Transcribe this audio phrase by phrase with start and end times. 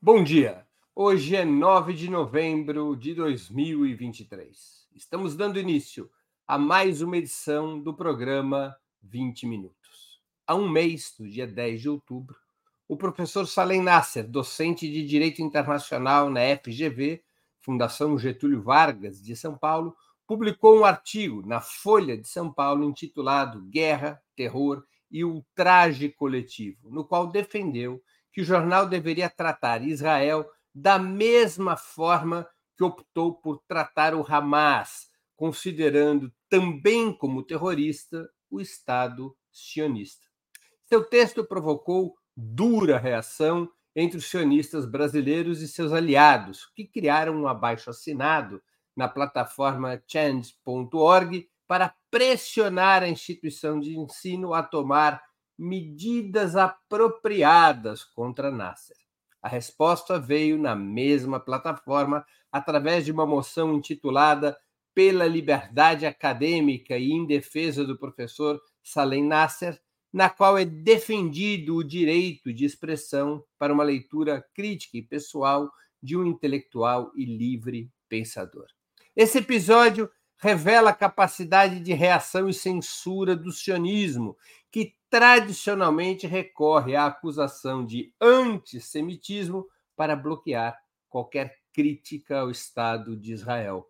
[0.00, 0.64] Bom dia.
[0.94, 4.86] Hoje é 9 de novembro de 2023.
[4.94, 6.08] Estamos dando início
[6.46, 10.22] a mais uma edição do programa 20 Minutos.
[10.46, 12.36] Há um mês, no dia 10 de outubro,
[12.86, 17.20] o professor Salem Nasser, docente de Direito Internacional na FGV,
[17.58, 19.96] Fundação Getúlio Vargas de São Paulo,
[20.28, 27.04] publicou um artigo na Folha de São Paulo intitulado Guerra, Terror e Ultraje Coletivo, no
[27.04, 28.00] qual defendeu
[28.32, 35.10] que o jornal deveria tratar Israel da mesma forma que optou por tratar o Hamas,
[35.36, 40.26] considerando também como terrorista o Estado sionista.
[40.84, 47.48] Seu texto provocou dura reação entre os sionistas brasileiros e seus aliados, que criaram um
[47.48, 48.62] abaixo-assinado
[48.96, 55.22] na plataforma change.org para pressionar a instituição de ensino a tomar
[55.58, 58.96] medidas apropriadas contra Nasser.
[59.42, 64.56] A resposta veio na mesma plataforma através de uma moção intitulada
[64.94, 69.80] Pela Liberdade Acadêmica e em Defesa do Professor Salem Nasser,
[70.12, 75.70] na qual é defendido o direito de expressão para uma leitura crítica e pessoal
[76.02, 78.66] de um intelectual e livre pensador.
[79.14, 84.36] Esse episódio revela a capacidade de reação e censura do sionismo,
[84.70, 89.66] que tradicionalmente recorre à acusação de antissemitismo
[89.96, 90.78] para bloquear
[91.08, 93.88] qualquer crítica ao Estado de Israel.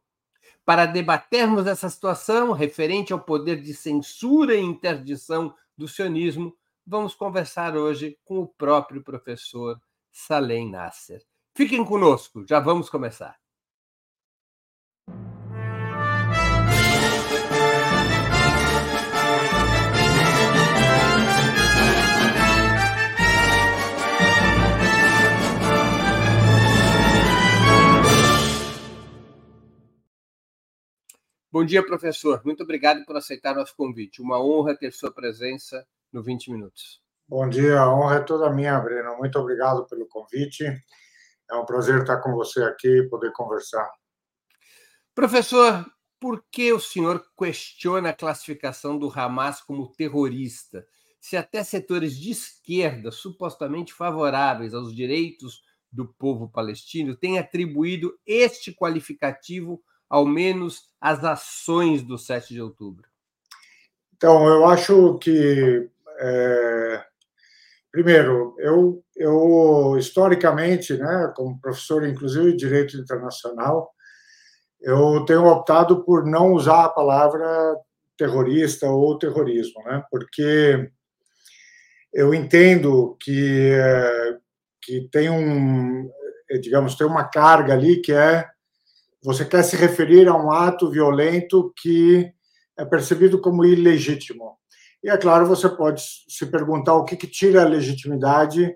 [0.64, 7.76] Para debatermos essa situação referente ao poder de censura e interdição do sionismo, vamos conversar
[7.76, 11.22] hoje com o próprio professor Salem Nasser.
[11.54, 13.47] Fiquem conosco, já vamos começar.
[31.50, 32.42] Bom dia, professor.
[32.44, 34.20] Muito obrigado por aceitar nosso convite.
[34.20, 35.82] Uma honra ter sua presença
[36.12, 37.00] no 20 Minutos.
[37.26, 39.16] Bom dia, a honra é toda minha, Breno.
[39.16, 40.64] Muito obrigado pelo convite.
[41.50, 43.90] É um prazer estar com você aqui e poder conversar.
[45.14, 45.86] Professor,
[46.20, 50.86] por que o senhor questiona a classificação do Hamas como terrorista,
[51.18, 58.70] se até setores de esquerda, supostamente favoráveis aos direitos do povo palestino, têm atribuído este
[58.70, 63.06] qualificativo ao menos as ações do 7 de outubro?
[64.16, 65.88] Então, eu acho que,
[66.18, 67.04] é,
[67.92, 73.92] primeiro, eu, eu historicamente, né, como professor, inclusive de direito internacional,
[74.80, 77.76] eu tenho optado por não usar a palavra
[78.16, 80.90] terrorista ou terrorismo, né, porque
[82.12, 84.36] eu entendo que, é,
[84.82, 86.10] que tem um,
[86.60, 88.48] digamos, tem uma carga ali que é
[89.22, 92.32] você quer se referir a um ato violento que
[92.76, 94.56] é percebido como ilegítimo.
[95.02, 98.74] E é claro, você pode se perguntar o que, que tira a legitimidade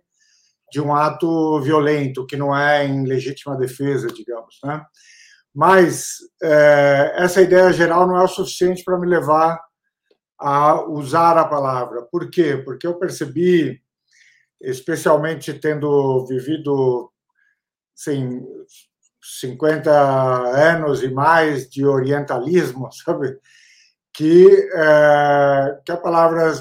[0.70, 4.58] de um ato violento, que não é em legítima defesa, digamos.
[4.64, 4.82] Né?
[5.54, 9.60] Mas é, essa ideia geral não é o suficiente para me levar
[10.38, 12.02] a usar a palavra.
[12.02, 12.56] Por quê?
[12.56, 13.80] Porque eu percebi,
[14.60, 17.12] especialmente tendo vivido
[17.96, 18.40] assim,
[19.22, 23.38] 50 anos e mais de orientalismo, sabe?
[24.12, 26.52] Que, é, que a palavra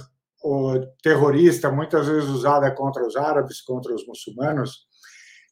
[1.03, 4.87] terrorista, muitas vezes usada contra os árabes, contra os muçulmanos,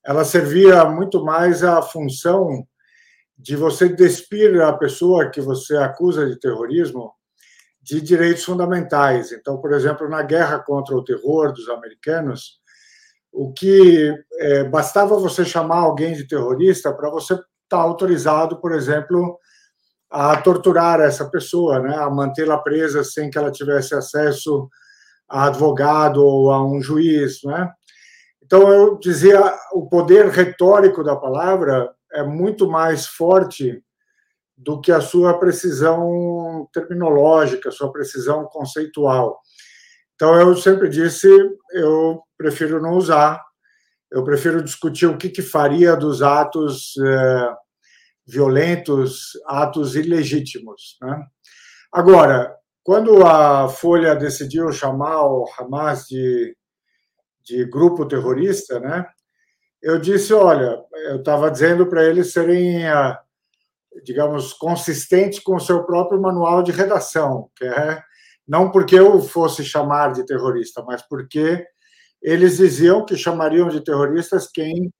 [0.04, 2.66] ela servia muito mais à função
[3.38, 7.14] de você despir a pessoa que você acusa de terrorismo
[7.82, 9.32] de direitos fundamentais.
[9.32, 12.60] Então, por exemplo, na guerra contra o terror dos americanos,
[13.32, 18.72] o que é, bastava você chamar alguém de terrorista para você estar tá autorizado, por
[18.72, 19.38] exemplo,
[20.10, 24.68] a torturar essa pessoa, né, a mantê-la presa sem que ela tivesse acesso
[25.28, 27.72] a advogado ou a um juiz, né?
[28.44, 29.40] Então eu dizia,
[29.74, 33.84] o poder retórico da palavra é muito mais forte
[34.58, 39.40] do que a sua precisão terminológica, sua precisão conceitual.
[40.20, 41.30] Então, eu sempre disse,
[41.72, 43.42] eu prefiro não usar,
[44.12, 47.54] eu prefiro discutir o que, que faria dos atos é,
[48.28, 50.98] violentos, atos ilegítimos.
[51.02, 51.26] Né?
[51.90, 56.54] Agora, quando a Folha decidiu chamar o Hamas de,
[57.42, 59.06] de grupo terrorista, né,
[59.82, 62.82] eu disse, olha, eu estava dizendo para eles serem,
[64.04, 68.04] digamos, consistentes com o seu próprio manual de redação, que é
[68.50, 71.64] não porque eu fosse chamar de terrorista, mas porque
[72.20, 74.92] eles diziam que chamariam de terroristas quem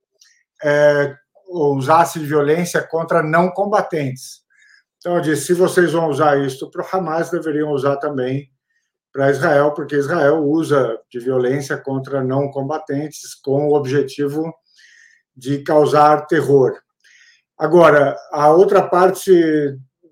[0.64, 1.16] é,
[1.50, 4.42] usasse violência contra não combatentes.
[5.00, 8.52] Então, eu disse: se vocês vão usar isso para o Hamas, deveriam usar também
[9.12, 14.54] para Israel, porque Israel usa de violência contra não combatentes com o objetivo
[15.36, 16.80] de causar terror.
[17.58, 19.34] Agora, a outra parte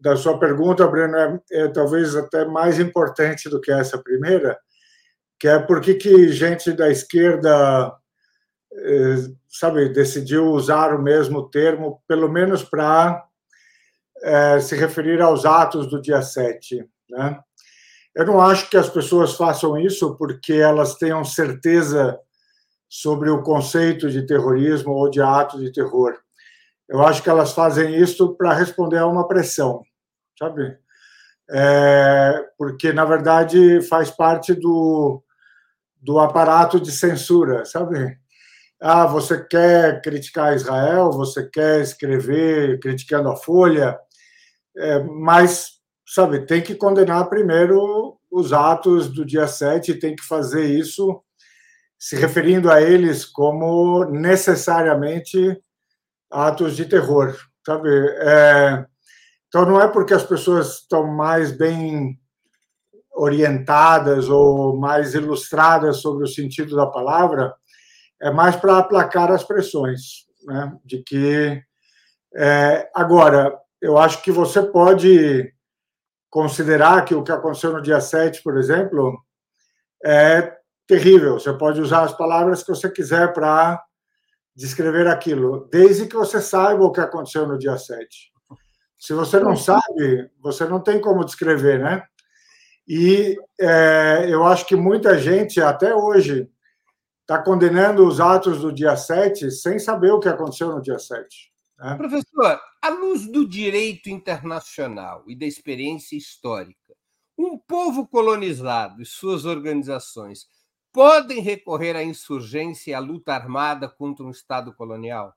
[0.07, 4.57] da sua pergunta, Breno, é, é, talvez até mais importante do que essa primeira,
[5.39, 7.94] que é por que, que gente da esquerda,
[8.74, 9.15] eh,
[9.48, 13.24] sabe, decidiu usar o mesmo termo, pelo menos para
[14.24, 17.39] eh, se referir aos atos do dia 7, né?
[18.15, 22.19] Eu não acho que as pessoas façam isso porque elas tenham certeza
[22.89, 26.18] sobre o conceito de terrorismo ou de ato de terror.
[26.89, 29.83] Eu acho que elas fazem isso para responder a uma pressão,
[30.37, 30.77] sabe?
[31.49, 35.23] É, porque, na verdade, faz parte do,
[36.01, 38.17] do aparato de censura, sabe?
[38.79, 43.97] Ah, você quer criticar Israel, você quer escrever criticando a Folha,
[44.75, 50.65] é, mas sabe, tem que condenar primeiro os atos do dia 7, tem que fazer
[50.65, 51.21] isso
[51.99, 55.59] se referindo a eles como necessariamente
[56.29, 57.35] atos de terror,
[57.65, 57.89] sabe?
[57.89, 58.85] É,
[59.47, 62.19] então não é porque as pessoas estão mais bem
[63.13, 67.53] orientadas ou mais ilustradas sobre o sentido da palavra,
[68.21, 70.71] é mais para aplacar as pressões, né?
[70.85, 71.61] De que
[72.35, 75.53] é, agora eu acho que você pode
[76.29, 79.17] considerar que o que aconteceu no dia 7, por exemplo,
[80.03, 80.55] é
[80.88, 81.39] terrível.
[81.39, 83.81] Você pode usar as palavras que você quiser para
[84.55, 88.36] descrever aquilo, desde que você saiba o que aconteceu no dia 7.
[88.97, 92.03] Se você não sabe, você não tem como descrever, né?
[92.88, 96.49] E é, eu acho que muita gente, até hoje,
[97.21, 101.51] está condenando os atos do dia 7 sem saber o que aconteceu no dia 7.
[101.77, 101.95] Né?
[101.95, 106.95] Professor, à luz do direito internacional e da experiência histórica,
[107.38, 110.47] um povo colonizado e suas organizações
[110.91, 115.35] podem recorrer à insurgência e à luta armada contra um Estado colonial?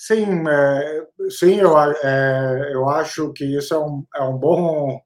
[0.00, 5.00] Sim, é, sim eu, é, eu acho que isso é um, é um bom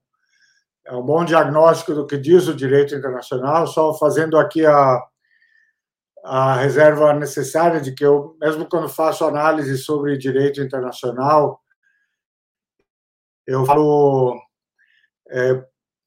[0.87, 5.03] é um bom diagnóstico do que diz o direito internacional, só fazendo aqui a,
[6.25, 11.63] a reserva necessária de que eu, mesmo quando faço análise sobre direito internacional,
[13.47, 14.39] eu falo
[15.31, 15.65] é,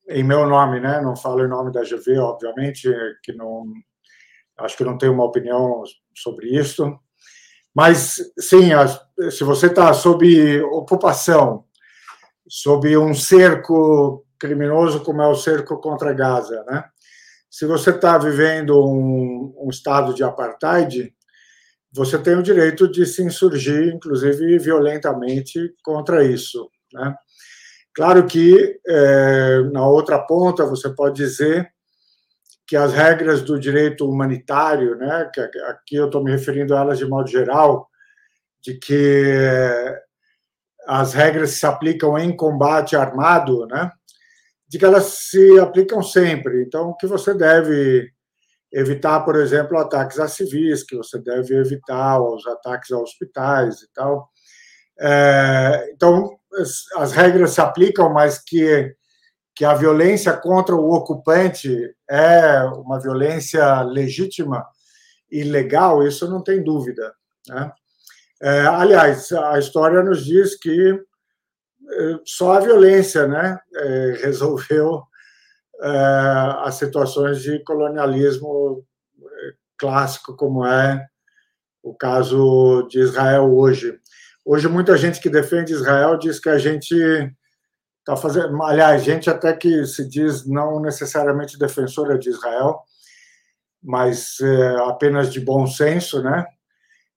[0.10, 1.02] em meu nome, né?
[1.02, 2.88] Não falo em nome da GV, obviamente,
[3.24, 3.66] que não
[4.60, 5.84] acho que não tenho uma opinião
[6.16, 7.00] sobre isso.
[7.76, 8.70] Mas sim,
[9.30, 11.66] se você está sob ocupação,
[12.48, 16.86] sob um cerco criminoso como é o cerco contra Gaza, né?
[17.50, 21.14] Se você está vivendo um, um estado de apartheid,
[21.92, 26.70] você tem o direito de se insurgir, inclusive violentamente, contra isso.
[26.94, 27.16] Né?
[27.94, 31.72] Claro que, é, na outra ponta, você pode dizer
[32.68, 36.98] que as regras do direito humanitário, né, que aqui eu estou me referindo a elas
[36.98, 37.88] de modo geral,
[38.62, 39.34] de que
[40.88, 43.92] as regras se aplicam em combate armado, né,
[44.68, 46.64] de que elas se aplicam sempre.
[46.64, 48.10] Então, que você deve
[48.72, 53.94] evitar, por exemplo, ataques a civis, que você deve evitar os ataques a hospitais e
[53.94, 54.30] tal.
[55.00, 56.38] É, então,
[56.98, 58.94] as regras se aplicam, mas que,
[59.56, 64.66] que a violência contra o ocupante é uma violência legítima
[65.32, 67.14] e legal, isso não tem dúvida.
[67.48, 67.72] Né?
[68.42, 71.00] É, aliás, a história nos diz que
[71.90, 75.04] é, só a violência né, é, resolveu
[75.82, 75.88] é,
[76.64, 78.86] as situações de colonialismo
[79.22, 81.08] é, clássico, como é
[81.82, 83.98] o caso de Israel hoje.
[84.44, 86.96] Hoje, muita gente que defende Israel diz que a gente
[88.06, 88.62] está fazendo.
[88.62, 92.84] Aliás, gente até que se diz não necessariamente defensora de Israel,
[93.82, 96.46] mas é, apenas de bom senso, né?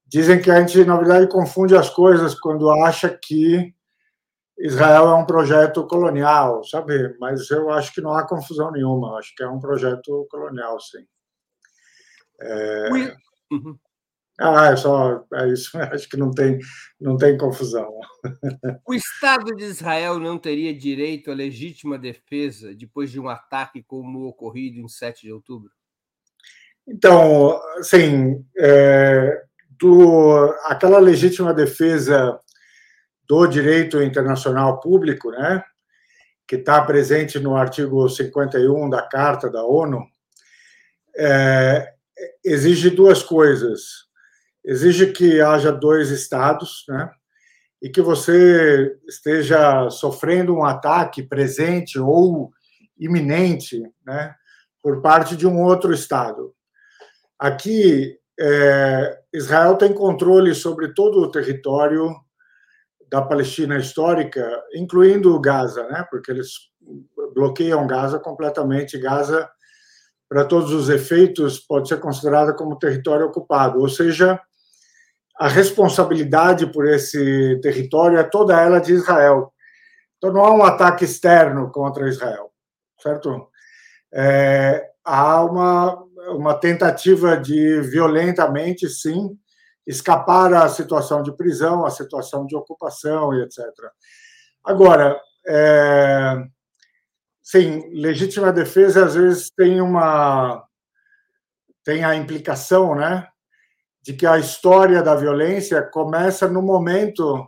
[0.06, 3.74] Dizem que a gente, na verdade, confunde as coisas quando acha que
[4.58, 7.14] Israel é um projeto colonial, sabe?
[7.20, 9.18] Mas eu acho que não há confusão nenhuma.
[9.18, 11.06] Acho que é um projeto colonial, sim.
[12.40, 12.88] É...
[14.40, 15.76] Ah, é só é isso.
[15.92, 16.58] Acho que não tem,
[17.00, 17.92] não tem confusão.
[18.86, 24.20] O Estado de Israel não teria direito à legítima defesa depois de um ataque como
[24.20, 25.70] o ocorrido em 7 de outubro?
[26.86, 29.42] Então, assim, é,
[29.78, 32.38] do, aquela legítima defesa
[33.26, 35.62] do direito internacional público, né,
[36.46, 40.02] que está presente no artigo 51 da Carta da ONU,
[41.14, 41.92] é,
[42.42, 44.07] exige duas coisas
[44.68, 47.10] exige que haja dois estados, né?
[47.80, 52.50] E que você esteja sofrendo um ataque presente ou
[52.98, 54.34] iminente, né?
[54.82, 56.52] Por parte de um outro estado.
[57.38, 62.14] Aqui, é, Israel tem controle sobre todo o território
[63.10, 66.04] da Palestina histórica, incluindo Gaza, né?
[66.10, 66.50] Porque eles
[67.34, 68.98] bloqueiam Gaza completamente.
[68.98, 69.48] Gaza,
[70.28, 74.38] para todos os efeitos, pode ser considerada como território ocupado, ou seja,
[75.38, 79.52] a responsabilidade por esse território é toda ela de Israel.
[80.16, 82.50] Então não há um ataque externo contra Israel,
[83.00, 83.48] certo?
[84.12, 89.38] É, há uma, uma tentativa de violentamente, sim,
[89.86, 93.64] escapar à situação de prisão, à situação de ocupação e etc.
[94.64, 96.34] Agora, é,
[97.40, 100.64] sim, legítima defesa às vezes tem uma
[101.84, 103.26] tem a implicação, né,
[104.08, 107.46] de que a história da violência começa no momento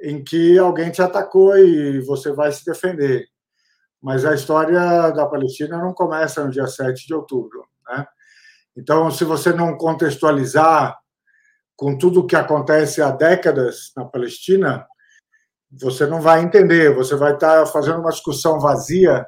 [0.00, 3.28] em que alguém te atacou e você vai se defender.
[4.00, 8.06] Mas a história da Palestina não começa no dia 7 de outubro, né?
[8.74, 10.98] Então, se você não contextualizar
[11.76, 14.86] com tudo o que acontece há décadas na Palestina,
[15.70, 19.26] você não vai entender, você vai estar fazendo uma discussão vazia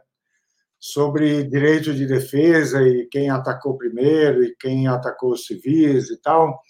[0.81, 6.61] sobre direito de defesa e quem atacou primeiro e quem atacou os civis e tal,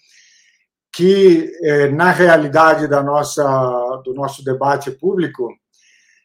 [0.91, 3.43] que é, na realidade da nossa
[4.03, 5.47] do nosso debate público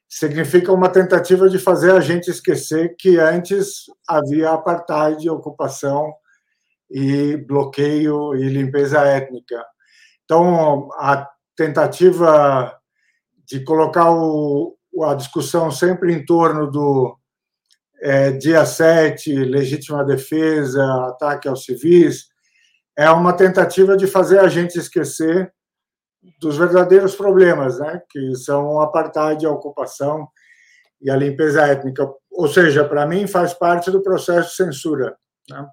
[0.09, 6.15] significa uma tentativa de fazer a gente esquecer que antes havia apartheid, ocupação
[6.91, 9.65] e bloqueio e limpeza étnica.
[10.25, 12.79] Então, a tentativa
[13.47, 17.19] de colocar o, a discussão sempre em torno do
[18.05, 22.29] é, dia 7, legítima defesa, ataque aos civis,
[22.95, 25.51] é uma tentativa de fazer a gente esquecer
[26.39, 30.29] dos verdadeiros problemas, né, que são o apartheid, a ocupação
[31.01, 32.07] e a limpeza étnica.
[32.31, 35.17] Ou seja, para mim faz parte do processo de censura.
[35.49, 35.67] Né?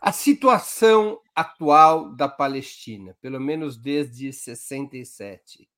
[0.00, 5.68] A situação atual da Palestina, pelo menos desde 67,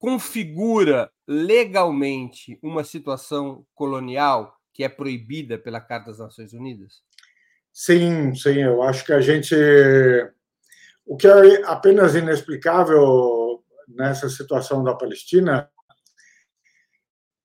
[0.00, 7.02] configura legalmente uma situação colonial que é proibida pela Carta das Nações Unidas?
[7.72, 9.54] Sim, sim, eu acho que a gente.
[11.06, 15.70] O que é apenas inexplicável nessa situação da Palestina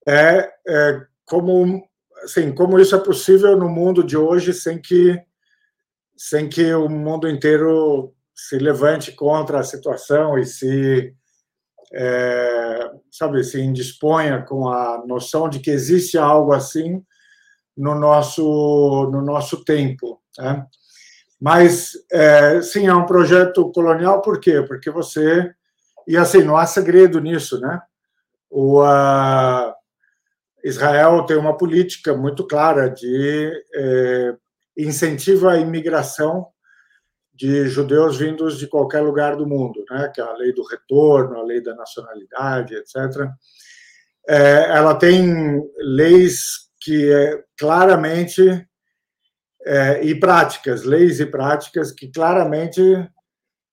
[0.08, 1.88] é, é como,
[2.24, 5.22] assim, como isso é possível no mundo de hoje sem que
[6.16, 11.14] sem que o mundo inteiro se levante contra a situação e se
[11.94, 17.04] é, sabe se indisponha com a noção de que existe algo assim
[17.78, 20.66] no nosso no nosso tempo né?
[21.40, 25.54] mas é, sim é um projeto colonial por quê porque você
[26.08, 27.82] e assim não há segredo nisso né
[28.50, 28.82] o
[30.64, 34.36] Israel tem uma política muito clara de é,
[34.78, 36.48] incentiva a imigração
[37.36, 40.10] de judeus vindos de qualquer lugar do mundo, né?
[40.14, 43.30] que é a lei do retorno, a lei da nacionalidade, etc.
[44.28, 48.66] É, ela tem leis que é, claramente
[49.66, 52.82] é, e práticas, leis e práticas que claramente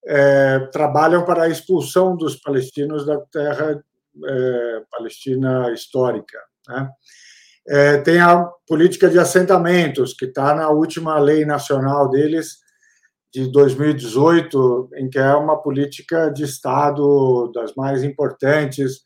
[0.05, 3.83] é, trabalham para a expulsão dos palestinos da terra
[4.25, 6.39] é, palestina histórica.
[6.69, 6.91] Né?
[7.69, 12.62] É, tem a política de assentamentos, que está na última lei nacional deles,
[13.33, 19.01] de 2018, em que é uma política de Estado das mais importantes.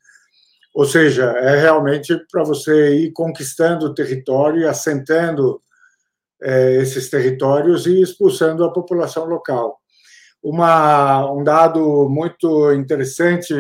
[0.75, 5.63] Ou seja, é realmente para você ir conquistando o território e assentando
[6.43, 9.79] é, esses territórios e expulsando a população local.
[10.43, 13.55] Uma, um dado muito interessante,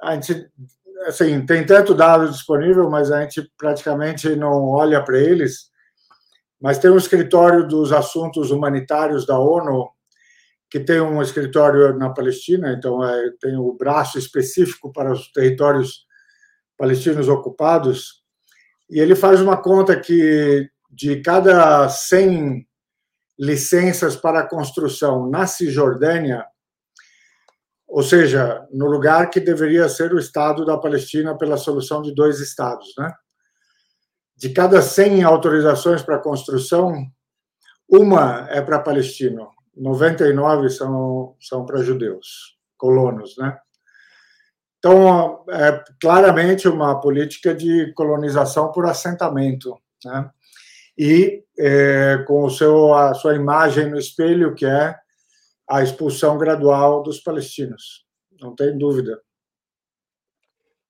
[0.00, 0.50] a gente
[1.06, 5.70] assim, tem tanto dado disponível, mas a gente praticamente não olha para eles.
[6.60, 9.90] Mas tem um escritório dos assuntos humanitários da ONU,
[10.70, 16.06] que tem um escritório na Palestina, então é, tem o braço específico para os territórios
[16.76, 18.22] palestinos ocupados,
[18.90, 22.66] e ele faz uma conta que de cada 100
[23.38, 26.44] licenças para construção na Cisjordânia,
[27.86, 32.40] ou seja, no lugar que deveria ser o Estado da Palestina pela solução de dois
[32.40, 32.92] Estados.
[32.98, 33.12] Né?
[34.36, 37.06] De cada 100 autorizações para construção,
[37.88, 43.36] uma é para palestino, 99 são, são para judeus, colonos.
[43.38, 43.56] Né?
[44.78, 49.76] Então, é claramente uma política de colonização por assentamento.
[50.04, 50.30] Né?
[50.98, 54.96] E é, com o seu, a sua imagem no espelho, que é
[55.68, 58.06] a expulsão gradual dos palestinos,
[58.40, 59.20] não tem dúvida.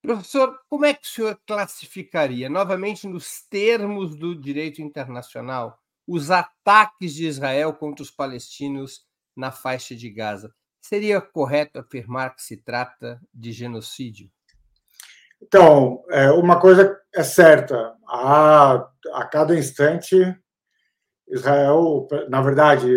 [0.07, 7.13] Professor, como é que o senhor classificaria, novamente nos termos do direito internacional, os ataques
[7.13, 10.55] de Israel contra os palestinos na faixa de Gaza?
[10.79, 14.31] Seria correto afirmar que se trata de genocídio?
[15.41, 20.15] Então, é, uma coisa é certa: a, a cada instante,
[21.27, 22.95] Israel, na verdade,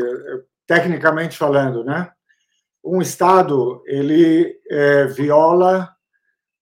[0.64, 2.12] tecnicamente falando, né,
[2.84, 5.92] um Estado ele é, viola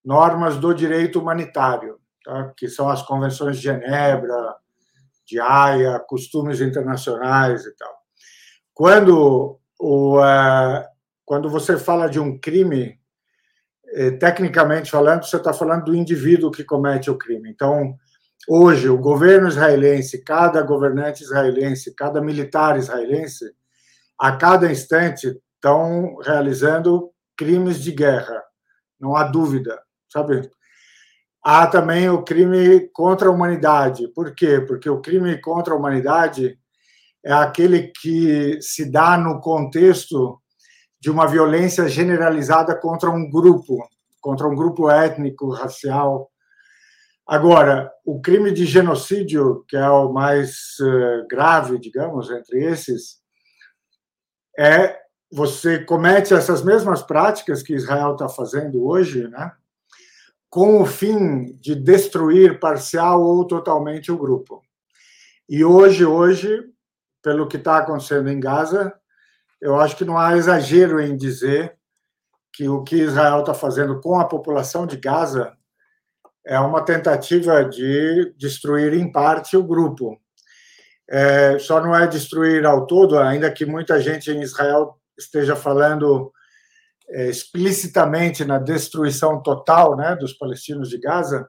[0.09, 2.51] normas do direito humanitário, tá?
[2.57, 4.57] que são as convenções de Genebra,
[5.27, 7.95] de Haia, costumes internacionais e tal.
[8.73, 10.83] Quando, o, uh,
[11.27, 12.99] quando você fala de um crime,
[13.93, 17.51] eh, tecnicamente falando, você está falando do indivíduo que comete o crime.
[17.51, 17.95] Então,
[18.49, 23.45] hoje, o governo israelense, cada governante israelense, cada militar israelense,
[24.19, 28.43] a cada instante estão realizando crimes de guerra,
[28.99, 30.51] não há dúvida sabe?
[31.43, 34.09] Há também o crime contra a humanidade.
[34.09, 34.61] Por quê?
[34.61, 36.59] Porque o crime contra a humanidade
[37.25, 40.41] é aquele que se dá no contexto
[41.01, 43.79] de uma violência generalizada contra um grupo,
[44.21, 46.31] contra um grupo étnico, racial.
[47.27, 53.19] Agora, o crime de genocídio, que é o mais eh, grave, digamos, entre esses,
[54.59, 54.99] é
[55.31, 59.53] você comete essas mesmas práticas que Israel está fazendo hoje, né?
[60.51, 64.63] Com o fim de destruir parcial ou totalmente o grupo.
[65.49, 66.63] E hoje, hoje,
[67.23, 68.95] pelo que está acontecendo em Gaza,
[69.61, 71.77] eu acho que não há exagero em dizer
[72.53, 75.57] que o que Israel está fazendo com a população de Gaza
[76.47, 80.19] é uma tentativa de destruir em parte o grupo.
[81.11, 86.33] É, só não é destruir ao todo, ainda que muita gente em Israel esteja falando
[87.11, 91.49] explicitamente na destruição total né, dos palestinos de Gaza,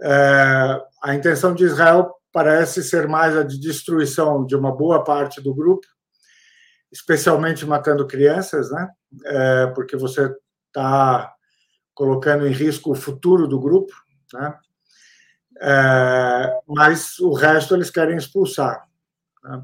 [0.00, 5.40] é, a intenção de Israel parece ser mais a de destruição de uma boa parte
[5.40, 5.86] do grupo,
[6.90, 8.88] especialmente matando crianças, né,
[9.24, 10.34] é, porque você
[10.66, 11.32] está
[11.94, 13.92] colocando em risco o futuro do grupo,
[14.32, 14.54] né,
[15.60, 18.86] é, mas o resto eles querem expulsar.
[19.42, 19.62] Né.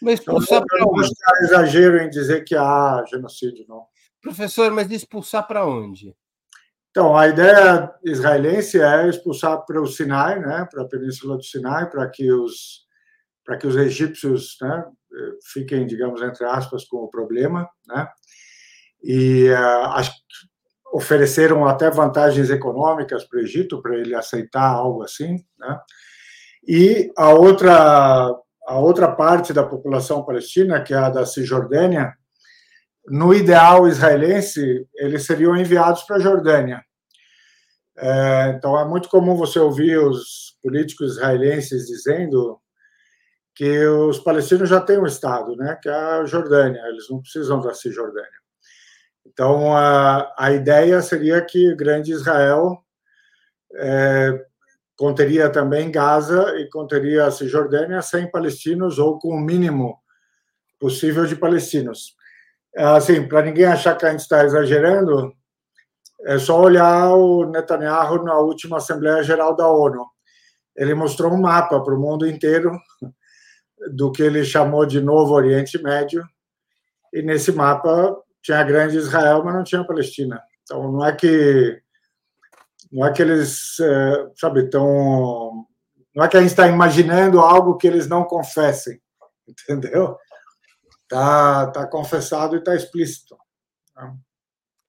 [0.00, 3.86] Mas expulsar então, não é exagero em dizer que há genocídio, não.
[4.28, 6.14] Professor, mas expulsar para onde?
[6.90, 11.88] Então, a ideia israelense é expulsar para o Sinai, né, para a Península do Sinai,
[11.88, 12.86] para que os
[13.44, 14.84] para que os egípcios né,
[15.52, 18.06] fiquem, digamos, entre aspas, com o problema, né?
[19.02, 20.12] E uh,
[20.92, 25.80] ofereceram até vantagens econômicas para o Egito para ele aceitar algo assim, né?
[26.66, 28.34] E a outra
[28.66, 32.14] a outra parte da população palestina, que é a da Cisjordânia,
[33.10, 36.82] no ideal israelense, eles seriam enviados para a Jordânia.
[37.96, 42.60] É, então, é muito comum você ouvir os políticos israelenses dizendo
[43.54, 47.60] que os palestinos já têm um Estado, né, que é a Jordânia, eles não precisam
[47.60, 48.28] da Cisjordânia.
[49.26, 52.78] Então, a, a ideia seria que grande Israel
[53.74, 54.46] é,
[54.96, 59.98] conteria também Gaza e conteria a Cisjordânia sem palestinos ou com o mínimo
[60.78, 62.16] possível de palestinos.
[62.76, 65.32] É, assim, para ninguém achar que a gente está exagerando,
[66.22, 70.04] é só olhar o Netanyahu na última Assembleia Geral da ONU.
[70.76, 72.72] Ele mostrou um mapa para o mundo inteiro
[73.92, 76.24] do que ele chamou de Novo Oriente Médio,
[77.12, 80.40] e nesse mapa tinha a grande Israel, mas não tinha a Palestina.
[80.62, 81.80] Então, não é que
[82.90, 85.66] não é que eles, é, sabe, estão.
[86.14, 89.00] Não é que a gente está imaginando algo que eles não confessem,
[89.46, 90.16] entendeu?
[91.08, 93.34] Está tá confessado e está explícito.
[93.96, 94.14] Né?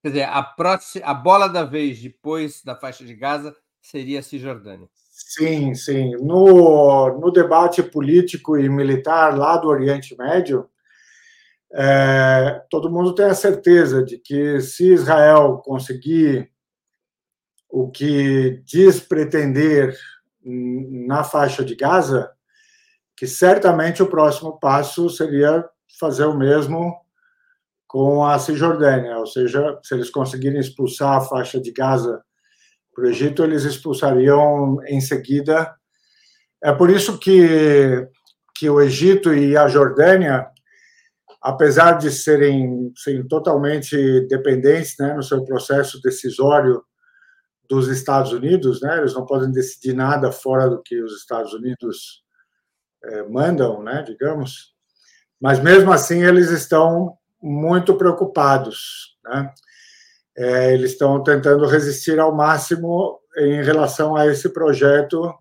[0.01, 4.23] Quer dizer, a, próxima, a bola da vez depois da faixa de Gaza seria a
[4.23, 4.89] Cisjordânia.
[4.93, 6.11] Sim, sim.
[6.17, 10.69] No, no debate político e militar lá do Oriente Médio,
[11.71, 16.51] é, todo mundo tem a certeza de que se Israel conseguir
[17.69, 19.95] o que diz pretender
[20.43, 22.31] na faixa de Gaza,
[23.15, 25.63] que certamente o próximo passo seria
[25.97, 26.95] fazer o mesmo
[27.89, 32.23] com a Cisjordânia, ou seja, se eles conseguirem expulsar a faixa de Gaza
[32.93, 35.73] para o Egito, eles expulsariam em seguida.
[36.63, 38.07] É por isso que,
[38.55, 40.47] que o Egito e a Jordânia,
[41.41, 43.97] apesar de serem, serem totalmente
[44.27, 46.83] dependentes né, no seu processo decisório
[47.67, 52.23] dos Estados Unidos, né, eles não podem decidir nada fora do que os Estados Unidos
[53.03, 54.75] é, mandam, né, digamos,
[55.39, 59.17] mas mesmo assim eles estão muito preocupados.
[59.23, 59.51] Né?
[60.37, 65.33] É, eles estão tentando resistir ao máximo em relação a esse projeto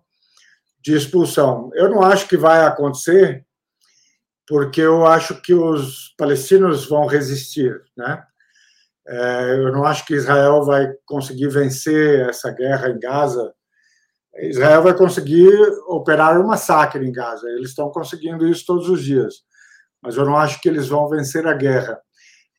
[0.81, 1.69] de expulsão.
[1.73, 3.45] Eu não acho que vai acontecer,
[4.47, 8.23] porque eu acho que os palestinos vão resistir, né?
[9.07, 13.53] É, eu não acho que Israel vai conseguir vencer essa guerra em Gaza.
[14.37, 15.51] Israel vai conseguir
[15.87, 17.49] operar um massacre em Gaza.
[17.49, 19.43] Eles estão conseguindo isso todos os dias.
[20.01, 21.99] Mas eu não acho que eles vão vencer a guerra.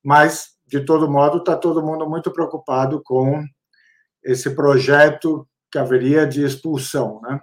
[0.04, 3.44] Mas, de todo modo, está todo mundo muito preocupado com
[4.22, 7.40] esse projeto que haveria de expulsão, né?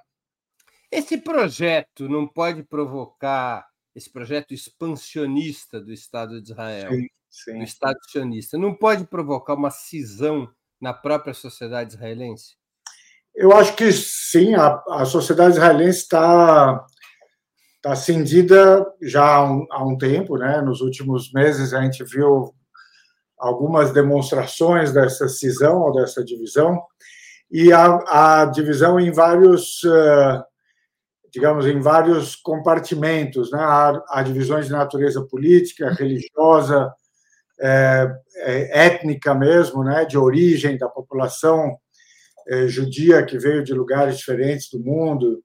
[0.91, 7.57] Esse projeto não pode provocar esse projeto expansionista do Estado de Israel, sim, sim.
[7.57, 10.47] do Estado sionista, não pode provocar uma cisão
[10.79, 12.55] na própria sociedade israelense?
[13.35, 16.85] Eu acho que sim, a, a sociedade israelense está
[17.89, 20.61] tá cindida já há um, há um tempo, né?
[20.61, 22.53] Nos últimos meses a gente viu
[23.37, 26.81] algumas demonstrações dessa cisão ou dessa divisão
[27.51, 30.43] e a, a divisão em vários uh,
[31.37, 33.51] digamos, em vários compartimentos.
[33.51, 33.59] Né?
[33.59, 36.91] Há, há divisões de natureza política, religiosa,
[37.59, 40.05] é, é, étnica mesmo, né?
[40.05, 41.77] de origem da população
[42.47, 45.43] é, judia que veio de lugares diferentes do mundo.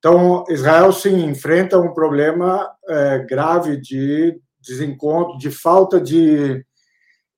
[0.00, 6.64] Então, Israel se enfrenta um problema é, grave de desencontro, de falta de,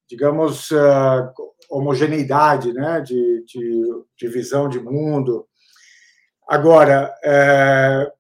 [0.08, 1.32] digamos, uh,
[1.68, 3.00] homogeneidade, né?
[3.00, 3.82] de, de,
[4.16, 5.44] de visão de mundo.
[6.48, 8.12] Agora, é,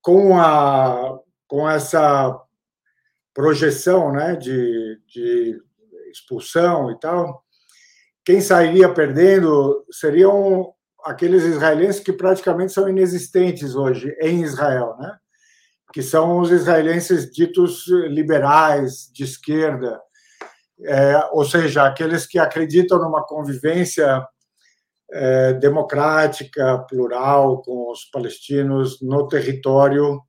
[0.00, 1.18] com, a,
[1.48, 2.40] com essa
[3.34, 5.60] projeção né, de, de
[6.12, 7.42] expulsão e tal,
[8.24, 10.72] quem sairia perdendo seriam
[11.04, 15.16] aqueles israelenses que praticamente são inexistentes hoje em Israel, né?
[15.92, 20.00] que são os israelenses ditos liberais, de esquerda,
[20.84, 24.26] é, ou seja, aqueles que acreditam numa convivência
[25.12, 30.20] é, democrática, plural com os palestinos no território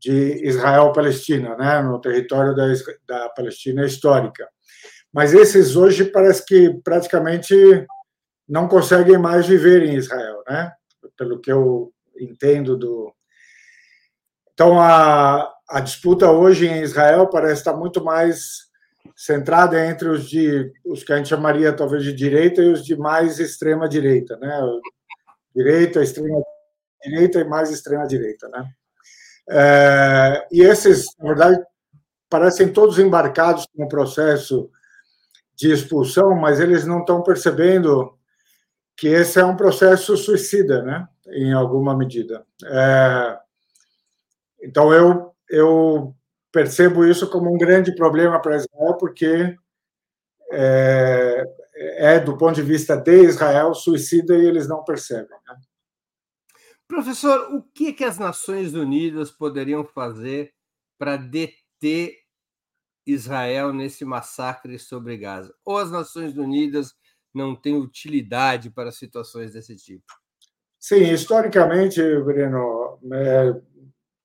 [0.00, 2.66] de Israel-Palestina, né, no território da,
[3.06, 4.48] da Palestina histórica.
[5.12, 7.54] Mas esses hoje parece que praticamente
[8.48, 10.72] não conseguem mais viver em Israel, né?
[11.16, 13.12] Pelo que eu entendo do.
[14.54, 18.68] Então a, a disputa hoje em Israel parece estar muito mais
[19.14, 22.96] centrada entre os de os que a gente chamaria talvez de direita e os de
[22.96, 24.60] mais extrema direita, né?
[25.54, 26.42] Direita, extrema
[27.04, 28.68] direita e mais extrema direita, né?
[29.50, 31.62] É, e esses, na verdade,
[32.28, 34.70] parecem todos embarcados no processo
[35.56, 38.17] de expulsão, mas eles não estão percebendo
[38.98, 41.08] que esse é um processo suicida, né?
[41.28, 42.44] Em alguma medida.
[42.64, 43.38] É,
[44.60, 46.14] então eu eu
[46.52, 49.56] percebo isso como um grande problema para Israel, porque
[50.50, 51.44] é,
[51.96, 55.38] é, do ponto de vista de Israel, suicida e eles não percebem.
[55.46, 55.56] Né?
[56.88, 60.52] Professor, o que, que as Nações Unidas poderiam fazer
[60.98, 62.16] para deter
[63.06, 65.54] Israel nesse massacre sobre Gaza?
[65.64, 66.97] Ou as Nações Unidas
[67.34, 70.04] não têm utilidade para situações desse tipo?
[70.78, 73.54] Sim, historicamente, Breno, é,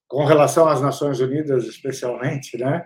[0.07, 2.85] com relação às Nações Unidas, especialmente, né?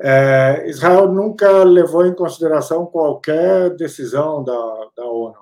[0.00, 4.52] É, Israel nunca levou em consideração qualquer decisão da,
[4.96, 5.36] da ONU.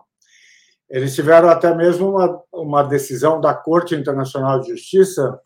[0.88, 5.40] Eles tiveram até mesmo uma, uma decisão da Corte Internacional de Justiça,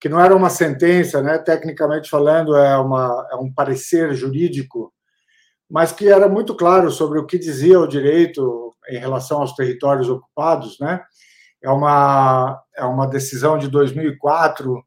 [0.00, 1.38] que não era uma sentença, né?
[1.38, 4.92] tecnicamente falando, é, uma, é um parecer jurídico,
[5.70, 10.08] mas que era muito claro sobre o que dizia o direito em relação aos territórios
[10.08, 11.02] ocupados, né?
[11.62, 14.82] é uma, é uma decisão de 2004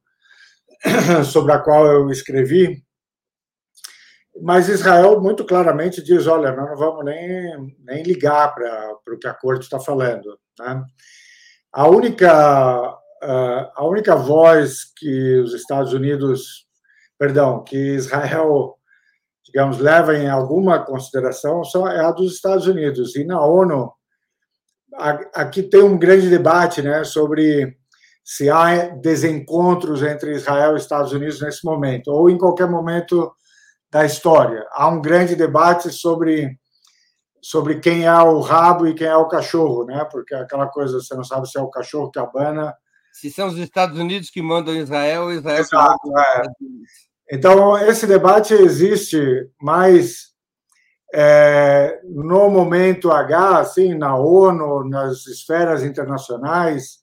[1.25, 2.83] sobre a qual eu escrevi,
[4.41, 9.27] mas Israel muito claramente diz: olha, nós não vamos nem, nem ligar para o que
[9.27, 10.37] a corte está falando.
[10.59, 10.83] Né?
[11.73, 12.31] A, única,
[13.21, 16.65] a única voz que os Estados Unidos,
[17.19, 18.77] perdão, que Israel,
[19.51, 23.17] digamos, leva em alguma consideração é a dos Estados Unidos.
[23.17, 23.91] E na ONU,
[25.35, 27.77] aqui tem um grande debate né, sobre
[28.23, 33.29] se há desencontros entre Israel e Estados Unidos nesse momento, ou em qualquer momento
[33.91, 34.65] da história.
[34.71, 36.57] Há um grande debate sobre,
[37.41, 40.07] sobre quem é o rabo e quem é o cachorro, né?
[40.09, 42.73] porque aquela coisa, você não sabe se é o cachorro que abana.
[43.11, 47.10] Se são os Estados Unidos que mandam Israel, Israel Exato, que manda é.
[47.31, 50.31] Então, esse debate existe, mas
[51.13, 56.99] é, no momento H, assim, na ONU, nas esferas internacionais,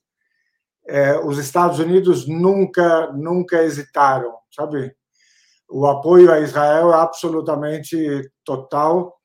[0.87, 4.95] é, os Estados Unidos nunca, nunca hesitaram, sabe?
[5.69, 9.15] o apoio a Israel é absolutamente total.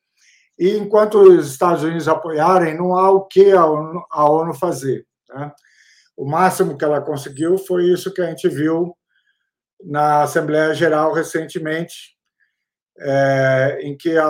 [0.59, 5.07] E enquanto os Estados Unidos apoiarem, não há o que a ONU, a ONU fazer.
[5.31, 5.51] Né?
[6.17, 8.95] O máximo que ela conseguiu foi isso que a gente viu
[9.85, 12.17] na Assembleia Geral recentemente,
[12.99, 14.27] é, em que a,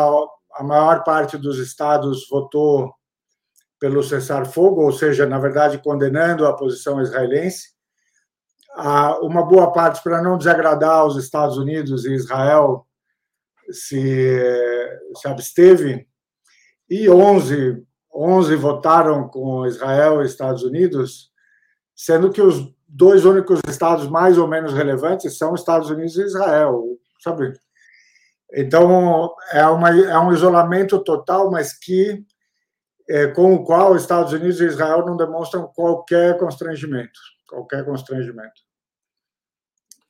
[0.55, 2.93] a maior parte dos estados votou
[3.79, 7.75] pelo cessar-fogo, ou seja, na verdade, condenando a posição israelense.
[9.21, 12.87] Uma boa parte, para não desagradar os Estados Unidos e Israel,
[13.71, 14.41] se,
[15.17, 16.09] se absteve,
[16.89, 21.31] e 11, 11 votaram com Israel e Estados Unidos,
[21.95, 26.85] sendo que os dois únicos estados mais ou menos relevantes são Estados Unidos e Israel,
[27.21, 27.53] sabe?
[28.53, 32.25] Então, é, uma, é um isolamento total, mas que
[33.09, 38.63] é, com o qual os Estados Unidos e Israel não demonstram qualquer constrangimento, qualquer constrangimento.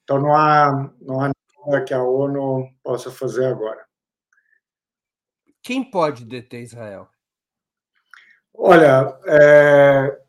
[0.03, 1.31] Então, não há, não há
[1.67, 3.83] nada que a ONU possa fazer agora.
[5.63, 7.09] Quem pode deter Israel?
[8.53, 10.21] Olha, é,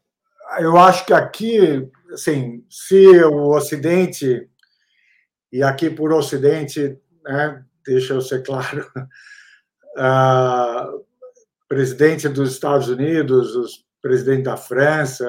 [0.60, 4.50] eu acho que aqui, assim, se o Ocidente,
[5.52, 8.90] e aqui por Ocidente, né, deixa eu ser claro,
[9.98, 11.06] uh,
[11.68, 13.66] presidente dos Estados Unidos, o
[14.02, 15.28] presidente da França,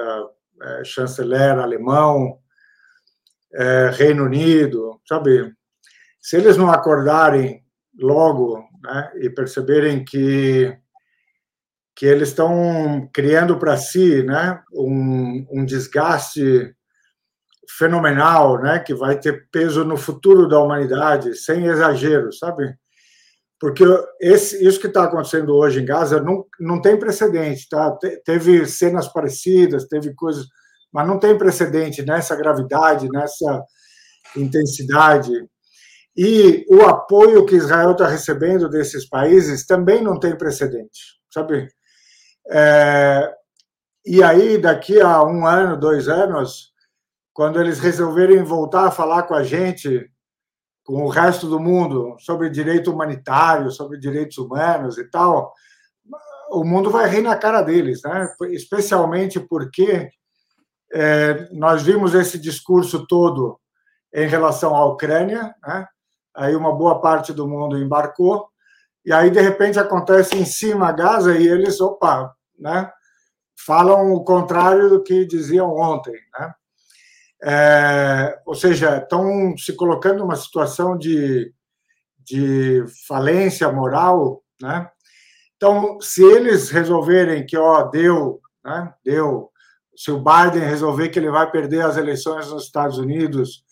[0.62, 2.38] é, chanceler alemão,
[3.54, 5.52] é, Reino Unido, sabe?
[6.20, 7.64] Se eles não acordarem
[7.98, 10.76] logo né, e perceberem que
[11.96, 16.74] que eles estão criando para si, né, um, um desgaste
[17.78, 22.76] fenomenal, né, que vai ter peso no futuro da humanidade, sem exagero, sabe?
[23.58, 23.84] Porque
[24.20, 27.90] esse, isso que está acontecendo hoje em Gaza não, não tem precedente, tá?
[27.96, 30.44] Te, teve cenas parecidas, teve coisas,
[30.92, 33.64] mas não tem precedente nessa gravidade, nessa
[34.36, 35.32] intensidade.
[36.14, 41.66] E o apoio que Israel está recebendo desses países também não tem precedente, sabe?
[42.48, 43.34] É,
[44.04, 46.72] e aí, daqui a um ano, dois anos,
[47.32, 50.08] quando eles resolverem voltar a falar com a gente,
[50.84, 55.52] com o resto do mundo, sobre direito humanitário, sobre direitos humanos e tal,
[56.50, 58.32] o mundo vai rir na cara deles, né?
[58.50, 60.08] especialmente porque
[60.92, 63.58] é, nós vimos esse discurso todo
[64.14, 65.86] em relação à Ucrânia, né?
[66.34, 68.48] aí uma boa parte do mundo embarcou,
[69.06, 72.90] e aí, de repente, acontece em cima Gaza e eles, opa, né?
[73.66, 76.14] falam o contrário do que diziam ontem.
[76.38, 76.54] Né?
[77.42, 81.52] É, ou seja, estão se colocando numa situação de,
[82.18, 84.42] de falência moral.
[84.60, 84.88] Né?
[85.56, 88.92] Então, se eles resolverem que ó, deu, né?
[89.04, 89.50] deu,
[89.96, 93.64] se o Biden resolver que ele vai perder as eleições nos Estados Unidos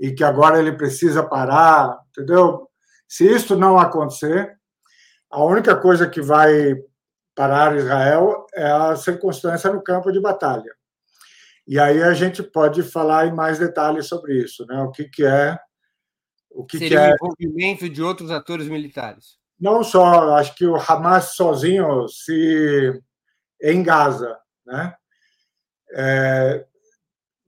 [0.00, 2.68] e que agora ele precisa parar, entendeu?
[3.08, 4.56] Se isso não acontecer,
[5.30, 6.74] a única coisa que vai
[7.36, 10.74] parar Israel é a circunstância no campo de batalha.
[11.68, 14.80] E aí a gente pode falar em mais detalhes sobre isso, né?
[14.82, 15.58] O que, que é
[16.50, 19.36] o que, Seria que é o envolvimento de outros atores militares.
[19.60, 22.98] Não só, acho que o Hamas sozinho se
[23.60, 24.94] em Gaza, né?
[25.92, 26.66] É,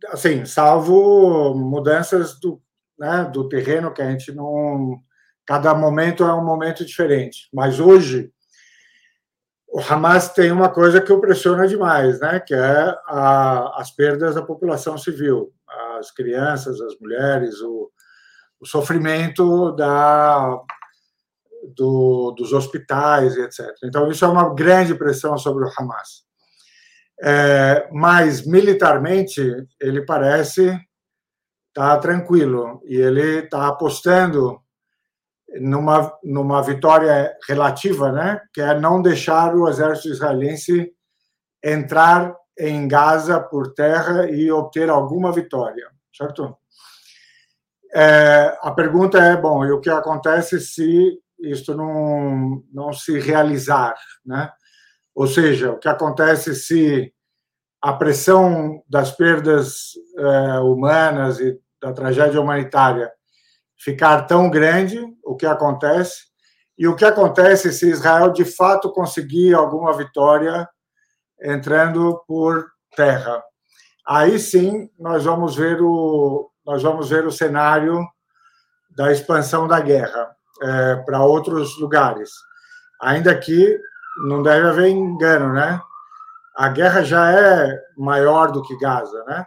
[0.09, 2.63] assim, salvo mudanças do,
[2.99, 5.01] né, do terreno que a gente não
[5.47, 7.49] cada momento é um momento diferente.
[7.53, 8.31] Mas hoje
[9.71, 12.41] o Hamas tem uma coisa que o pressiona demais, né?
[12.41, 15.53] que é a, as perdas da população civil,
[15.99, 17.91] as crianças, as mulheres, o,
[18.61, 20.59] o sofrimento da,
[21.77, 23.67] do, dos hospitais, etc.
[23.85, 26.27] Então, isso é uma grande pressão sobre o Hamas.
[27.21, 29.43] É, mas, militarmente,
[29.81, 30.63] ele parece
[31.69, 34.61] estar tá tranquilo e ele está apostando
[35.61, 40.93] numa, numa vitória relativa, né, que é não deixar o exército israelense
[41.65, 46.57] entrar em Gaza por terra e obter alguma vitória, certo?
[47.95, 53.95] É, a pergunta é, bom, e o que acontece se isto não, não se realizar,
[54.27, 54.51] né?
[55.15, 57.13] Ou seja, o que acontece se
[57.81, 63.11] a pressão das perdas é, humanas e da tragédia humanitária
[63.79, 66.29] ficar tão grande, o que acontece,
[66.77, 70.69] e o que acontece se Israel de fato conseguir alguma vitória
[71.41, 73.43] entrando por terra.
[74.07, 78.07] Aí sim nós vamos ver o nós vamos ver o cenário
[78.91, 82.31] da expansão da guerra é, para outros lugares.
[83.01, 83.79] Ainda que
[84.27, 85.81] não deve haver engano, né?
[86.57, 89.47] A guerra já é maior do que Gaza, né?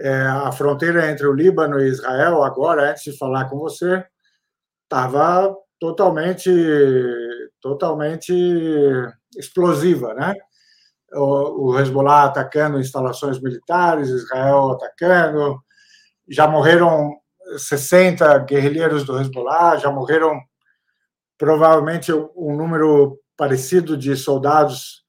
[0.00, 4.04] É, a fronteira entre o Líbano e Israel, agora, antes de falar com você,
[4.84, 6.50] estava totalmente,
[7.60, 8.32] totalmente
[9.36, 10.34] explosiva, né?
[11.12, 15.58] O, o Hezbollah atacando instalações militares, Israel atacando,
[16.28, 17.16] já morreram
[17.56, 20.38] 60 guerrilheiros do Hezbollah, já morreram
[21.38, 25.04] provavelmente um número parecido de soldados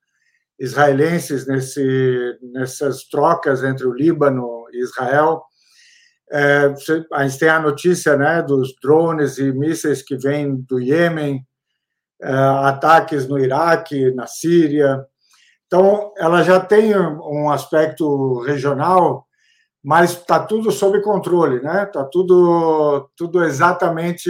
[0.59, 5.43] israelenses nesse, nessas trocas entre o Líbano Israel.
[6.31, 6.73] É,
[7.13, 11.43] a gente tem a notícia né, dos drones e mísseis que vêm do Iêmen,
[12.21, 15.05] é, ataques no Iraque, na Síria.
[15.65, 19.25] Então, ela já tem um aspecto regional,
[19.83, 21.83] mas está tudo sob controle, né?
[21.83, 24.29] Está tudo, tudo exatamente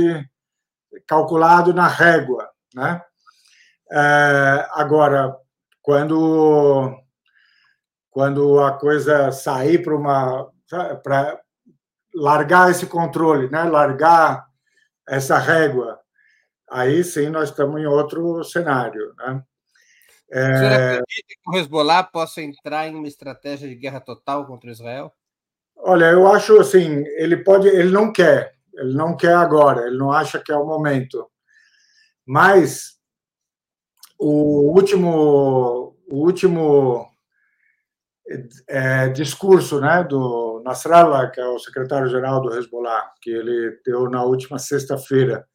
[1.07, 3.01] calculado na régua, né?
[3.91, 5.35] É, agora,
[5.81, 6.95] quando
[8.19, 10.51] quando a coisa sair para uma
[11.01, 11.39] para
[12.13, 13.63] largar esse controle, né?
[13.63, 14.45] Largar
[15.07, 15.97] essa régua,
[16.69, 19.41] aí sim nós estamos em outro cenário, né?
[20.33, 20.41] É...
[20.41, 24.69] O senhor acredita que o Hezbollah possa entrar em uma estratégia de guerra total contra
[24.69, 25.13] Israel?
[25.77, 30.11] Olha, eu acho assim, ele pode, ele não quer, ele não quer agora, ele não
[30.11, 31.25] acha que é o momento.
[32.25, 32.97] Mas
[34.19, 37.08] o último, o último
[38.67, 44.23] é, discurso né, do Nasrallah, que é o secretário-geral do Hezbollah, que ele deu na
[44.23, 45.45] última sexta-feira.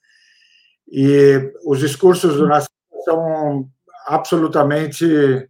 [0.91, 2.69] E os discursos do Nasrallah
[3.05, 3.69] são
[4.07, 5.49] absolutamente,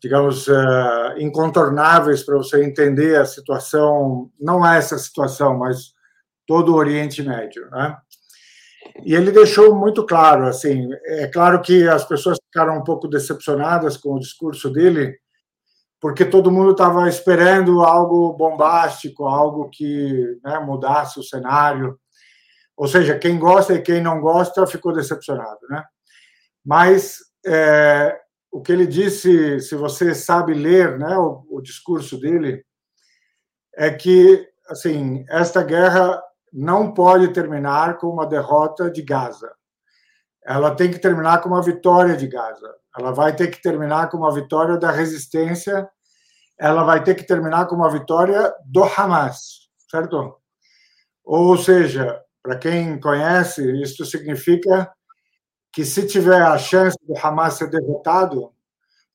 [0.00, 5.94] digamos, é, incontornáveis para você entender a situação, não é essa situação, mas
[6.46, 7.68] todo o Oriente Médio.
[7.70, 7.96] Né?
[9.04, 13.96] E ele deixou muito claro, assim, é claro que as pessoas ficaram um pouco decepcionadas
[13.96, 15.16] com o discurso dele,
[16.00, 21.98] porque todo mundo estava esperando algo bombástico, algo que né, mudasse o cenário.
[22.76, 25.84] Ou seja, quem gosta e quem não gosta ficou decepcionado, né?
[26.64, 28.18] Mas é,
[28.50, 32.64] o que ele disse, se você sabe ler, né, o, o discurso dele,
[33.74, 36.20] é que assim esta guerra
[36.52, 39.52] não pode terminar com uma derrota de Gaza.
[40.44, 42.74] Ela tem que terminar com uma vitória de Gaza.
[42.96, 45.88] Ela vai ter que terminar com uma vitória da resistência.
[46.58, 50.36] Ela vai ter que terminar com uma vitória do Hamas, certo?
[51.24, 54.90] Ou seja, para quem conhece, isso significa
[55.72, 58.52] que se tiver a chance do Hamas ser derrotado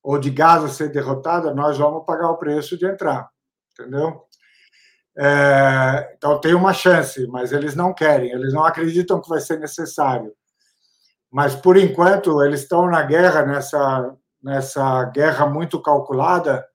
[0.02, 3.28] ou de Gaza ser derrotada, nós vamos pagar o preço de entrar,
[3.72, 4.22] entendeu?
[5.18, 9.58] É, então tem uma chance, mas eles não querem, eles não acreditam que vai ser
[9.58, 10.32] necessário.
[11.36, 16.66] Mas por enquanto eles estão na guerra, nessa, nessa guerra muito calculada,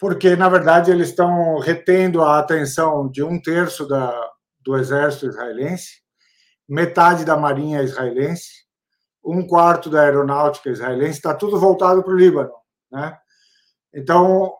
[0.00, 4.12] porque na verdade eles estão retendo a atenção de um terço da,
[4.58, 6.02] do exército israelense,
[6.68, 8.66] metade da marinha israelense,
[9.24, 12.52] um quarto da aeronáutica israelense, está tudo voltado para o Líbano,
[12.90, 13.16] né?
[13.94, 14.52] Então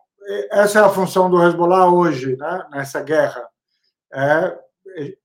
[0.49, 3.45] essa é a função do Hezbollah hoje, né, nessa guerra,
[4.13, 4.57] é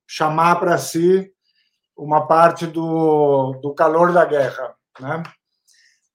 [0.05, 1.33] chamar para si
[1.97, 5.23] uma parte do, do calor da guerra, né?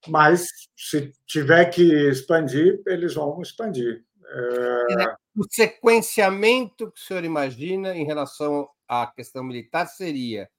[0.07, 4.03] Mas se tiver que expandir, eles vão expandir.
[4.29, 5.15] É...
[5.35, 10.49] O sequenciamento que o senhor imagina em relação à questão militar seria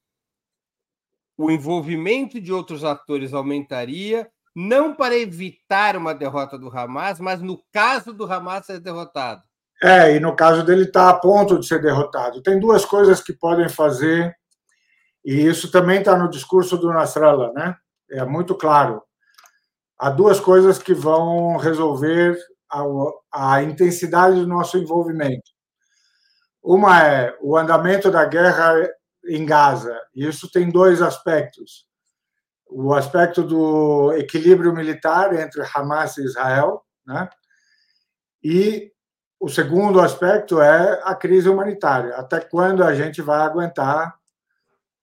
[1.38, 7.62] o envolvimento de outros atores aumentaria não para evitar uma derrota do Hamas, mas no
[7.72, 9.42] caso do Hamas ser derrotado.
[9.80, 12.42] É, e no caso dele está a ponto de ser derrotado.
[12.42, 14.34] Tem duas coisas que podem fazer,
[15.30, 17.76] e isso também está no discurso do Nasrallah, né?
[18.10, 19.02] É muito claro.
[19.98, 22.38] Há duas coisas que vão resolver
[22.70, 22.82] a,
[23.32, 25.50] a intensidade do nosso envolvimento.
[26.62, 28.74] Uma é o andamento da guerra
[29.26, 29.98] em Gaza.
[30.14, 31.88] Isso tem dois aspectos
[32.70, 37.28] o aspecto do equilíbrio militar entre Hamas e Israel, né?
[38.42, 38.92] E
[39.40, 42.14] o segundo aspecto é a crise humanitária.
[42.16, 44.17] Até quando a gente vai aguentar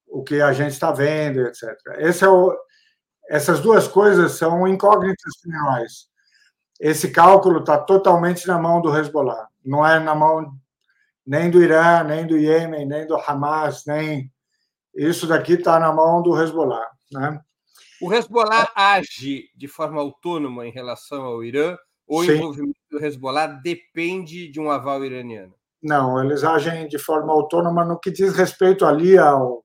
[0.07, 1.75] o que a gente está vendo, etc.
[1.97, 2.55] É o,
[3.29, 6.07] essas duas coisas são incógnitas finais.
[6.79, 10.51] Esse cálculo está totalmente na mão do Hezbollah, não é na mão
[11.25, 14.31] nem do Irã, nem do Iêmen, nem do Hamas, nem
[14.93, 17.41] isso daqui está na mão do Hezbollah, né?
[18.01, 21.77] O Hezbollah age de forma autônoma em relação ao Irã
[22.07, 22.31] ou Sim.
[22.31, 25.55] o envolvimento do Hezbollah depende de um aval iraniano?
[25.81, 29.64] Não, eles agem de forma autônoma no que diz respeito ali ao,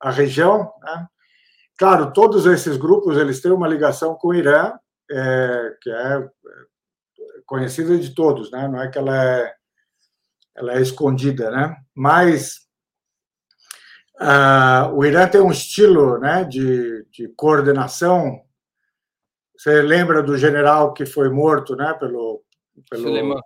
[0.00, 0.72] à região.
[0.82, 1.06] Né?
[1.78, 4.72] Claro, todos esses grupos eles têm uma ligação com o Irã,
[5.10, 6.28] é, que é
[7.46, 8.66] conhecida de todos, né?
[8.68, 9.54] não é que ela é,
[10.56, 11.76] ela é escondida, né?
[11.94, 12.66] mas
[14.20, 18.40] Uh, o Irã tem um estilo né, de, de coordenação.
[19.56, 22.42] Você lembra do general que foi morto né, pelo,
[22.88, 23.42] pelo,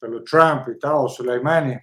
[0.00, 1.78] pelo Trump e tal, Soleimani?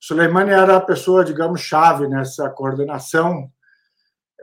[0.00, 3.50] Soleimani era a pessoa, digamos, chave nessa coordenação.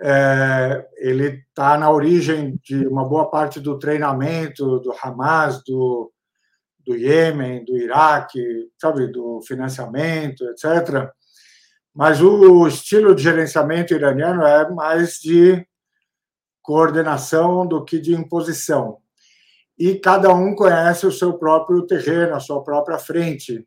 [0.01, 6.11] É, ele está na origem de uma boa parte do treinamento do Hamas, do,
[6.85, 11.09] do Iêmen, do Iraque, sabe, do financiamento, etc.
[11.93, 15.65] Mas o estilo de gerenciamento iraniano é mais de
[16.61, 18.97] coordenação do que de imposição.
[19.77, 23.65] E cada um conhece o seu próprio terreno, a sua própria frente.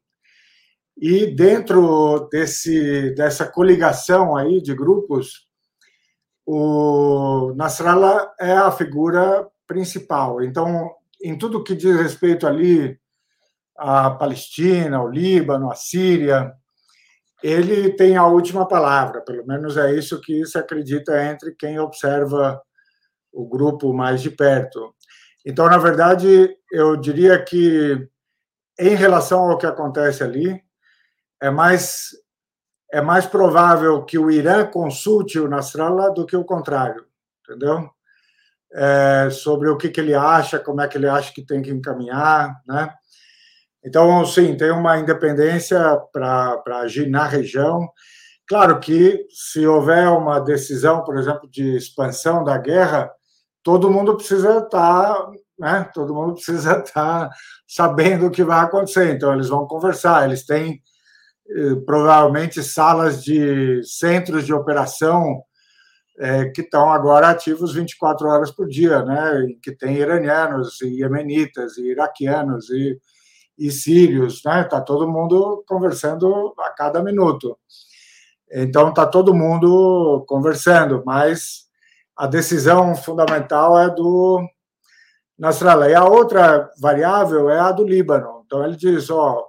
[1.00, 5.46] E dentro desse, dessa coligação aí de grupos,
[6.44, 10.42] o Nasrallah é a figura principal.
[10.42, 10.90] Então,
[11.22, 12.98] em tudo que diz respeito ali
[13.76, 16.52] à Palestina, ao Líbano, à Síria,
[17.42, 22.60] ele tem a última palavra, pelo menos é isso que se acredita entre quem observa
[23.32, 24.92] o grupo mais de perto.
[25.46, 28.08] Então, na verdade, eu diria que,
[28.80, 30.60] em relação ao que acontece ali,
[31.40, 32.10] é mais,
[32.92, 37.04] é mais provável que o Irã consulte o Nasrallah do que o contrário,
[37.42, 37.88] entendeu?
[38.72, 41.70] É, sobre o que, que ele acha, como é que ele acha que tem que
[41.70, 42.92] encaminhar, né?
[43.84, 45.78] Então, sim, tem uma independência
[46.12, 47.88] para agir na região.
[48.46, 53.10] Claro que, se houver uma decisão, por exemplo, de expansão da guerra,
[53.62, 55.90] todo mundo precisa estar, tá, né?
[55.94, 57.30] Todo mundo precisa estar tá
[57.66, 59.14] sabendo o que vai acontecer.
[59.14, 60.24] Então, eles vão conversar.
[60.24, 60.82] Eles têm
[61.86, 65.42] provavelmente salas de centros de operação
[66.18, 69.46] é, que estão agora ativos 24 horas por dia, né?
[69.62, 72.98] Que tem iranianos, e iemenitas, e iraquianos e
[73.58, 74.62] e sírios, né?
[74.64, 77.58] Tá todo mundo conversando a cada minuto.
[78.50, 81.66] Então tá todo mundo conversando, mas
[82.16, 84.40] a decisão fundamental é do
[85.36, 85.90] Nasrallah.
[85.90, 88.42] E a outra variável é a do Líbano.
[88.46, 89.47] Então ele diz, ó,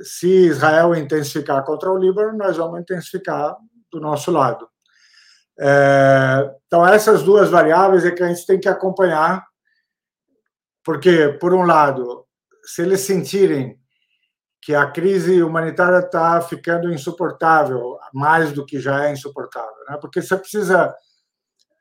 [0.00, 3.56] se Israel intensificar contra o Líbano, nós vamos intensificar
[3.90, 4.68] do nosso lado.
[5.58, 9.44] É, então essas duas variáveis é que a gente tem que acompanhar,
[10.84, 12.24] porque por um lado
[12.64, 13.78] se eles sentirem
[14.60, 19.98] que a crise humanitária está ficando insuportável, mais do que já é insuportável, né?
[20.00, 20.94] Porque você precisa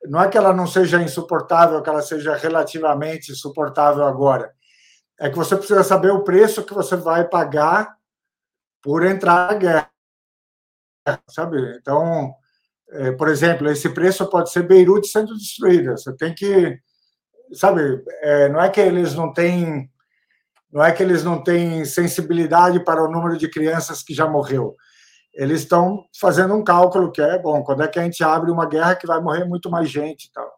[0.05, 4.51] não é que ela não seja insuportável, que ela seja relativamente suportável agora.
[5.19, 7.95] É que você precisa saber o preço que você vai pagar
[8.81, 9.91] por entrar na guerra,
[11.29, 11.77] sabe?
[11.79, 12.33] Então,
[12.91, 15.97] é, por exemplo, esse preço pode ser Beirute sendo destruída.
[15.97, 16.79] Você tem que,
[17.53, 18.03] sabe?
[18.21, 19.89] É, não é que eles não têm
[20.71, 24.75] não é que eles não têm sensibilidade para o número de crianças que já morreu.
[25.33, 27.61] Eles estão fazendo um cálculo que é bom.
[27.63, 30.49] Quando é que a gente abre uma guerra que vai morrer muito mais gente, tal.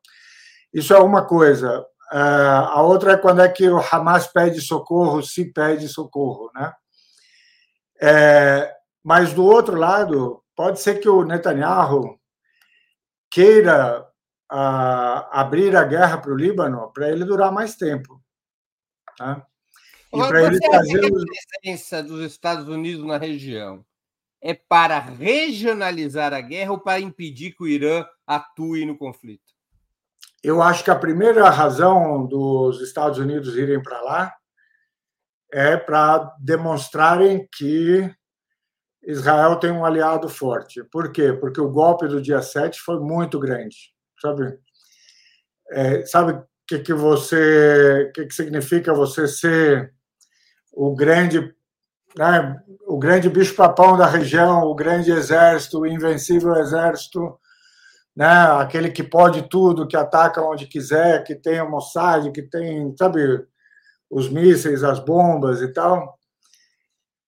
[0.73, 1.83] Isso é uma coisa.
[2.11, 6.71] É, a outra é quando é que o Hamas pede socorro, se pede socorro, né?
[8.05, 12.19] É, mas do outro lado, pode ser que o Netanyahu
[13.31, 14.01] queira
[14.51, 18.21] uh, abrir a guerra para o Líbano para ele durar mais tempo.
[19.17, 19.47] Tá?
[20.13, 21.09] E para ele trazer a
[21.61, 23.85] presença dos Estados Unidos na região
[24.41, 29.53] é para regionalizar a guerra ou para impedir que o Irã atue no conflito?
[30.43, 34.35] Eu acho que a primeira razão dos Estados Unidos irem para lá
[35.53, 38.11] é para demonstrarem que
[39.05, 40.83] Israel tem um aliado forte.
[40.85, 41.31] Por quê?
[41.31, 44.57] Porque o golpe do dia 7 foi muito grande, sabe?
[45.69, 49.93] É, sabe o que, que você, que, que significa você ser
[50.71, 51.53] o grande,
[52.17, 57.37] né, o grande bicho-papão da região, o grande exército, o invencível exército,
[58.15, 58.25] né,
[58.57, 63.45] aquele que pode tudo, que ataca onde quiser, que tem o Mossad, que tem, sabe,
[64.13, 66.17] os mísseis, as bombas e tal.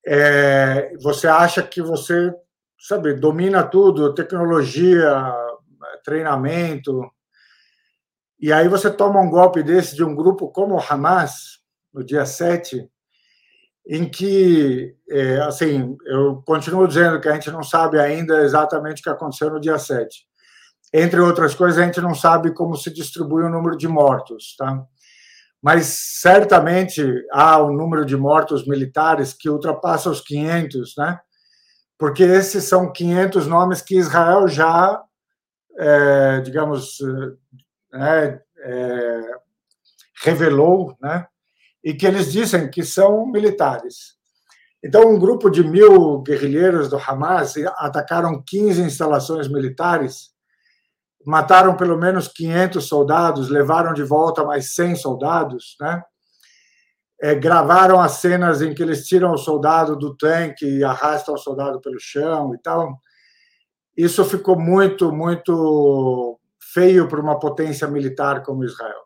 [0.06, 2.32] É, você acha que você,
[2.80, 5.34] sabe, domina tudo, tecnologia,
[6.04, 7.02] treinamento,
[8.40, 11.60] e aí você toma um golpe desse de um grupo como o Hamas,
[11.92, 12.88] no dia 7,
[13.88, 19.04] em que, é, assim, eu continuo dizendo que a gente não sabe ainda exatamente o
[19.04, 20.28] que aconteceu no dia 7.
[20.94, 24.84] Entre outras coisas, a gente não sabe como se distribui o número de mortos, tá?
[25.66, 25.88] Mas
[26.22, 31.20] certamente há um número de mortos militares que ultrapassa os 500, né?
[31.98, 35.02] Porque esses são 500 nomes que Israel já,
[35.76, 37.00] é, digamos,
[37.96, 39.22] é, é,
[40.24, 41.26] revelou, né?
[41.84, 44.14] e que eles dizem que são militares.
[44.84, 50.30] Então, um grupo de mil guerrilheiros do Hamas atacaram 15 instalações militares,
[51.26, 56.02] mataram pelo menos 500 soldados, levaram de volta mais 100 soldados, né?
[57.22, 61.38] É, gravaram as cenas em que eles tiram o soldado do tanque e arrastam o
[61.38, 63.00] soldado pelo chão e tal.
[63.96, 66.38] Isso ficou muito, muito
[66.74, 69.06] feio para uma potência militar como Israel.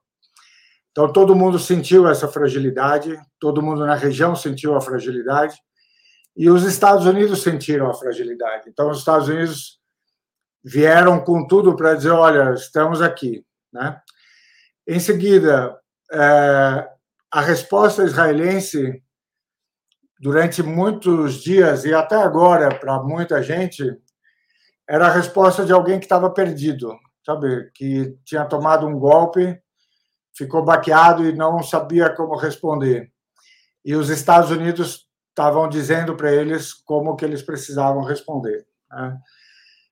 [0.92, 5.56] Então, todo mundo sentiu essa fragilidade, todo mundo na região sentiu a fragilidade,
[6.36, 8.68] e os Estados Unidos sentiram a fragilidade.
[8.68, 9.79] Então, os Estados Unidos
[10.64, 13.46] vieram com tudo para dizer: olha, estamos aqui.
[13.72, 14.00] Né?
[14.88, 15.78] Em seguida,
[16.12, 16.90] é,
[17.32, 19.04] a resposta israelense,
[20.20, 23.84] durante muitos dias e até agora, para muita gente,
[24.88, 27.70] era a resposta de alguém que estava perdido, sabe?
[27.76, 29.62] Que tinha tomado um golpe,
[30.34, 33.12] ficou baqueado e não sabia como responder.
[33.86, 38.66] E os Estados Unidos estavam dizendo para eles como que eles precisavam responder.
[38.92, 39.18] Né?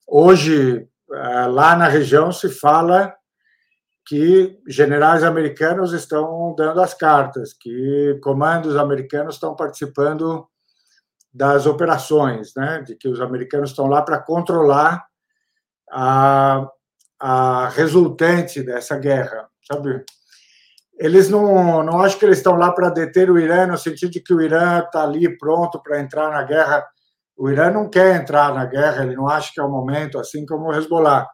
[0.07, 3.13] Hoje, eh, lá na região, se fala
[4.07, 10.47] que generais americanos estão dando as cartas, que comandos americanos estão participando
[11.33, 12.81] das operações, né?
[12.83, 15.05] de que os americanos estão lá para controlar
[15.91, 16.67] a,
[17.19, 20.05] a resultante dessa guerra, sabe?
[20.97, 24.21] Eles não, não acho que eles estão lá para deter o Irã, no sentido de
[24.21, 26.87] que o Irã está ali pronto para entrar na guerra.
[27.37, 30.45] O Irã não quer entrar na guerra, ele não acha que é o momento, assim
[30.45, 31.27] como o Hezbollah.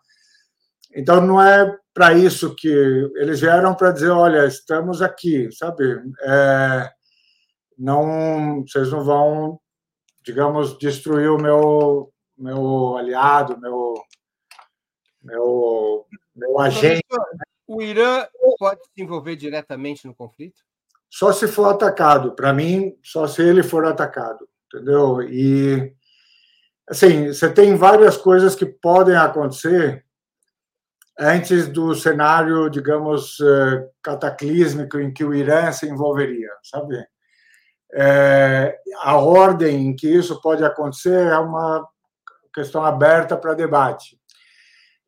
[0.94, 2.68] Então, não é para isso que
[3.16, 6.02] eles vieram para dizer: olha, estamos aqui, sabe?
[6.22, 6.90] É,
[7.78, 9.60] não, vocês não vão
[10.24, 13.94] digamos, destruir o meu, meu aliado, meu,
[15.22, 17.04] meu, meu agente.
[17.68, 18.26] O Irã
[18.58, 20.62] pode se envolver diretamente no conflito?
[21.10, 22.34] Só se for atacado.
[22.34, 25.22] Para mim, só se ele for atacado, entendeu?
[25.22, 25.94] E
[26.90, 30.04] assim, você tem várias coisas que podem acontecer
[31.20, 37.06] antes do cenário, digamos, eh, cataclísmico em que o Irã se envolveria, sabe?
[37.96, 41.88] É, a ordem em que isso pode acontecer é uma
[42.54, 44.20] questão aberta para debate.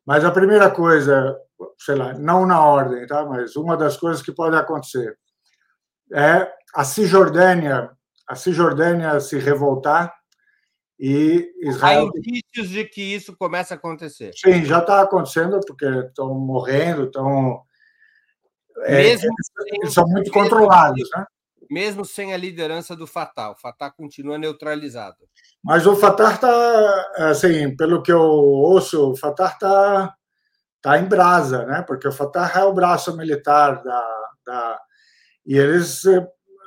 [0.06, 1.36] Mas a primeira coisa,
[1.78, 3.24] sei lá, não na ordem, tá?
[3.24, 5.18] Mas uma das coisas que pode acontecer
[6.12, 7.90] é a Cisjordânia,
[8.26, 10.14] a Cisjordânia se revoltar
[10.98, 12.10] e Israel.
[12.14, 14.32] Há indícios de que isso começa a acontecer.
[14.34, 17.62] Sim, já está acontecendo porque estão morrendo, estão
[18.84, 21.24] é, mesmo é, eles são muito controlados, né?
[21.70, 23.50] mesmo sem a liderança do Fatah.
[23.50, 25.16] O Fatah continua neutralizado.
[25.62, 30.14] Mas o Fatah está, assim, pelo que eu ouço, o Fatah está
[30.80, 31.82] tá em brasa, né?
[31.82, 34.80] Porque o Fatah é o braço militar da, da
[35.44, 36.26] e eles eh,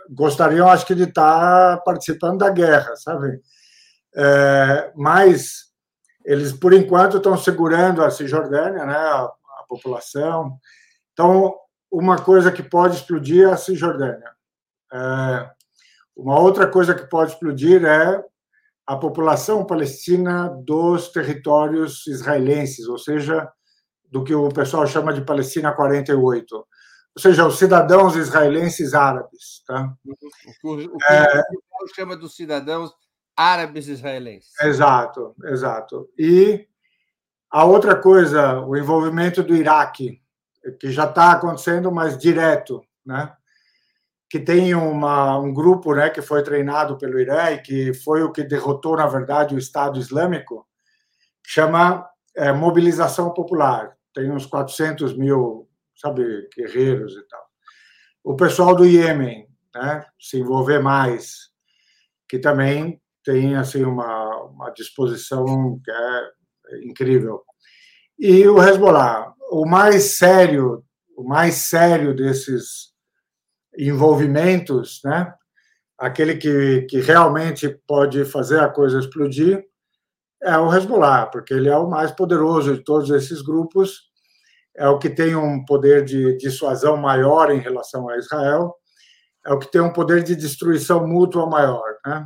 [0.10, 3.40] gostariam, acho que, de estar participando da guerra, sabe?
[4.16, 5.70] É, mas
[6.26, 8.96] eles, por enquanto, estão segurando a Cisjordânia, né?
[8.96, 10.58] A, a população.
[11.14, 11.56] Então,
[11.92, 14.32] uma coisa que pode explodir é a Cisjordânia.
[14.92, 15.50] É,
[16.16, 18.24] uma outra coisa que pode explodir é
[18.86, 23.48] a população palestina dos territórios israelenses, ou seja,
[24.10, 26.68] do que o pessoal chama de Palestina 48,
[27.16, 29.64] ou seja, os cidadãos israelenses árabes.
[29.66, 29.94] Tá?
[30.64, 31.44] O que, o é,
[31.96, 32.92] chama dos cidadãos
[33.36, 34.52] árabes israelenses.
[34.62, 36.10] Exato, exato.
[36.18, 36.68] E
[37.50, 40.22] a outra coisa, o envolvimento do Iraque,
[40.80, 43.34] que já está acontecendo, mas direto, né?
[44.30, 48.32] que tem uma, um grupo né, que foi treinado pelo Irã e que foi o
[48.32, 50.68] que derrotou, na verdade, o Estado Islâmico,
[51.44, 53.98] chama é, Mobilização Popular.
[54.14, 55.68] Tem uns 400 mil,
[56.00, 57.46] sabe, guerreiros e tal.
[58.24, 61.50] O pessoal do Iêmen, né, se envolver mais,
[62.28, 66.32] que também tem assim uma, uma disposição que é
[66.84, 67.44] incrível.
[68.18, 70.84] E o Hezbollah, o mais sério,
[71.16, 72.94] o mais sério desses
[73.78, 75.34] envolvimentos, né?
[76.00, 79.64] aquele que, que realmente pode fazer a coisa explodir
[80.42, 84.09] é o Hezbollah, porque ele é o mais poderoso de todos esses grupos,
[84.80, 88.74] é o que tem um poder de dissuasão maior em relação a Israel,
[89.46, 91.98] é o que tem um poder de destruição mútua maior.
[92.06, 92.26] Né?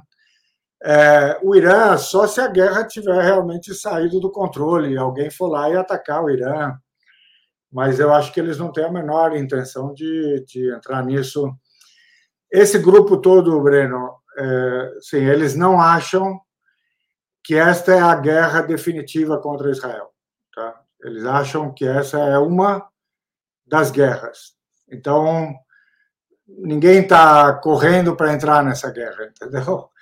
[0.84, 5.68] É, o Irã, só se a guerra tiver realmente saído do controle, alguém for lá
[5.68, 6.76] e atacar o Irã,
[7.72, 11.52] mas eu acho que eles não têm a menor intenção de, de entrar nisso.
[12.52, 16.40] Esse grupo todo, Breno, é, sim, eles não acham
[17.44, 20.12] que esta é a guerra definitiva contra Israel.
[20.54, 20.83] Tá?
[21.04, 22.88] Eles acham que essa é uma
[23.66, 24.54] das guerras.
[24.90, 25.54] Então,
[26.48, 29.90] ninguém está correndo para entrar nessa guerra, entendeu?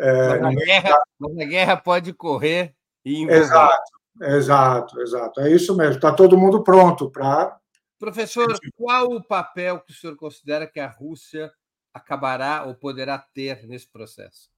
[0.00, 1.44] É, mas, a guerra, tá...
[1.44, 2.72] guerra, pode correr
[3.04, 3.40] e envolver.
[3.40, 3.92] Exato,
[4.22, 5.40] exato, exato.
[5.40, 5.96] É isso mesmo.
[5.96, 7.58] Está todo mundo pronto para.
[7.98, 8.46] Professor,
[8.76, 11.50] qual o papel que o senhor considera que a Rússia
[11.92, 14.48] acabará ou poderá ter nesse processo?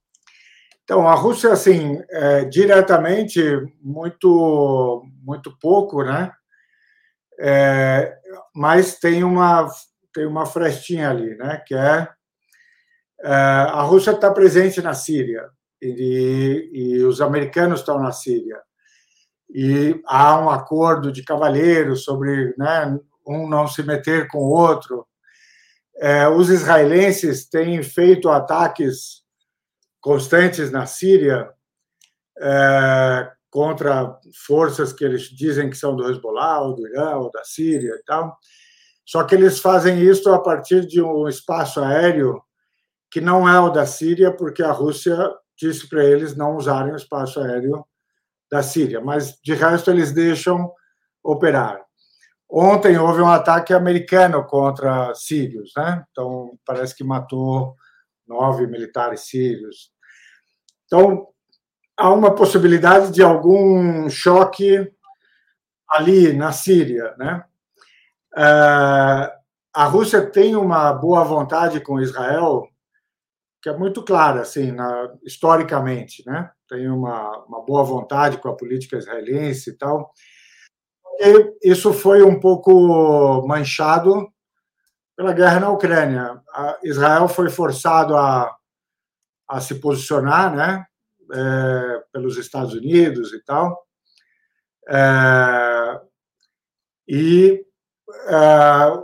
[0.83, 3.41] Então, a Rússia, assim, é, diretamente,
[3.81, 6.31] muito, muito pouco, né?
[7.39, 8.17] É,
[8.53, 9.67] mas tem uma,
[10.13, 11.63] tem uma frestinha ali, né?
[11.65, 12.07] Que é,
[13.21, 15.49] é a Rússia está presente na Síria
[15.81, 18.61] e, e os americanos estão na Síria
[19.53, 25.05] e há um acordo de cavalheiros sobre né, um não se meter com o outro.
[25.97, 29.20] É, os israelenses têm feito ataques
[30.01, 31.49] constantes na Síria
[32.39, 37.43] é, contra forças que eles dizem que são do Hezbollah, ou do Irã, ou da
[37.43, 38.35] Síria e tal.
[39.05, 42.41] Só que eles fazem isso a partir de um espaço aéreo
[43.09, 45.17] que não é o da Síria, porque a Rússia
[45.57, 47.85] disse para eles não usarem o espaço aéreo
[48.49, 50.73] da Síria, mas de resto eles deixam
[51.23, 51.79] operar.
[52.49, 56.03] Ontem houve um ataque americano contra sírios, né?
[56.11, 57.75] Então parece que matou
[58.27, 59.90] nove militares sírios.
[60.91, 61.29] Então
[61.95, 64.91] há uma possibilidade de algum choque
[65.89, 67.45] ali na Síria, né?
[68.35, 69.33] Eh,
[69.73, 72.67] a Rússia tem uma boa vontade com Israel
[73.61, 76.51] que é muito clara, assim, na, historicamente, né?
[76.67, 80.11] Tem uma, uma boa vontade com a política israelense e tal.
[81.19, 84.27] E isso foi um pouco manchado
[85.15, 86.41] pela guerra na Ucrânia.
[86.53, 88.53] A Israel foi forçado a,
[89.51, 90.85] a se posicionar, né?
[91.33, 93.85] É, pelos Estados Unidos e tal.
[94.89, 96.01] É,
[97.07, 97.65] e
[98.27, 98.37] é,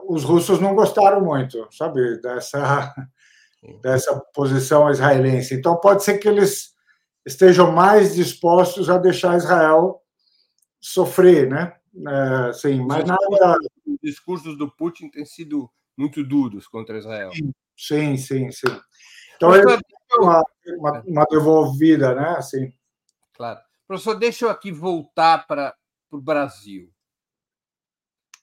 [0.07, 2.93] os russos não gostaram muito, sabe, dessa
[3.81, 5.53] dessa posição israelense.
[5.53, 6.73] Então, pode ser que eles
[7.25, 10.01] estejam mais dispostos a deixar Israel
[10.79, 11.73] sofrer, né?
[12.49, 13.57] É, sim, mas nada.
[13.85, 17.31] Os discursos do Putin têm sido muito duros contra Israel.
[17.75, 18.79] Sim, sim, sim.
[19.35, 19.61] Então, é
[20.19, 20.43] uma,
[20.77, 22.35] uma, uma devolvida, né?
[22.37, 22.73] Assim.
[23.33, 23.59] Claro.
[23.87, 25.75] Professor, deixa eu aqui voltar para
[26.11, 26.91] o Brasil.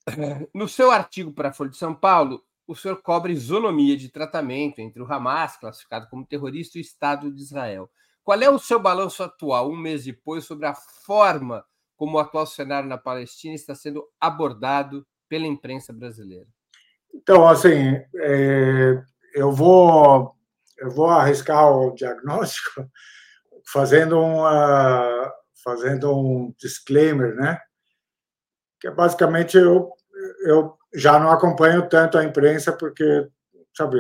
[0.55, 4.79] No seu artigo para a Folha de São Paulo, o senhor cobre isonomia de tratamento
[4.79, 7.91] entre o Hamas, classificado como terrorista, e o Estado de Israel.
[8.23, 11.65] Qual é o seu balanço atual, um mês depois, sobre a forma
[11.97, 16.49] como o atual cenário na Palestina está sendo abordado pela imprensa brasileira?
[17.15, 19.03] Então, assim, é,
[19.35, 20.34] eu vou
[20.79, 22.89] eu vou arriscar o diagnóstico
[23.73, 27.59] fazendo uma fazendo um disclaimer, né?
[28.81, 29.91] Que é basicamente eu
[30.47, 33.29] eu já não acompanho tanto a imprensa porque,
[33.77, 33.99] sabe,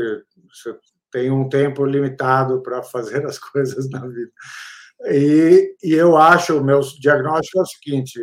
[0.48, 0.76] você
[1.10, 4.32] tem um tempo limitado para fazer as coisas na vida.
[5.06, 8.20] E, e eu acho, o meu diagnóstico é o seguinte,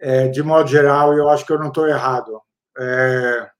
[0.00, 2.40] é, de modo geral, eu acho que eu não estou errado.
[2.78, 3.50] É,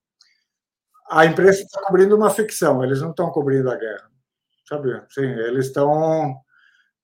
[1.10, 4.10] a imprensa está cobrindo uma ficção, eles não estão cobrindo a guerra,
[4.68, 5.02] sabe?
[5.10, 6.36] Sim, eles estão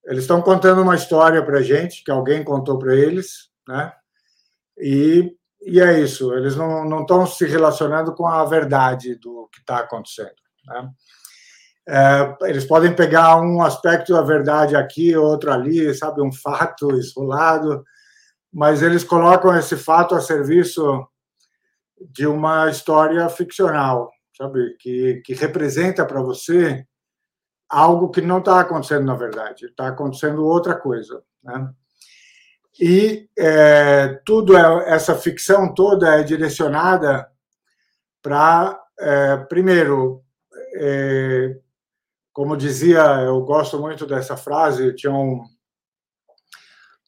[0.04, 3.92] eles estão contando uma história para gente que alguém contou para eles, né?
[4.78, 5.34] E
[5.66, 10.34] e é isso, eles não estão se relacionando com a verdade do que está acontecendo.
[10.66, 10.90] Né?
[11.88, 17.82] É, eles podem pegar um aspecto da verdade aqui, outro ali, sabe, um fato isolado,
[18.52, 21.06] mas eles colocam esse fato a serviço
[22.10, 26.86] de uma história ficcional, sabe, que, que representa para você
[27.68, 31.22] algo que não está acontecendo na verdade, está acontecendo outra coisa.
[31.42, 31.70] Né?
[32.80, 37.28] E é, tudo é, essa ficção toda é direcionada
[38.22, 40.22] para, é, primeiro,
[40.76, 41.56] é,
[42.32, 45.44] como dizia, eu gosto muito dessa frase, tinha um,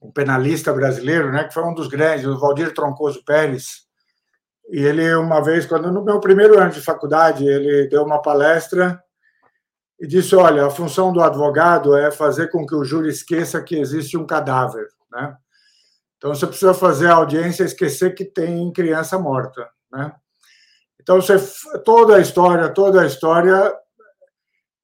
[0.00, 3.85] um, penalista brasileiro, né, que foi um dos grandes, o Valdir Troncoso Pérez,
[4.68, 9.00] e ele, uma vez, quando no meu primeiro ano de faculdade, ele deu uma palestra
[9.98, 13.78] e disse: Olha, a função do advogado é fazer com que o júri esqueça que
[13.78, 14.88] existe um cadáver.
[15.12, 15.36] Né?
[16.16, 20.12] Então, você precisa fazer a audiência esquecer que tem criança morta, né?
[21.00, 21.36] Então, você,
[21.84, 23.72] toda a história, toda a história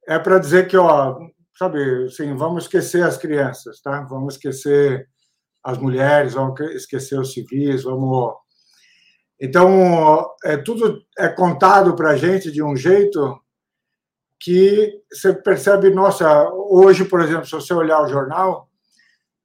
[0.06, 1.18] é para dizer que, ó,
[1.58, 4.02] sabe, assim, vamos esquecer as crianças, tá?
[4.02, 5.08] Vamos esquecer
[5.64, 8.34] as mulheres, vamos esquecer os civis, vamos...
[9.42, 13.40] Então, é, tudo é contado para a gente de um jeito
[14.40, 18.68] que você percebe, nossa, hoje, por exemplo, se você olhar o jornal,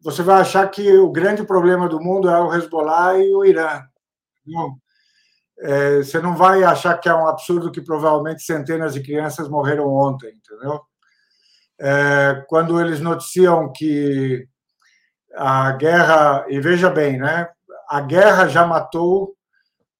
[0.01, 3.81] você vai achar que o grande problema do mundo é o Hezbollah e o Irã.
[4.45, 4.75] Não.
[5.59, 9.87] É, você não vai achar que é um absurdo que provavelmente centenas de crianças morreram
[9.87, 10.81] ontem, entendeu?
[11.79, 14.47] é, quando eles noticiam que
[15.35, 17.47] a guerra, e veja bem, né,
[17.89, 19.35] a guerra já matou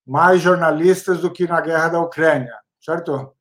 [0.08, 3.34] mais jornalistas do que na guerra da Ucrânia, certo?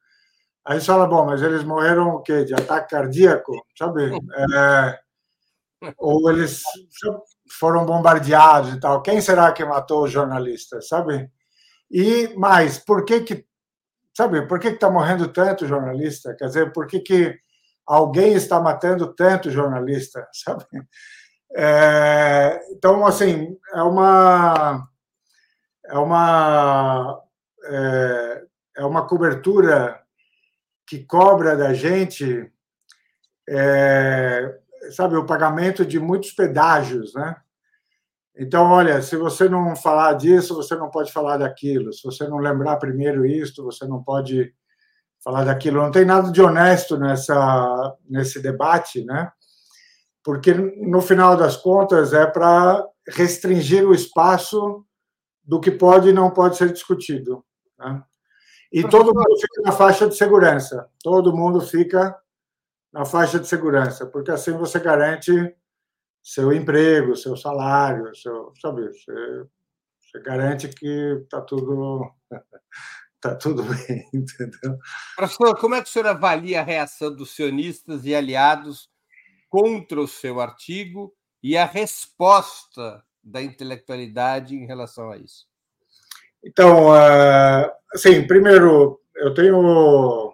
[0.65, 2.45] Aí você fala, bom, mas eles morreram o quê?
[2.45, 4.11] De ataque cardíaco, sabe?
[5.83, 6.63] É, ou eles
[7.59, 9.03] foram bombardeados e tal.
[9.03, 11.31] Quem será que matou os jornalistas, sabe?
[11.91, 13.47] E mais, por que que,
[14.15, 16.35] sabe, por que está morrendo tanto jornalista?
[16.35, 17.39] Quer dizer, por que que
[17.87, 20.65] alguém está matando tanto jornalista, sabe?
[21.55, 24.89] É, então, assim, é uma
[25.89, 27.23] é uma
[27.65, 28.45] é,
[28.79, 30.01] é uma cobertura
[30.87, 32.51] que cobra da gente,
[33.49, 34.59] é,
[34.93, 37.37] sabe, o pagamento de muitos pedágios, né?
[38.39, 41.93] Então, olha, se você não falar disso, você não pode falar daquilo.
[41.93, 44.55] Se você não lembrar primeiro isto, você não pode
[45.25, 45.81] falar daquilo.
[45.81, 49.33] Não tem nada de honesto nessa nesse debate, né?
[50.23, 54.85] Porque no final das contas é para restringir o espaço
[55.47, 57.45] do que pode e não pode ser discutido.
[57.79, 58.03] Né?
[58.73, 60.89] E todo mundo fica na faixa de segurança.
[61.03, 62.19] Todo mundo fica
[62.93, 65.31] na faixa de segurança, porque assim você garante
[66.23, 69.47] seu emprego, seu salário, seu, sabe, você,
[70.01, 72.11] você garante que está tudo
[73.21, 74.79] tá tudo bem, entendeu?
[75.15, 78.91] Professor, como é que o senhor avalia a reação dos sionistas e aliados
[79.49, 85.47] contra o seu artigo e a resposta da intelectualidade em relação a isso?
[86.45, 90.33] Então, uh, assim, primeiro, eu tenho,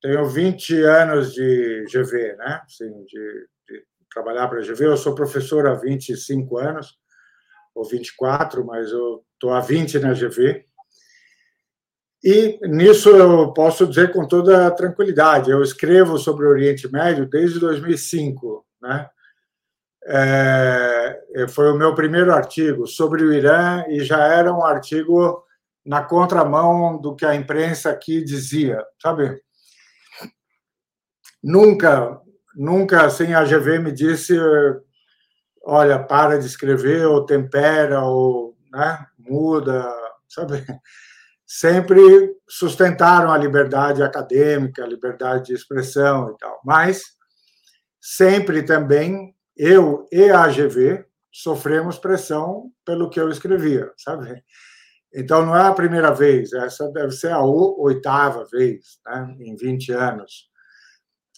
[0.00, 2.62] tenho 20 anos de GV, né?
[2.64, 4.86] Assim, de, de trabalhar para a GV.
[4.86, 6.98] Eu sou professor há 25 anos,
[7.74, 10.64] ou 24, mas eu estou há 20 na GV.
[12.22, 17.60] E nisso eu posso dizer com toda tranquilidade, eu escrevo sobre o Oriente Médio desde
[17.60, 19.10] 2005, né?
[20.06, 25.42] É, foi o meu primeiro artigo sobre o Irã e já era um artigo
[25.84, 29.40] na contramão do que a imprensa aqui dizia, sabe?
[31.42, 32.20] Nunca,
[32.54, 34.34] nunca assim a GV me disse,
[35.62, 39.86] olha, para de escrever ou tempera ou, né, muda,
[40.28, 40.64] sabe?
[41.46, 47.02] Sempre sustentaram a liberdade acadêmica, a liberdade de expressão e tal, mas
[48.00, 54.42] sempre também eu e a AGV sofremos pressão pelo que eu escrevia, sabe?
[55.12, 59.92] Então, não é a primeira vez, essa deve ser a oitava vez né, em 20
[59.92, 60.48] anos.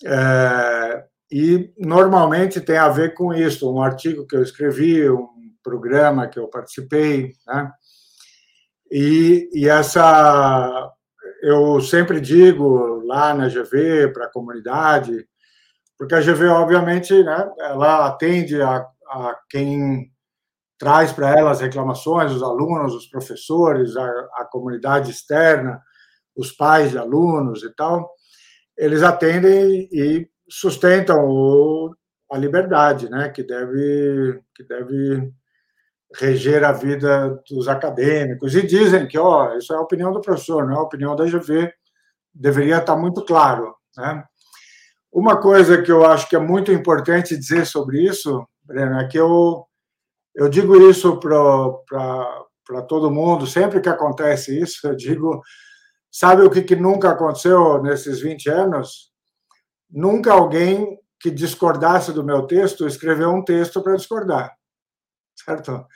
[0.04, 5.28] É, e, normalmente, tem a ver com isso, um artigo que eu escrevi, um
[5.62, 7.70] programa que eu participei, né?
[8.90, 10.92] E, e essa,
[11.42, 15.26] eu sempre digo lá na GV, para a comunidade,
[15.98, 20.10] porque a GV, obviamente, né, ela atende a, a quem
[20.78, 25.80] traz para ela as reclamações, os alunos, os professores, a, a comunidade externa,
[26.36, 28.10] os pais de alunos e tal,
[28.76, 31.94] eles atendem e sustentam o,
[32.30, 35.32] a liberdade, né, que deve que deve
[36.14, 38.54] reger a vida dos acadêmicos.
[38.54, 41.24] E dizem que, ó, isso é a opinião do professor, não é a opinião da
[41.24, 41.72] GV,
[42.34, 44.24] deveria estar muito claro, né?
[45.16, 49.18] Uma coisa que eu acho que é muito importante dizer sobre isso, Breno, é que
[49.18, 49.66] eu,
[50.34, 55.40] eu digo isso para todo mundo, sempre que acontece isso, eu digo:
[56.12, 59.10] sabe o que, que nunca aconteceu nesses 20 anos?
[59.88, 64.54] Nunca alguém que discordasse do meu texto escreveu um texto para discordar,
[65.34, 65.86] certo?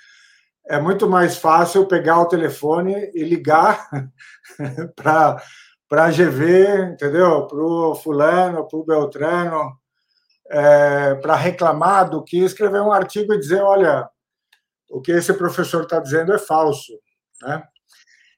[0.67, 3.87] É muito mais fácil pegar o telefone e ligar
[4.97, 5.43] para
[5.91, 7.49] para a GV, entendeu?
[7.49, 9.77] Para o fulano, para o Beltrano,
[10.49, 14.09] é, para reclamar do que escrever um artigo e dizer, olha,
[14.89, 16.93] o que esse professor está dizendo é falso.
[17.43, 17.65] Né?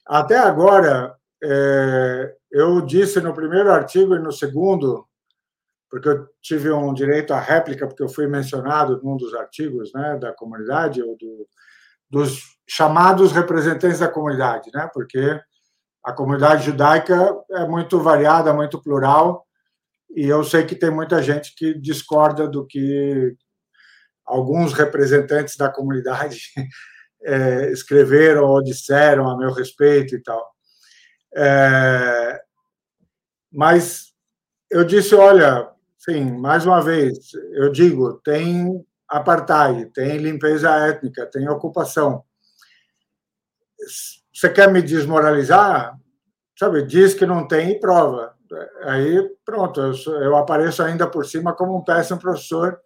[0.06, 5.06] Até agora, é, eu disse no primeiro artigo e no segundo,
[5.90, 10.16] porque eu tive um direito à réplica, porque eu fui mencionado num dos artigos né,
[10.16, 11.46] da comunidade, ou do,
[12.08, 15.38] dos chamados representantes da comunidade, né, porque
[16.04, 19.46] a comunidade judaica é muito variada, muito plural,
[20.14, 23.34] e eu sei que tem muita gente que discorda do que
[24.24, 26.40] alguns representantes da comunidade
[27.22, 30.52] é, escreveram ou disseram a meu respeito e tal.
[31.34, 32.40] É,
[33.50, 34.12] mas
[34.70, 41.48] eu disse, olha, sim, mais uma vez, eu digo, tem apartheid, tem limpeza étnica, tem
[41.48, 42.24] ocupação
[44.32, 45.96] você quer me desmoralizar?
[46.58, 48.34] Sabe, diz que não tem prova.
[48.84, 52.78] aí pronto, eu, eu apareço ainda por cima como um péssimo professor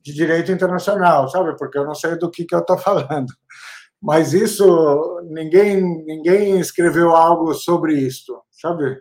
[0.00, 1.56] de direito internacional, sabe?
[1.56, 3.32] Porque eu não sei do que, que eu estou falando.
[4.00, 9.00] Mas isso, ninguém, ninguém escreveu algo sobre isso, sabe?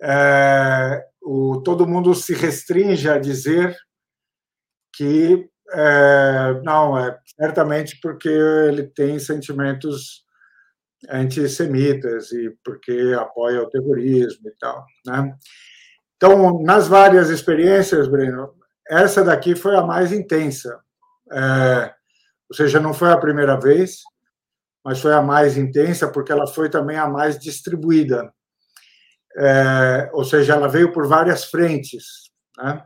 [0.00, 3.76] É, o, todo mundo se restringe a dizer
[4.94, 10.24] que é, não, é certamente porque ele tem sentimentos
[11.08, 15.34] antissemitas e porque apoia o terrorismo e tal, né?
[16.16, 18.54] Então, nas várias experiências, Breno,
[18.88, 20.80] essa daqui foi a mais intensa.
[21.30, 21.94] É,
[22.48, 24.00] ou seja, não foi a primeira vez,
[24.84, 28.32] mas foi a mais intensa porque ela foi também a mais distribuída.
[29.38, 32.30] É, ou seja, ela veio por várias frentes.
[32.56, 32.82] Né?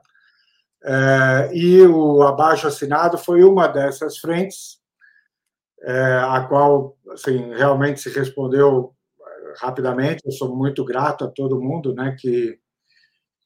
[0.83, 4.80] É, e o abaixo assinado foi uma dessas frentes,
[5.85, 8.95] a qual assim, realmente se respondeu
[9.59, 10.23] rapidamente.
[10.25, 12.59] Eu sou muito grato a todo mundo né, que,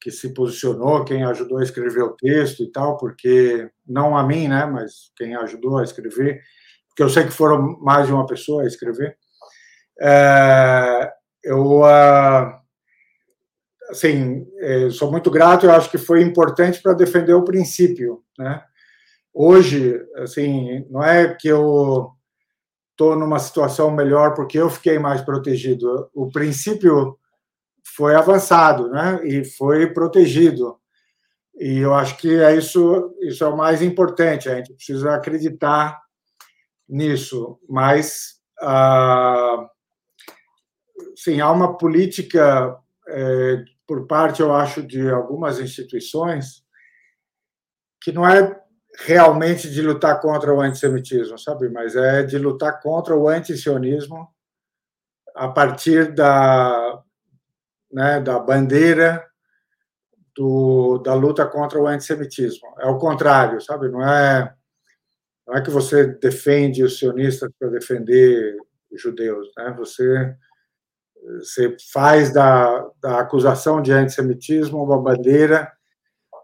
[0.01, 4.47] que se posicionou, quem ajudou a escrever o texto e tal, porque não a mim,
[4.47, 6.41] né, mas quem ajudou a escrever,
[6.89, 9.17] porque eu sei que foram mais de uma pessoa a escrever.
[10.01, 11.11] É,
[11.43, 12.53] eu uh,
[13.89, 18.63] assim, é, sou muito grato, eu acho que foi importante para defender o princípio, né?
[19.33, 22.14] Hoje, assim, não é que eu
[22.95, 26.09] estou numa situação melhor porque eu fiquei mais protegido.
[26.13, 27.19] O princípio
[27.95, 29.19] foi avançado, né?
[29.27, 30.79] E foi protegido.
[31.57, 34.49] E eu acho que é isso, isso é o mais importante.
[34.49, 36.01] A gente precisa acreditar
[36.87, 37.59] nisso.
[37.69, 39.67] Mas, ah,
[41.15, 42.77] sim, há uma política
[43.07, 46.63] é, por parte, eu acho, de algumas instituições,
[48.01, 48.61] que não é
[48.99, 51.69] realmente de lutar contra o antissemitismo, sabe?
[51.69, 54.27] Mas é de lutar contra o antisionismo
[55.35, 57.01] a partir da,
[57.91, 59.25] né, da bandeira
[60.35, 62.73] do, da luta contra o antissemitismo.
[62.79, 63.89] É o contrário, sabe?
[63.89, 64.53] Não é,
[65.47, 68.57] não é que você defende os sionistas para defender
[68.91, 69.73] os judeus, né?
[69.77, 70.35] Você
[71.25, 75.71] você faz da, da acusação de antissemitismo uma bandeira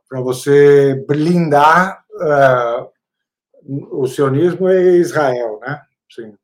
[0.10, 2.92] para você blindar uh,
[3.92, 5.82] o sionismo e Israel, né?
[6.10, 6.36] Sim.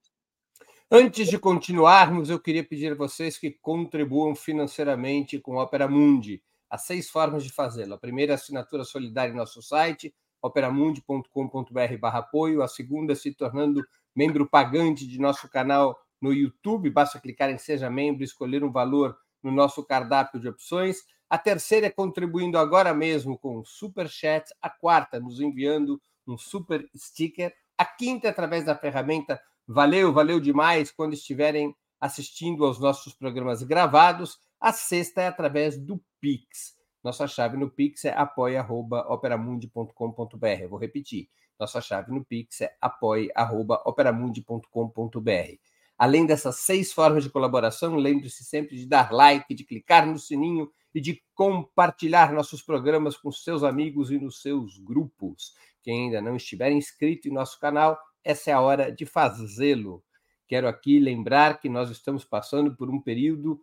[0.90, 6.42] Antes de continuarmos, eu queria pedir a vocês que contribuam financeiramente com Opera Mundi.
[6.70, 7.96] Há seis formas de fazê-lo.
[7.96, 12.62] A primeira é assinatura solidária em nosso site, operamundi.com.br apoio.
[12.62, 17.90] A segunda, se tornando membro pagante de nosso canal no YouTube, basta clicar em Seja
[17.90, 21.04] Membro e escolher um valor no nosso cardápio de opções.
[21.30, 24.50] A terceira é contribuindo agora mesmo com Super Chat.
[24.62, 27.54] A quarta, nos enviando um super sticker.
[27.78, 34.40] A quinta, através da ferramenta Valeu, valeu demais quando estiverem assistindo aos nossos programas gravados.
[34.62, 36.74] A sexta é através do Pix.
[37.04, 40.68] Nossa chave no Pix é apoia.operamundi.com.br.
[40.70, 41.28] Vou repetir.
[41.60, 45.60] Nossa chave no Pix é apoia.operamundi.com.br.
[45.98, 50.72] Além dessas seis formas de colaboração, lembre-se sempre de dar like, de clicar no sininho
[50.98, 55.54] e de compartilhar nossos programas com seus amigos e nos seus grupos.
[55.84, 60.04] Quem ainda não estiver inscrito em nosso canal, essa é a hora de fazê-lo.
[60.48, 63.62] Quero aqui lembrar que nós estamos passando por um período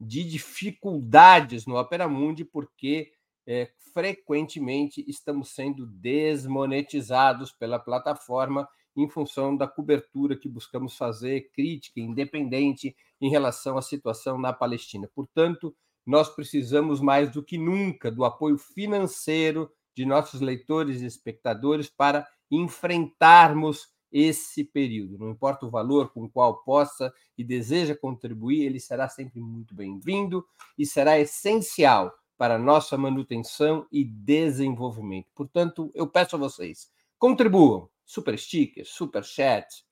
[0.00, 3.10] de dificuldades no Opera Mundi, porque
[3.44, 11.98] é, frequentemente estamos sendo desmonetizados pela plataforma em função da cobertura que buscamos fazer, crítica,
[11.98, 15.10] independente, em relação à situação na Palestina.
[15.12, 15.74] Portanto,
[16.06, 22.26] nós precisamos mais do que nunca do apoio financeiro de nossos leitores e espectadores para
[22.50, 25.18] enfrentarmos esse período.
[25.18, 29.74] Não importa o valor com o qual possa e deseja contribuir, ele será sempre muito
[29.74, 30.46] bem-vindo
[30.78, 35.28] e será essencial para nossa manutenção e desenvolvimento.
[35.34, 39.84] Portanto, eu peço a vocês, contribuam super sticker, super chat,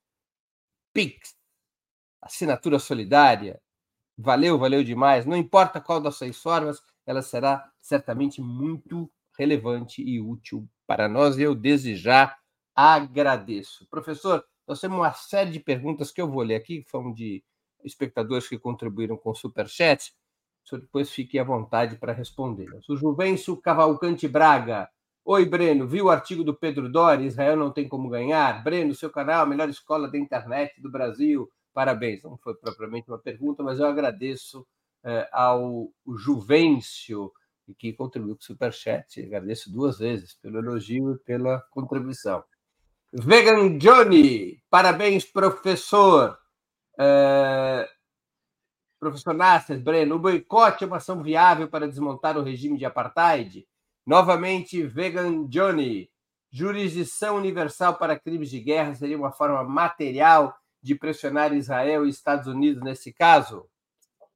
[0.95, 1.35] Pix,
[2.21, 3.61] assinatura solidária.
[4.17, 5.25] Valeu, valeu demais.
[5.25, 11.37] Não importa qual das seis formas, ela será certamente muito relevante e útil para nós.
[11.37, 12.35] E eu desde já
[12.75, 13.87] agradeço.
[13.89, 17.43] Professor, nós temos uma série de perguntas que eu vou ler aqui, que foram de
[17.83, 20.13] espectadores que contribuíram com super chat.
[20.63, 22.89] O senhor depois fique à vontade para respondê-las.
[22.89, 24.89] O Juvencio Cavalcante Braga.
[25.23, 27.25] Oi, Breno, viu o artigo do Pedro Dori?
[27.25, 28.63] Israel não tem como ganhar?
[28.63, 31.49] Breno, seu canal, a melhor escola da internet do Brasil.
[31.75, 32.23] Parabéns.
[32.23, 34.65] Não foi propriamente uma pergunta, mas eu agradeço
[35.03, 37.33] eh, ao Juvencio,
[37.77, 39.21] que contribuiu com o Superchat.
[39.21, 42.41] Agradeço duas vezes pelo elogio e pela contribuição.
[43.11, 46.37] Vegan Johnny, parabéns, professor.
[46.97, 47.89] Eh,
[48.97, 53.67] Professor Nasser, Breno, o boicote é uma ação viável para desmontar o regime de apartheid?
[54.05, 56.09] Novamente, Vegan Johnny,
[56.49, 62.45] jurisdição universal para crimes de guerra seria uma forma material de pressionar Israel e Estados
[62.45, 63.67] Unidos nesse caso?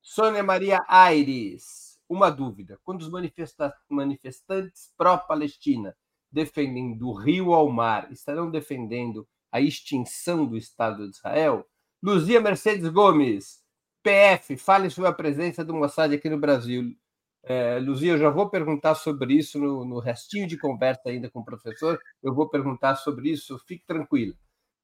[0.01, 2.79] Sônia Maria Aires, uma dúvida.
[2.83, 3.09] Quando os
[3.87, 5.95] manifestantes pró-Palestina
[6.31, 11.67] defendem do rio ao mar, estarão defendendo a extinção do Estado de Israel?
[12.01, 13.63] Luzia Mercedes Gomes,
[14.01, 16.95] PF, fale sobre a presença do Mossad aqui no Brasil.
[17.43, 21.41] É, Luzia, eu já vou perguntar sobre isso no, no, restinho de conversa ainda com
[21.41, 21.99] o professor.
[22.23, 24.33] Eu vou perguntar sobre isso, fique tranquila.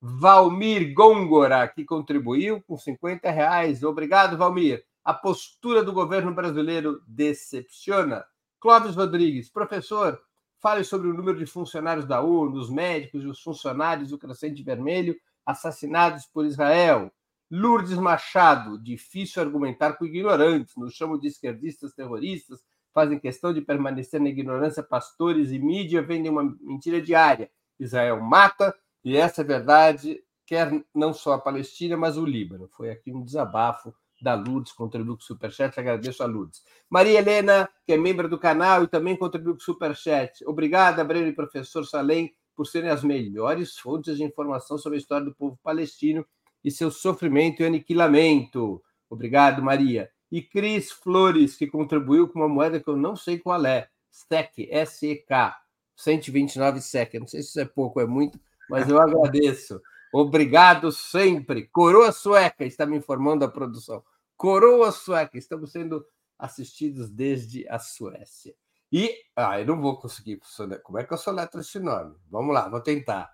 [0.07, 3.81] Valmir Gongora, que contribuiu com 50 reais.
[3.81, 4.85] Obrigado, Valmir.
[5.03, 8.23] A postura do governo brasileiro decepciona.
[8.59, 10.21] Clóvis Rodrigues, professor,
[10.61, 14.61] fale sobre o número de funcionários da ONU, os médicos e os funcionários do Crescente
[14.61, 17.11] Vermelho assassinados por Israel.
[17.49, 22.59] Lourdes Machado, difícil argumentar com ignorantes, nos chamam de esquerdistas terroristas,
[22.93, 27.49] fazem questão de permanecer na ignorância, pastores e mídia vendem uma mentira diária.
[27.79, 28.75] Israel mata,
[29.05, 32.67] e essa verdade quer não só a Palestina, mas o Líbano.
[32.75, 36.63] Foi aqui um desabafo da Lourdes, contribuiu com o Superchat, agradeço a Lourdes.
[36.89, 40.43] Maria Helena, que é membro do canal e também contribuiu com o Superchat.
[40.47, 45.25] Obrigada, Breno e professor Salem, por serem as melhores fontes de informação sobre a história
[45.25, 46.25] do povo palestino
[46.63, 48.81] e seu sofrimento e aniquilamento.
[49.07, 50.09] Obrigado, Maria.
[50.31, 54.67] E Cris Flores, que contribuiu com uma moeda que eu não sei qual é, SEC,
[54.71, 55.55] S-E-K,
[55.95, 57.19] 129 SEC.
[57.19, 58.39] Não sei se isso é pouco ou é muito,
[58.69, 59.81] mas eu agradeço.
[60.13, 61.67] Obrigado sempre.
[61.67, 64.03] Coroa Sueca, está me informando a produção.
[64.37, 66.05] Coroa Sueca, estamos sendo
[66.37, 68.55] assistidos desde a Suécia.
[68.91, 70.39] E, ah, eu não vou conseguir.
[70.83, 72.15] Como é que eu soletro esse nome?
[72.29, 73.33] Vamos lá, vou tentar.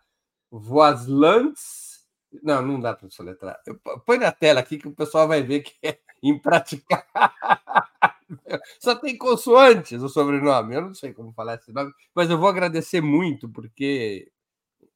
[0.49, 1.91] Voaslants
[2.41, 3.59] não, não dá para soletrar.
[4.05, 7.05] Põe na tela aqui que o pessoal vai ver que é impraticável.
[8.79, 10.75] Só tem consoantes o sobrenome.
[10.75, 14.32] Eu não sei como falar esse nome, mas eu vou agradecer muito, porque.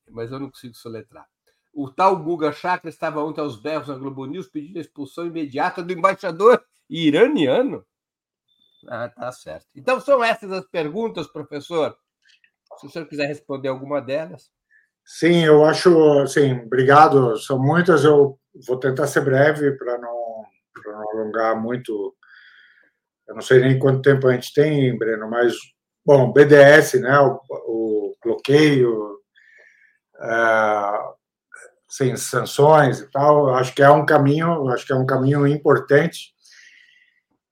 [0.10, 1.26] Mas eu não consigo soletrar.
[1.74, 5.84] O tal Guga Chakra estava ontem aos berros na Globo News pedindo a expulsão imediata
[5.84, 7.86] do embaixador iraniano.
[8.88, 9.68] Ah, tá certo.
[9.76, 11.97] Então são essas as perguntas, professor.
[12.80, 14.49] Se o senhor quiser responder alguma delas.
[15.03, 17.38] Sim, eu acho, assim, obrigado.
[17.38, 20.45] São muitas, eu vou tentar ser breve para não,
[20.86, 22.16] não alongar muito.
[23.28, 25.56] Eu não sei nem quanto tempo a gente tem, Breno, mas,
[26.06, 29.14] bom, BDS, né, o, o bloqueio,
[31.88, 36.34] sem sanções e tal, acho que é um caminho, acho que é um caminho importante.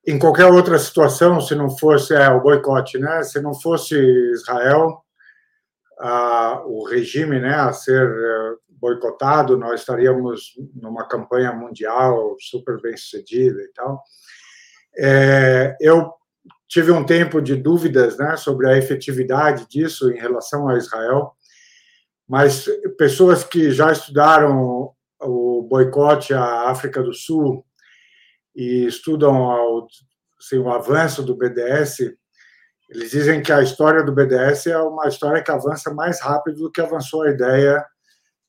[0.06, 3.96] Em qualquer outra situação, se não fosse é, o boicote, né, se não fosse
[4.34, 5.02] Israel,
[6.00, 12.98] a, o regime né, a ser eh, boicotado, nós estaríamos numa campanha mundial super bem
[12.98, 14.04] sucedida e tal.
[14.98, 16.12] É, eu
[16.68, 21.34] tive um tempo de dúvidas né, sobre a efetividade disso em relação a Israel,
[22.28, 22.66] mas
[22.98, 27.66] pessoas que já estudaram o boicote à África do Sul
[28.56, 29.88] e estudam o,
[30.40, 32.14] assim, o avanço do BDS
[32.94, 36.72] eles dizem que a história do BDS é uma história que avança mais rápido do
[36.72, 37.84] que avançou a ideia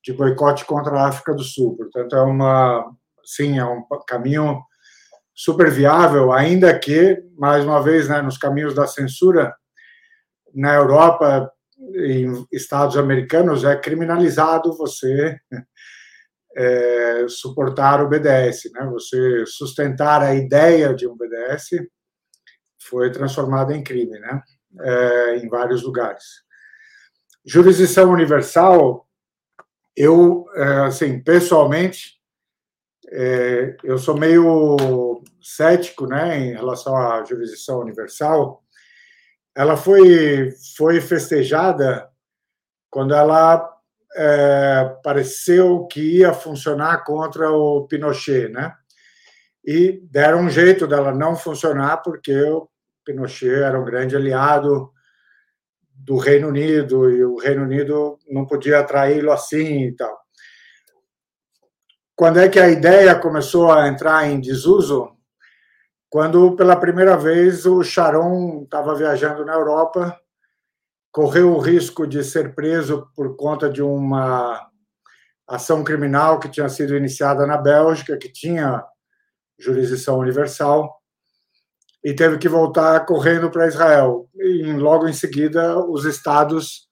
[0.03, 1.75] de boicote contra a África do Sul.
[1.77, 2.93] Portanto, é uma,
[3.25, 4.63] sim, é um caminho
[5.35, 9.55] super viável, ainda que, mais uma vez, né, nos caminhos da censura,
[10.55, 11.51] na Europa,
[11.95, 15.39] em estados americanos, é criminalizado você
[16.57, 18.87] é, suportar o BDS, né?
[18.93, 21.87] Você sustentar a ideia de um BDS
[22.81, 24.43] foi transformada em crime, né?
[24.81, 26.25] É, em vários lugares.
[27.45, 29.07] Jurisdição universal,
[29.97, 32.15] eu, é, assim, pessoalmente,
[33.13, 38.64] é, eu sou meio cético, né, em relação à jurisdição universal.
[39.55, 42.09] Ela foi foi festejada
[42.91, 43.71] quando ela
[44.17, 48.73] é, pareceu que ia funcionar contra o Pinochet, né?
[49.65, 52.69] E deram um jeito dela não funcionar porque o
[53.05, 54.93] Pinochet era um grande aliado
[55.95, 60.19] do Reino Unido e o Reino Unido não podia atraí-lo assim e tal.
[62.15, 65.14] Quando é que a ideia começou a entrar em desuso?
[66.15, 70.17] Quando pela primeira vez o Sharon estava viajando na Europa,
[71.11, 74.65] correu o risco de ser preso por conta de uma
[75.45, 78.85] ação criminal que tinha sido iniciada na Bélgica, que tinha
[79.59, 80.89] jurisdição universal
[82.05, 84.29] e teve que voltar correndo para Israel.
[84.37, 86.89] E logo em seguida, os estados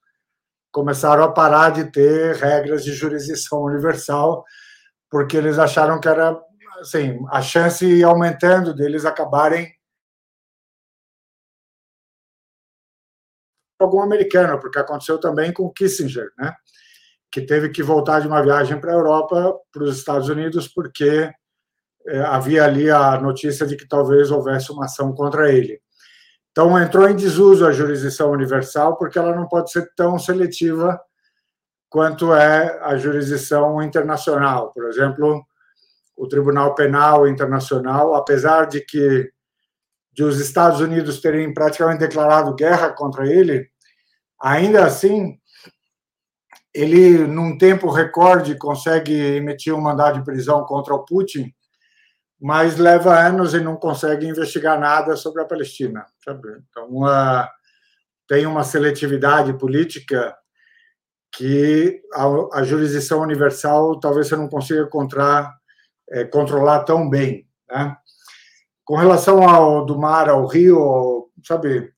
[0.73, 4.45] começaram a parar de ter regras de jurisdição universal,
[5.09, 6.37] porque eles acharam que era
[6.83, 9.73] assim, a chance aumentando deles acabarem
[13.81, 16.55] algum americano, porque aconteceu também com Kissinger, né?
[17.33, 21.33] que teve que voltar de uma viagem para a Europa, para os Estados Unidos, porque
[22.07, 25.81] é, havia ali a notícia de que talvez houvesse uma ação contra ele.
[26.51, 31.01] Então, entrou em desuso a jurisdição universal, porque ela não pode ser tão seletiva
[31.89, 34.71] quanto é a jurisdição internacional.
[34.73, 35.43] Por exemplo,
[36.23, 39.29] o Tribunal Penal Internacional, apesar de que
[40.13, 43.69] de os Estados Unidos terem praticamente declarado guerra contra ele,
[44.41, 45.37] ainda assim
[46.73, 51.53] ele num tempo recorde consegue emitir um mandado de prisão contra o Putin,
[52.41, 56.07] mas leva anos e não consegue investigar nada sobre a Palestina.
[56.25, 56.49] Sabe?
[56.71, 56.89] Então
[58.29, 60.37] tem uma seletividade política
[61.35, 65.53] que a, a jurisdição universal talvez você não consiga encontrar,
[66.11, 67.47] é, controlar tão bem.
[67.71, 67.97] Né?
[68.85, 71.93] Com relação ao do mar ao rio, sabe,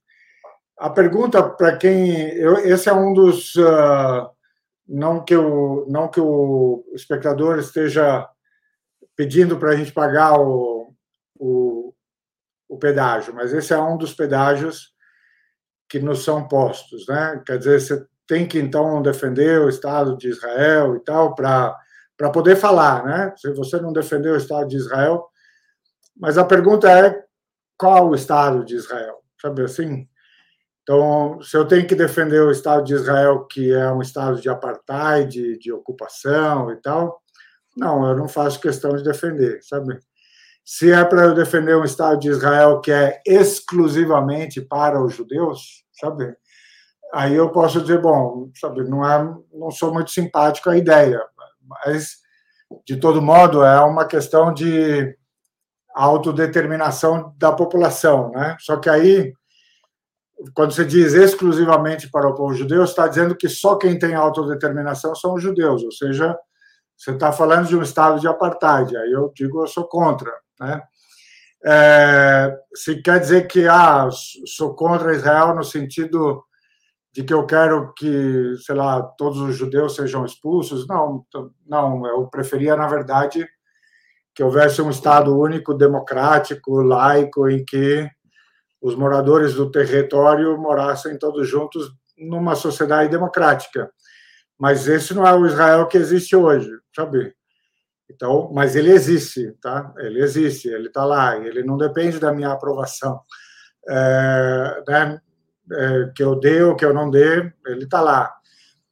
[0.79, 4.29] a pergunta para quem eu, esse é um dos uh,
[4.87, 8.29] não que o não que o espectador esteja
[9.17, 10.93] pedindo para a gente pagar o,
[11.37, 11.95] o,
[12.69, 14.93] o pedágio, mas esse é um dos pedágios
[15.89, 17.41] que nos são postos, né?
[17.47, 21.79] Quer dizer, você tem que então defender o Estado de Israel e tal para
[22.17, 23.35] para poder falar, né?
[23.37, 25.27] Se você não defender o Estado de Israel,
[26.17, 27.25] mas a pergunta é
[27.77, 30.07] qual o Estado de Israel, sabe assim?
[30.83, 34.49] Então, se eu tenho que defender o Estado de Israel, que é um Estado de
[34.49, 37.21] apartheid, de, de ocupação e tal,
[37.77, 39.99] não, eu não faço questão de defender, sabe?
[40.65, 45.85] Se é para eu defender um Estado de Israel que é exclusivamente para os judeus,
[45.93, 46.37] sabe?
[47.15, 51.25] aí eu posso dizer, bom, sabe, não é, não sou muito simpático à ideia,
[51.69, 52.17] mas
[52.87, 55.17] de todo modo é uma questão de
[55.95, 58.57] autodeterminação da população, né?
[58.59, 59.33] Só que aí,
[60.53, 65.15] quando você diz exclusivamente para o povo judeu, está dizendo que só quem tem autodeterminação
[65.15, 66.37] são os judeus, ou seja,
[66.97, 68.97] você está falando de um estado de apartheid.
[68.97, 70.83] Aí eu digo, eu sou contra, né?
[71.67, 74.09] É, se quer dizer que ah,
[74.45, 76.45] sou contra Israel no sentido
[77.15, 80.85] de que eu quero que, sei lá, todos os judeus sejam expulsos.
[80.89, 81.25] Não,
[81.65, 83.47] não, eu preferia, na verdade,
[84.35, 88.11] que houvesse um Estado único, democrático, laico, em que
[88.83, 91.89] os moradores do território morassem todos juntos
[92.19, 93.89] numa sociedade democrática.
[94.59, 97.33] Mas esse não é o Israel que existe hoje, sabe?
[98.11, 99.95] Então, mas ele existe, tá?
[99.99, 103.21] Ele existe, ele está lá, ele não depende da minha aprovação.
[103.89, 105.21] É, né?
[105.73, 108.35] É, que eu dê ou que eu não dê, ele está lá.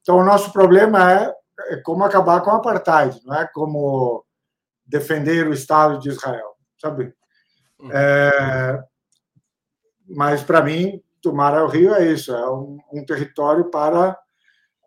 [0.00, 1.34] Então, o nosso problema é,
[1.68, 4.24] é como acabar com o apartheid, não é como
[4.84, 7.14] defender o Estado de Israel, sabe?
[7.78, 7.90] Uhum.
[7.92, 8.84] É,
[10.08, 14.18] mas, para mim, tomar o Rio é isso, é um, um, território para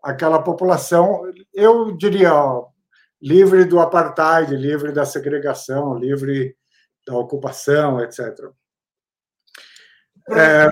[0.03, 1.21] aquela população,
[1.53, 2.67] eu diria, ó,
[3.21, 6.55] livre do apartheid, livre da segregação, livre
[7.07, 8.19] da ocupação, etc.
[10.29, 10.69] É,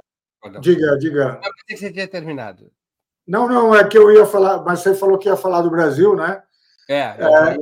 [0.60, 1.40] Diga, diga.
[1.42, 2.72] Não, pensei que você tinha terminado.
[3.28, 6.16] Não, não, é que eu ia falar, mas você falou que ia falar do Brasil,
[6.16, 6.44] né?
[6.90, 7.00] É.
[7.00, 7.58] é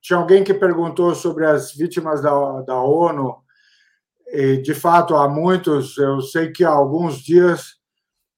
[0.00, 3.36] tinha alguém que perguntou sobre as vítimas da, da ONU,
[4.26, 7.74] e de fato há muitos, eu sei que há alguns dias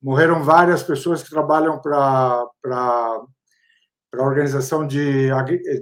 [0.03, 5.31] morreram várias pessoas que trabalham para a organização de,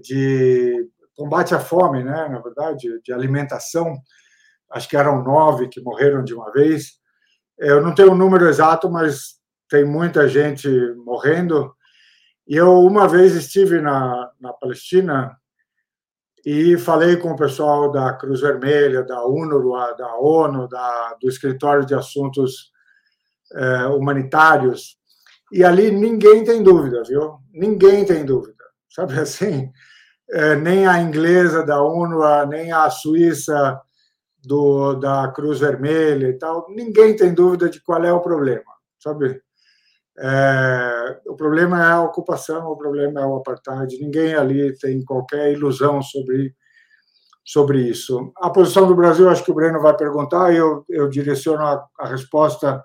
[0.02, 2.28] de combate à fome, né?
[2.28, 3.96] na verdade, de alimentação.
[4.70, 7.01] Acho que eram nove que morreram de uma vez.
[7.58, 9.36] Eu não tenho o um número exato, mas
[9.68, 10.68] tem muita gente
[11.04, 11.74] morrendo.
[12.46, 15.36] E eu uma vez estive na, na Palestina
[16.44, 21.86] e falei com o pessoal da Cruz Vermelha, da UNRWA, da ONU, da, do Escritório
[21.86, 22.72] de Assuntos
[23.54, 24.96] é, Humanitários,
[25.52, 27.38] e ali ninguém tem dúvida, viu?
[27.52, 28.64] Ninguém tem dúvida.
[28.88, 29.70] Sabe assim?
[30.30, 33.78] É, nem a inglesa da UNRWA, nem a suíça
[34.42, 38.64] do, da Cruz Vermelha e tal, ninguém tem dúvida de qual é o problema,
[38.98, 39.40] sabe?
[40.18, 45.52] É, o problema é a ocupação, o problema é o apartheid, ninguém ali tem qualquer
[45.52, 46.54] ilusão sobre,
[47.44, 48.32] sobre isso.
[48.36, 52.06] A posição do Brasil, acho que o Breno vai perguntar, eu, eu direciono a, a
[52.06, 52.84] resposta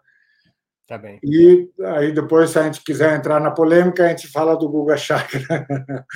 [0.87, 1.19] Tá bem.
[1.21, 4.95] E aí depois, se a gente quiser entrar na polêmica, a gente fala do Guga
[4.95, 5.41] Chakra.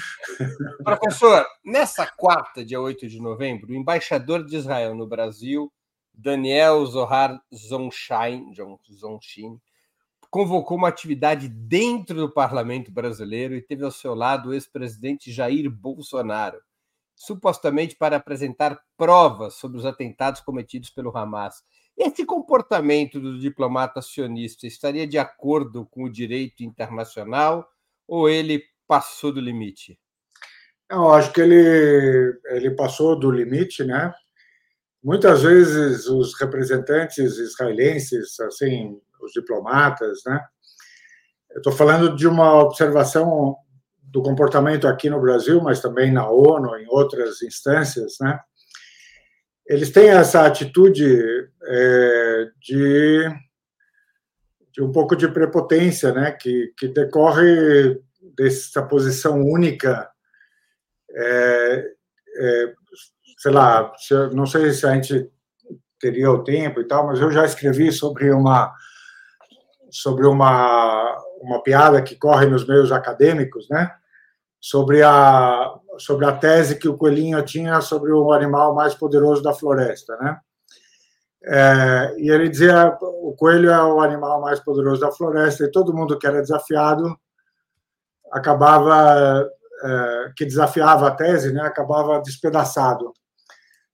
[0.82, 5.70] Professor, nessa quarta, dia 8 de novembro, o embaixador de Israel no Brasil,
[6.14, 8.54] Daniel Zohar Zonshin,
[8.94, 9.60] Zonshin
[10.30, 15.70] convocou uma atividade dentro do parlamento brasileiro e teve ao seu lado o ex-presidente Jair
[15.70, 16.58] Bolsonaro,
[17.14, 21.62] supostamente para apresentar provas sobre os atentados cometidos pelo Hamas.
[22.04, 27.70] Esse comportamento do diplomata sionista estaria de acordo com o direito internacional
[28.08, 30.00] ou ele passou do limite?
[30.90, 34.12] Eu acho que ele, ele passou do limite, né?
[35.04, 40.44] Muitas vezes os representantes israelenses, assim, os diplomatas, né?
[41.52, 43.56] Eu estou falando de uma observação
[44.02, 48.40] do comportamento aqui no Brasil, mas também na ONU, em outras instâncias, né?
[49.72, 53.26] Eles têm essa atitude é, de,
[54.74, 56.32] de um pouco de prepotência, né?
[56.32, 57.98] Que, que decorre
[58.36, 60.12] dessa posição única,
[61.10, 61.86] é,
[62.38, 62.74] é,
[63.38, 63.94] sei lá,
[64.34, 65.32] não sei se a gente
[65.98, 68.76] teria o tempo e tal, mas eu já escrevi sobre uma
[69.90, 73.90] sobre uma uma piada que corre nos meios acadêmicos, né?
[74.62, 79.54] sobre a, sobre a tese que o coelhinho tinha sobre o animal mais poderoso da
[79.54, 80.40] floresta, né?
[81.44, 85.94] É, e ele dizia o coelho é o animal mais poderoso da floresta e todo
[85.94, 87.18] mundo que era desafiado
[88.32, 89.50] acabava
[89.84, 91.62] é, que desafiava a tese, né?
[91.62, 93.12] Acabava despedaçado.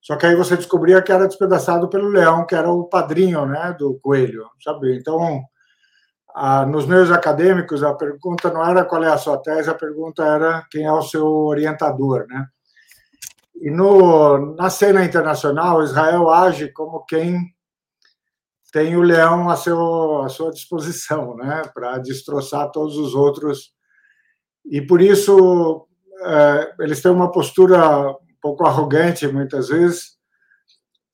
[0.02, 3.76] Só que aí você descobria que era despedaçado pelo leão, que era o padrinho, né,
[3.78, 4.96] do coelho, sabe?
[4.96, 5.42] Então
[6.68, 10.66] nos meios acadêmicos, a pergunta não era qual é a sua tese, a pergunta era
[10.70, 12.48] quem é o seu orientador, né?
[13.56, 17.52] E no, na cena internacional, Israel age como quem
[18.72, 21.64] tem o leão a, seu, à sua disposição, né?
[21.74, 23.72] Para destroçar todos os outros.
[24.64, 25.88] E por isso
[26.22, 30.18] é, eles têm uma postura um pouco arrogante, muitas vezes,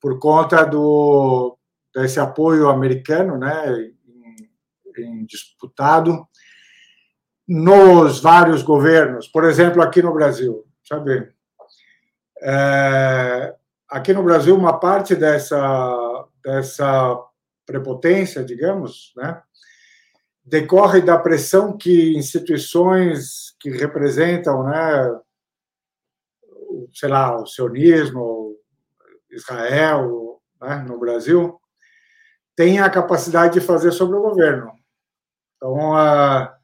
[0.01, 1.57] por conta do
[1.95, 3.93] desse apoio americano, né?
[5.01, 6.27] Em disputado
[7.47, 11.29] nos vários governos, por exemplo, aqui no Brasil, sabe?
[12.41, 13.55] É,
[13.89, 17.19] aqui no Brasil, uma parte dessa, dessa
[17.65, 19.41] prepotência, digamos, né,
[20.43, 25.19] decorre da pressão que instituições que representam, né,
[26.93, 28.57] sei lá, o sionismo,
[29.31, 31.59] Israel, né, no Brasil,
[32.55, 34.71] têm a capacidade de fazer sobre o governo.
[35.63, 36.57] Então, a,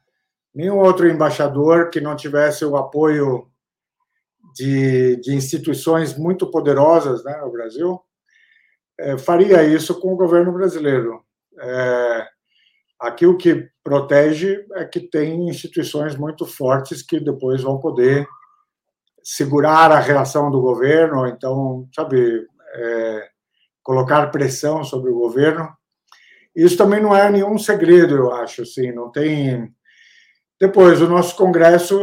[0.54, 3.48] nenhum outro embaixador que não tivesse o apoio
[4.54, 7.98] de, de instituições muito poderosas né, no Brasil
[8.98, 11.24] é, faria isso com o governo brasileiro.
[11.58, 12.26] É,
[13.00, 18.28] aqui o que protege é que tem instituições muito fortes que depois vão poder
[19.24, 23.28] segurar a reação do governo, então, sabe, é,
[23.82, 25.79] colocar pressão sobre o governo
[26.54, 29.72] isso também não é nenhum segredo, eu acho, assim, não tem...
[30.60, 31.98] Depois, o nosso Congresso,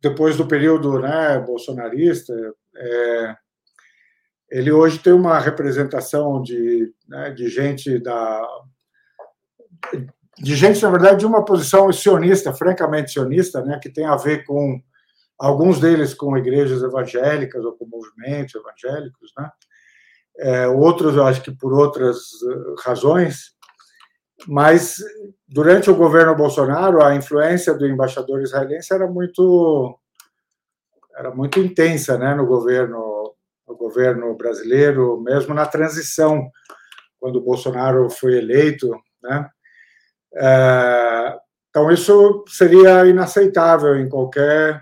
[0.00, 2.32] depois do período né, bolsonarista,
[2.76, 3.36] é,
[4.50, 8.46] ele hoje tem uma representação de, né, de gente da...
[10.38, 14.44] de gente, na verdade, de uma posição sionista, francamente sionista, né, que tem a ver
[14.44, 14.80] com
[15.38, 19.50] alguns deles com igrejas evangélicas ou com movimentos evangélicos, né?
[20.38, 22.18] É, outros, eu acho que por outras
[22.84, 23.55] razões,
[24.46, 24.96] mas
[25.48, 29.98] durante o governo Bolsonaro, a influência do embaixador israelense era muito
[31.16, 33.34] era muito intensa, né, no governo
[33.66, 36.48] no governo brasileiro, mesmo na transição,
[37.18, 38.88] quando o Bolsonaro foi eleito,
[39.20, 39.50] né?
[40.36, 41.36] É,
[41.68, 44.80] então isso seria inaceitável em qualquer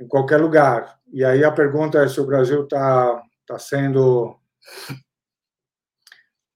[0.00, 0.98] em qualquer lugar.
[1.12, 4.36] E aí a pergunta é se o Brasil está tá sendo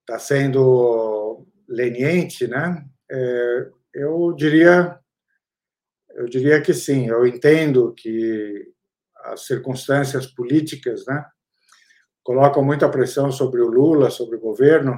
[0.01, 1.12] está sendo
[1.67, 2.85] leniente, né?
[3.09, 4.97] É, eu diria,
[6.15, 7.07] eu diria que sim.
[7.07, 8.67] Eu entendo que
[9.25, 11.25] as circunstâncias políticas, né,
[12.23, 14.97] colocam muita pressão sobre o Lula, sobre o governo,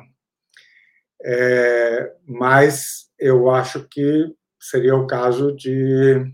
[1.24, 6.34] é, mas eu acho que seria o caso de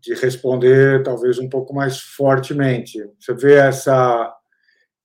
[0.00, 2.98] de responder talvez um pouco mais fortemente.
[3.18, 4.34] Você vê essa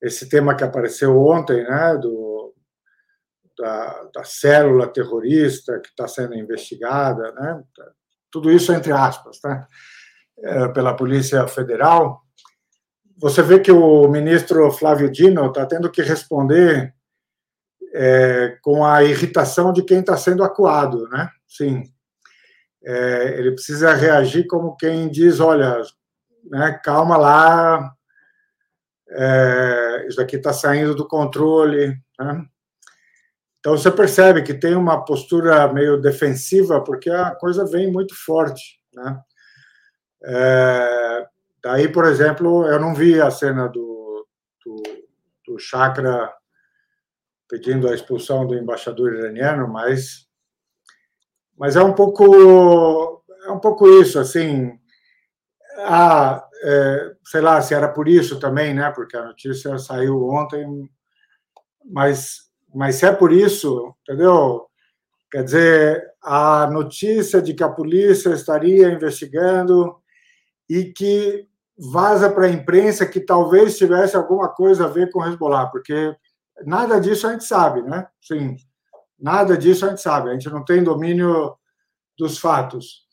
[0.02, 2.35] esse tema que apareceu ontem, né, do
[3.58, 7.64] da, da célula terrorista que está sendo investigada, né?
[8.32, 9.68] tudo isso entre aspas, tá?
[10.40, 12.22] É, pela Polícia Federal.
[13.18, 16.94] Você vê que o ministro Flávio Dino está tendo que responder
[17.94, 21.30] é, com a irritação de quem está sendo acuado, né?
[21.48, 21.84] Sim.
[22.84, 25.82] É, ele precisa reagir como quem diz, olha,
[26.44, 27.94] né, calma lá,
[29.10, 32.46] é, isso aqui está saindo do controle, né?
[33.66, 38.80] Então você percebe que tem uma postura meio defensiva, porque a coisa vem muito forte.
[38.94, 39.20] Né?
[40.24, 41.28] É,
[41.64, 44.28] daí, por exemplo, eu não vi a cena do,
[44.64, 44.84] do,
[45.48, 46.32] do Chakra
[47.50, 50.28] pedindo a expulsão do embaixador iraniano, mas
[51.58, 54.80] mas é um pouco é um pouco isso assim
[55.80, 60.88] ah, é, sei lá se era por isso também né porque a notícia saiu ontem
[61.84, 62.45] mas
[62.76, 64.68] mas se é por isso entendeu
[65.32, 69.96] quer dizer a notícia de que a polícia estaria investigando
[70.70, 71.48] e que
[71.78, 76.16] vaza para a imprensa que talvez tivesse alguma coisa a ver com o Hezbollah porque
[76.64, 78.08] Nada disso a gente sabe, né?
[78.22, 78.56] Sim,
[79.20, 80.30] nada disso a gente sabe.
[80.30, 81.56] A gente não tem domínio
[82.18, 83.06] dos fatos.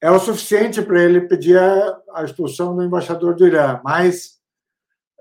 [0.00, 4.38] É o suficiente para ele pedir a expulsão do embaixador do Irã, mas,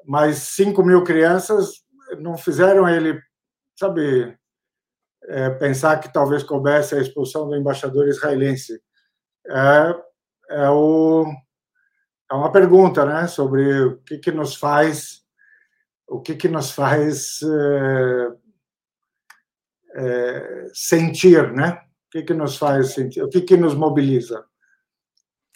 [0.06, 1.84] mas 5 mil crianças
[2.20, 3.18] não fizeram ele,
[3.76, 4.38] sabe,
[5.24, 8.82] é, pensar que talvez coubesse a expulsão do embaixador israelense.
[9.48, 10.04] É,
[10.50, 11.26] é, o,
[12.32, 15.24] é uma pergunta né, sobre o que, que nos faz
[16.08, 18.28] o que, que nos faz é,
[19.96, 21.72] é, sentir, né?
[22.08, 24.46] O que, que nos faz sentir, o que, que nos mobiliza.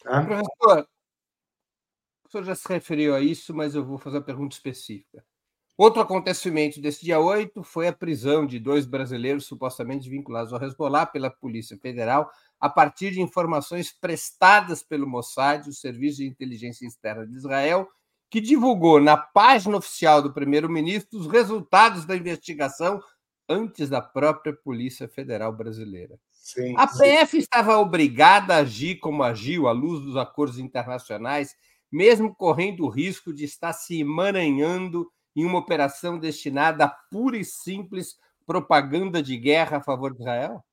[0.01, 0.25] Tá?
[0.25, 0.87] Professor,
[2.25, 5.23] o senhor já se referiu a isso, mas eu vou fazer uma pergunta específica.
[5.77, 11.05] Outro acontecimento desse dia 8 foi a prisão de dois brasileiros supostamente vinculados ao Hezbollah
[11.05, 17.27] pela Polícia Federal, a partir de informações prestadas pelo Mossad, o Serviço de Inteligência Externa
[17.27, 17.87] de Israel,
[18.27, 22.99] que divulgou na página oficial do primeiro-ministro os resultados da investigação
[23.47, 26.19] antes da própria Polícia Federal Brasileira.
[26.31, 31.55] Sim, a PF estava obrigada a agir como agiu, à luz dos acordos internacionais,
[31.91, 37.45] mesmo correndo o risco de estar se emaranhando em uma operação destinada a pura e
[37.45, 38.15] simples
[38.45, 40.63] propaganda de guerra a favor de Israel?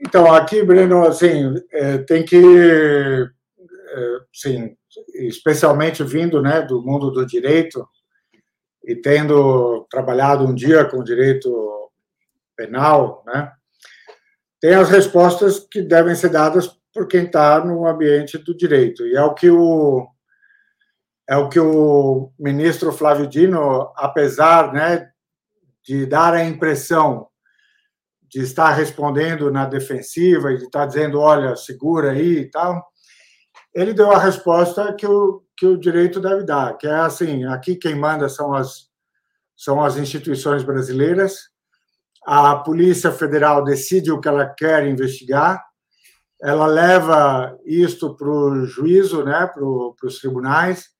[0.00, 3.26] Então, aqui, Breno, assim, é, tem que, é,
[4.32, 4.74] sim,
[5.14, 7.86] especialmente vindo né, do mundo do direito
[8.82, 11.90] e tendo trabalhado um dia com direito
[12.56, 13.52] penal, né,
[14.60, 19.06] tem as respostas que devem ser dadas por quem está no ambiente do direito.
[19.06, 20.08] E é o que o
[21.28, 25.10] é o que o ministro Flávio Dino, apesar né,
[25.82, 27.28] de dar a impressão
[28.28, 32.84] de estar respondendo na defensiva e de estar dizendo, olha, segura aí e tal,
[33.72, 37.76] ele deu a resposta que o, que o direito deve dar, que é assim: aqui
[37.76, 38.88] quem manda são as,
[39.56, 41.48] são as instituições brasileiras,
[42.26, 45.62] a Polícia Federal decide o que ela quer investigar,
[46.42, 50.93] ela leva isto para o juízo, né, para os tribunais,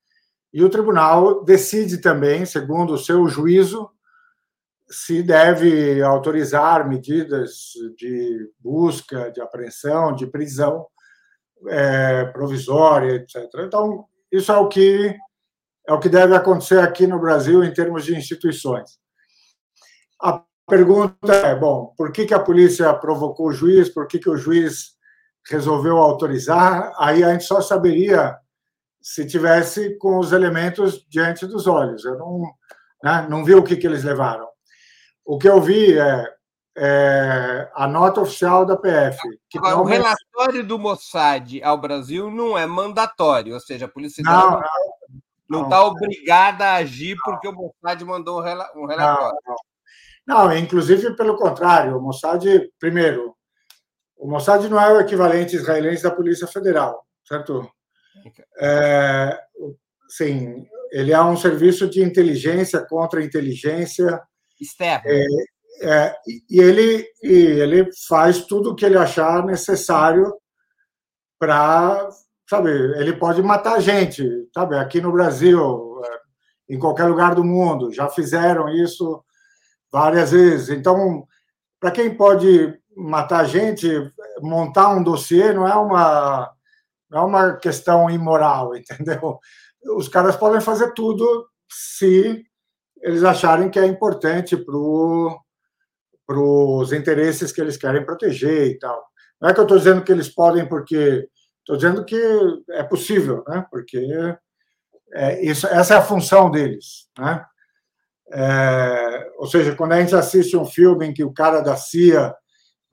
[0.55, 3.91] e o tribunal decide também, segundo o seu juízo,
[4.89, 10.87] se deve autorizar medidas de busca, de apreensão, de prisão
[11.67, 13.43] é, provisória, etc.
[13.67, 15.17] Então, isso é o que
[15.89, 18.99] é o que deve acontecer aqui no Brasil em termos de instituições.
[20.23, 23.89] A pergunta é, bom, por que, que a polícia provocou o juiz?
[23.89, 24.93] Por que, que o juiz
[25.51, 26.93] resolveu autorizar?
[26.97, 28.39] Aí a gente só saberia
[29.05, 32.07] se tivesse com os elementos diante dos olhos.
[32.07, 32.43] Eu não,
[33.03, 34.49] né, não vi o que, que eles levaram.
[35.23, 36.35] O que eu vi é
[36.77, 39.19] é, a nota oficial da PF.
[39.57, 44.61] Agora, o relatório do Mossad ao Brasil não é mandatório, ou seja, a Polícia não
[45.49, 49.39] não está obrigada a agir porque o Mossad mandou um relatório.
[50.27, 52.45] Não, não, inclusive pelo contrário, o Mossad,
[52.81, 53.37] primeiro,
[54.17, 57.71] o Mossad não é o equivalente israelense da Polícia Federal, certo?
[58.59, 59.39] É,
[60.09, 64.21] sim, ele é um serviço de inteligência contra inteligência
[64.61, 65.03] externa.
[65.07, 65.27] É,
[65.83, 66.17] é,
[66.49, 70.33] e, ele, e ele faz tudo o que ele achar necessário
[71.39, 72.09] para,
[72.49, 74.25] sabe, ele pode matar gente,
[74.55, 79.23] sabe, aqui no Brasil, é, em qualquer lugar do mundo, já fizeram isso
[79.93, 80.71] várias vezes.
[80.71, 81.27] Então,
[81.81, 83.89] para quem pode matar gente,
[84.41, 86.51] montar um dossiê não é uma
[87.15, 89.39] não é uma questão imoral, entendeu?
[89.97, 92.45] Os caras podem fazer tudo se
[93.01, 99.05] eles acharem que é importante para os interesses que eles querem proteger e tal.
[99.41, 101.29] Não é que eu estou dizendo que eles podem porque
[101.61, 102.21] estou dizendo que
[102.71, 103.65] é possível, né?
[103.71, 103.99] Porque
[105.13, 107.45] é, isso, essa é a função deles, né?
[108.33, 112.35] É, ou seja, quando a gente assiste um filme em que o cara da CIA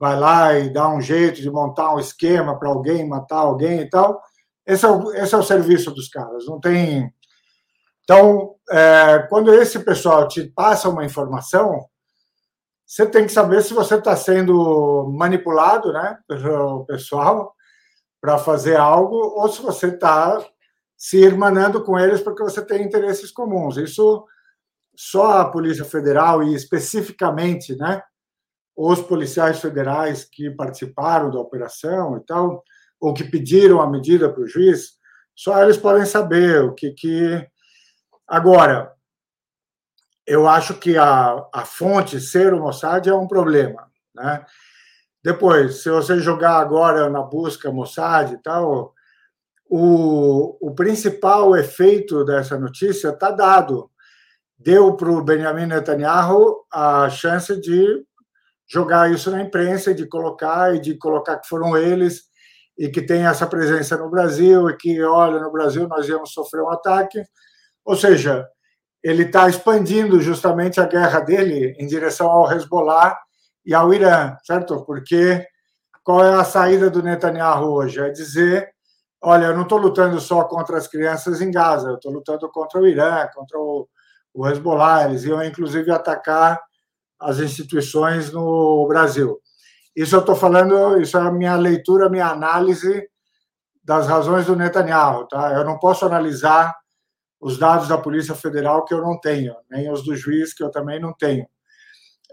[0.02, 3.88] vai lá e dá um jeito de montar um esquema para alguém matar alguém e
[3.88, 4.20] tal,
[4.66, 6.44] esse é o, esse é o serviço dos caras.
[6.44, 7.08] Não tem.
[8.02, 11.86] Então, é, quando esse pessoal te passa uma informação,
[12.84, 17.54] você tem que saber se você está sendo manipulado né, pelo pessoal
[18.20, 20.44] para fazer algo ou se você está
[20.96, 23.76] se irmanando com eles porque você tem interesses comuns.
[23.76, 24.26] Isso
[24.96, 28.02] só a Polícia Federal e especificamente, né,
[28.76, 32.62] os policiais federais que participaram da operação e tal,
[33.00, 34.92] ou que pediram a medida para o juiz,
[35.34, 37.46] só eles podem saber o que que
[38.26, 38.92] agora
[40.26, 44.44] eu acho que a, a fonte ser o Mossad é um problema, né?
[45.22, 48.92] Depois, se você jogar agora na busca Mossad e tal,
[49.68, 53.90] o, o principal efeito dessa notícia está dado.
[54.58, 58.04] Deu para o Benjamin Netanyahu a chance de
[58.68, 62.22] jogar isso na imprensa, de colocar e de colocar que foram eles
[62.78, 66.62] e que tem essa presença no Brasil e que, olha, no Brasil nós íamos sofrer
[66.62, 67.22] um ataque.
[67.84, 68.46] Ou seja,
[69.02, 73.16] ele está expandindo justamente a guerra dele em direção ao Hezbollah
[73.64, 74.84] e ao Irã, certo?
[74.84, 75.44] Porque
[76.04, 78.00] qual é a saída do Netanyahu hoje?
[78.00, 78.68] É dizer:
[79.20, 82.80] olha, eu não estou lutando só contra as crianças em Gaza, eu estou lutando contra
[82.80, 83.88] o Irã, contra o,
[84.34, 85.06] o Hezbollah.
[85.06, 86.60] Eles iam, inclusive, atacar
[87.22, 89.40] as instituições no Brasil.
[89.94, 93.08] Isso eu estou falando, isso é a minha leitura, a minha análise
[93.84, 95.26] das razões do Netanyahu.
[95.28, 95.52] Tá?
[95.52, 96.74] Eu não posso analisar
[97.40, 100.70] os dados da Polícia Federal que eu não tenho, nem os do juiz que eu
[100.70, 101.46] também não tenho.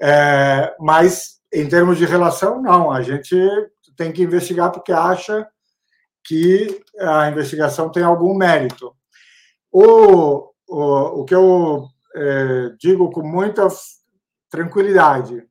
[0.02, 2.92] É, mas, em termos de relação, não.
[2.92, 3.36] A gente
[3.98, 5.48] tem que investigar porque acha
[6.24, 8.96] que a investigação tem algum mérito.
[9.72, 13.68] O, o, o que eu é, digo com muita
[14.50, 15.44] tranquilidade,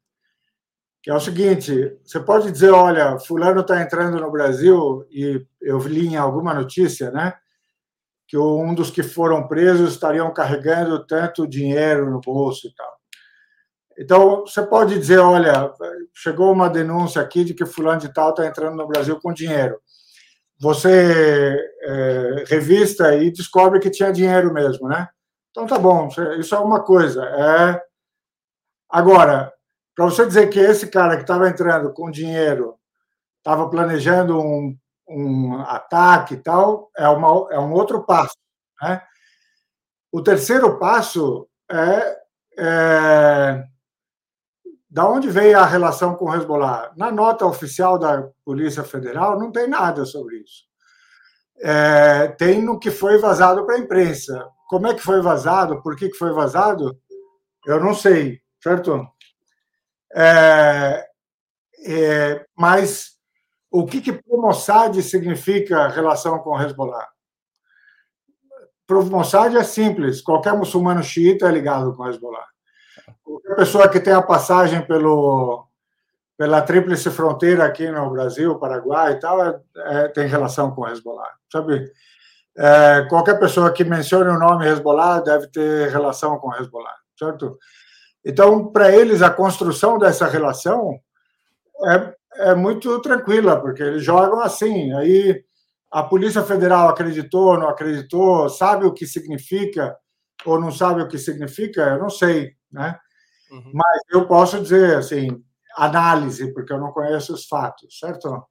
[1.03, 5.79] que é o seguinte: você pode dizer, olha, fulano está entrando no Brasil e eu
[5.79, 7.35] li em alguma notícia, né?
[8.27, 12.99] Que um dos que foram presos estariam carregando tanto dinheiro no bolso e tal.
[13.99, 15.73] Então, você pode dizer, olha,
[16.15, 19.81] chegou uma denúncia aqui de que fulano de tal está entrando no Brasil com dinheiro.
[20.61, 25.09] Você é, revista e descobre que tinha dinheiro mesmo, né?
[25.51, 26.09] Então, tá bom,
[26.39, 27.25] isso é uma coisa.
[27.25, 27.88] É...
[28.91, 29.53] Agora,
[29.95, 32.77] para você dizer que esse cara que estava entrando com dinheiro
[33.39, 34.77] estava planejando um,
[35.09, 38.37] um ataque e tal, é, uma, é um outro passo.
[38.83, 39.03] Né?
[40.13, 42.17] O terceiro passo é,
[42.59, 43.65] é
[44.91, 46.93] da onde veio a relação com o Hezbollah?
[46.97, 50.65] Na nota oficial da Polícia Federal não tem nada sobre isso.
[51.61, 54.49] É, tem no que foi vazado para a imprensa.
[54.69, 55.83] Como é que foi vazado?
[55.83, 56.99] Por que, que foi vazado?
[57.67, 59.09] Eu não sei, certo?
[60.15, 61.07] É,
[61.87, 63.17] é, mas
[63.71, 67.07] o que, que pro Mossad significa relação com Hezbollah?
[68.87, 72.47] Pro Mossad é simples, qualquer muçulmano xiita é ligado com Hezbollah.
[73.23, 75.67] Qualquer pessoa que tenha passagem pelo,
[76.39, 81.35] pela tríplice fronteira aqui no Brasil, Paraguai e tal, é, é, tem relação com Hezbollah,
[81.53, 81.93] sabe?
[82.57, 87.59] É, qualquer pessoa que mencione o nome Hezbollah deve ter relação com Hezbollah, certo?
[88.25, 90.99] Então, para eles, a construção dessa relação
[91.87, 94.93] é, é muito tranquila, porque eles jogam assim.
[94.95, 95.43] Aí
[95.91, 99.97] a Polícia Federal acreditou, não acreditou, sabe o que significa
[100.45, 102.99] ou não sabe o que significa, eu não sei né?
[103.51, 103.73] Uhum.
[103.75, 105.29] Mas eu posso dizer assim,
[105.77, 108.47] análise, porque eu não conheço os fatos, certo?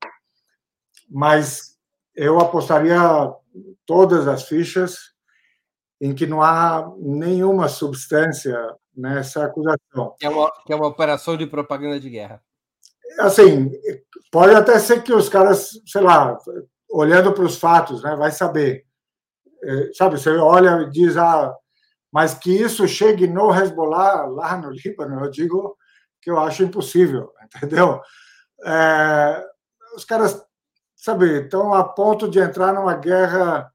[1.10, 1.78] Mas
[2.16, 3.00] eu apostaria
[3.86, 4.96] todas as fichas
[6.02, 8.58] em que não há nenhuma substância
[8.98, 10.16] nessa acusação.
[10.20, 12.42] Que é uma, que é uma operação de propaganda de guerra.
[13.20, 13.72] Assim,
[14.32, 16.38] pode até ser que os caras, sei lá,
[16.90, 18.86] olhando para os fatos, né, vai saber.
[19.64, 21.56] É, sabe, você olha e diz, ah,
[22.12, 25.78] mas que isso chegue no Hezbollah, lá no Líbano, eu digo
[26.22, 28.02] que eu acho impossível, entendeu?
[28.64, 29.44] É,
[29.96, 30.44] os caras,
[30.96, 33.72] sabe, estão a ponto de entrar numa guerra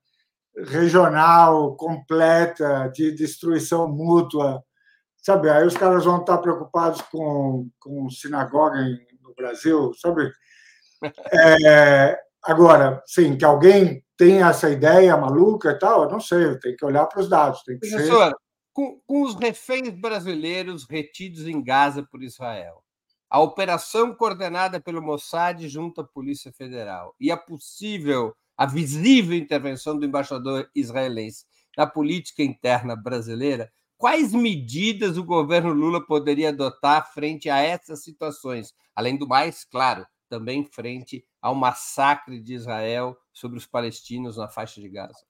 [0.57, 4.63] regional completa, de destruição mútua,
[5.23, 5.49] sabe?
[5.49, 8.79] Aí os caras vão estar preocupados com, com sinagoga
[9.23, 10.31] no Brasil, sabe?
[11.33, 16.77] É, agora, sim, que alguém tem essa ideia maluca e tal, eu não sei, tem
[16.77, 17.61] que olhar para os dados.
[17.65, 18.37] Tem que Professor, ser...
[18.73, 22.85] com, com os reféns brasileiros retidos em Gaza por Israel,
[23.29, 29.99] a operação coordenada pelo Mossad junto à Polícia Federal e a possível, a visível intervenção
[29.99, 31.45] do embaixador israelense
[31.77, 33.73] na política interna brasileira,
[34.03, 38.75] quais medidas o governo Lula poderia adotar frente a essas situações?
[38.97, 44.81] Além do mais, claro, também frente ao massacre de Israel sobre os palestinos na faixa
[44.81, 45.25] de Gaza?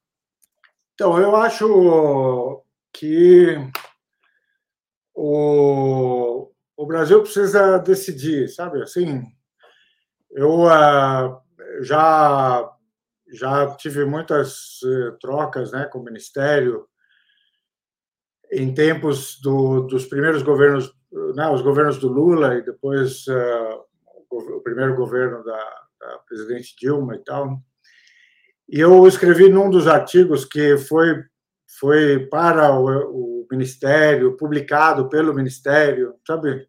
[0.94, 3.58] Então, eu acho que
[5.14, 8.82] o, o Brasil precisa decidir, sabe?
[8.82, 9.22] Assim,
[10.30, 11.38] eu uh,
[11.82, 12.70] já
[13.34, 16.88] já tive muitas uh, trocas né, com o Ministério
[18.52, 20.94] em tempos do, dos primeiros governos,
[21.34, 23.80] né, os governos do Lula e depois uh,
[24.30, 27.58] o, primeiro governo da, da, presidente Dilma e tal.
[28.68, 31.24] E eu escrevi num dos artigos que foi
[31.80, 36.68] foi para o, o Ministério, publicado pelo Ministério, sabe?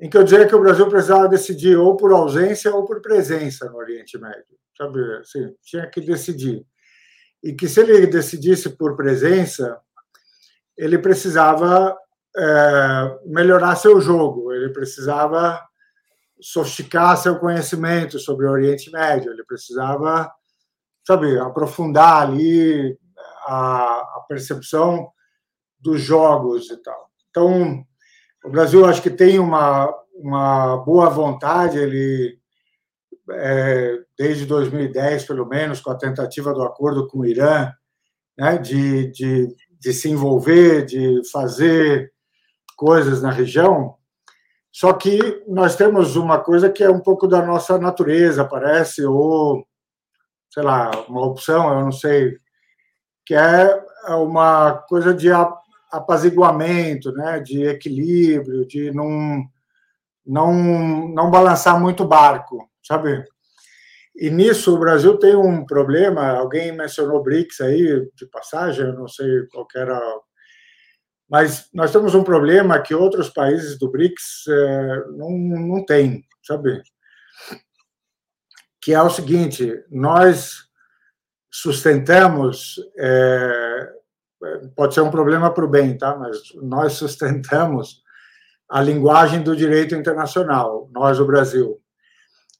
[0.00, 3.70] Em que eu dizia que o Brasil precisava decidir ou por ausência ou por presença
[3.70, 5.00] no Oriente Médio, sabe?
[5.18, 6.66] Assim, tinha que decidir.
[7.40, 9.80] E que se ele decidisse por presença,
[10.76, 11.96] ele precisava
[12.36, 15.62] é, melhorar seu jogo, ele precisava
[16.40, 20.30] sofisticar seu conhecimento sobre o Oriente Médio, ele precisava,
[21.06, 22.98] sabe, aprofundar ali
[23.46, 25.08] a, a percepção
[25.78, 27.10] dos jogos e tal.
[27.30, 27.84] Então,
[28.44, 32.38] o Brasil acho que tem uma, uma boa vontade, ele
[33.30, 37.72] é, desde 2010, pelo menos, com a tentativa do acordo com o Irã,
[38.36, 39.48] né, de, de
[39.84, 42.10] de se envolver, de fazer
[42.74, 43.96] coisas na região.
[44.72, 49.64] Só que nós temos uma coisa que é um pouco da nossa natureza, parece, ou,
[50.50, 52.38] sei lá, uma opção, eu não sei,
[53.26, 55.28] que é uma coisa de
[55.92, 59.44] apaziguamento, né, de equilíbrio, de não,
[60.26, 63.22] não, não balançar muito o barco, sabe?
[64.16, 66.30] E nisso o Brasil tem um problema.
[66.30, 70.00] Alguém mencionou BRICS aí, de passagem, eu não sei qual era.
[71.28, 76.80] Mas nós temos um problema que outros países do BRICS é, não, não têm, sabe?
[78.80, 80.68] Que é o seguinte: nós
[81.50, 82.76] sustentamos.
[82.96, 83.92] É,
[84.76, 86.16] pode ser um problema para o bem, tá?
[86.16, 88.04] Mas nós sustentamos
[88.68, 91.80] a linguagem do direito internacional, nós, o Brasil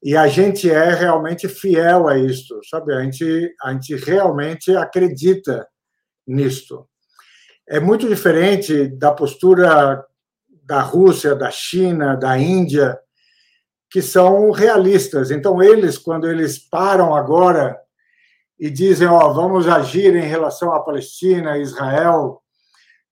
[0.04, 2.92] e a gente é realmente fiel a isto, sabe?
[2.92, 5.66] A gente, a gente realmente acredita
[6.26, 6.86] nisto.
[7.66, 10.04] É muito diferente da postura
[10.62, 12.98] da Rússia, da China, da Índia,
[13.90, 15.30] que são realistas.
[15.30, 17.80] Então, eles, quando eles param agora
[18.60, 22.42] e dizem, ó, vamos agir em relação à Palestina, Israel,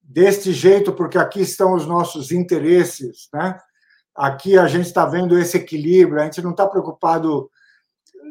[0.03, 3.59] deste jeito, porque aqui estão os nossos interesses, né?
[4.15, 7.51] Aqui a gente está vendo esse equilíbrio, a gente não está preocupado,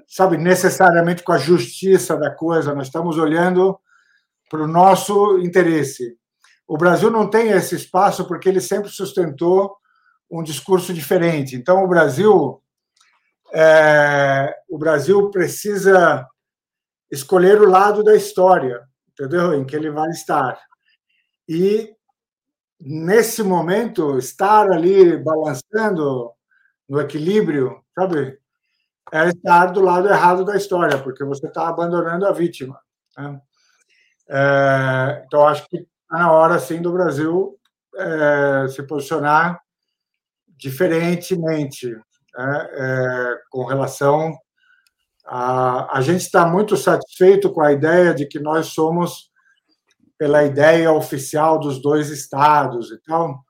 [0.08, 3.80] sabe, necessariamente com a justiça da coisa, nós estamos olhando
[4.50, 6.18] para o nosso interesse.
[6.68, 9.76] O Brasil não tem esse espaço porque ele sempre sustentou
[10.30, 11.56] um discurso diferente.
[11.56, 12.62] Então, o Brasil,
[13.54, 16.26] é, o Brasil precisa
[17.12, 18.82] escolher o lado da história,
[19.12, 19.54] entendeu?
[19.54, 20.58] Em que ele vai estar.
[21.48, 21.94] E
[22.82, 26.32] nesse momento, estar ali balançando
[26.90, 28.40] no equilíbrio, sabe?
[29.14, 32.80] É estar do lado errado da história, porque você está abandonando a vítima.
[33.18, 33.42] Né?
[34.30, 37.58] É, então, acho que está na hora, sim, do Brasil
[37.96, 39.60] é, se posicionar
[40.58, 41.90] diferentemente
[42.38, 42.70] né?
[42.72, 44.38] é, com relação
[45.26, 45.98] a.
[45.98, 49.31] A gente está muito satisfeito com a ideia de que nós somos
[50.22, 53.44] pela ideia oficial dos dois estados e tal,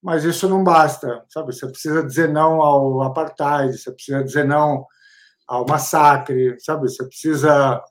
[0.00, 1.52] mas isso não basta, sabe?
[1.52, 4.86] Você precisa dizer não ao apartheid, você precisa dizer não
[5.48, 6.88] ao massacre, sabe?
[6.88, 7.82] Você precisa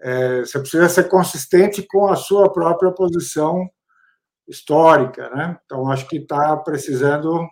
[0.00, 3.68] é, você precisa ser consistente com a sua própria posição
[4.48, 5.58] histórica, né?
[5.66, 7.46] Então acho que está precisando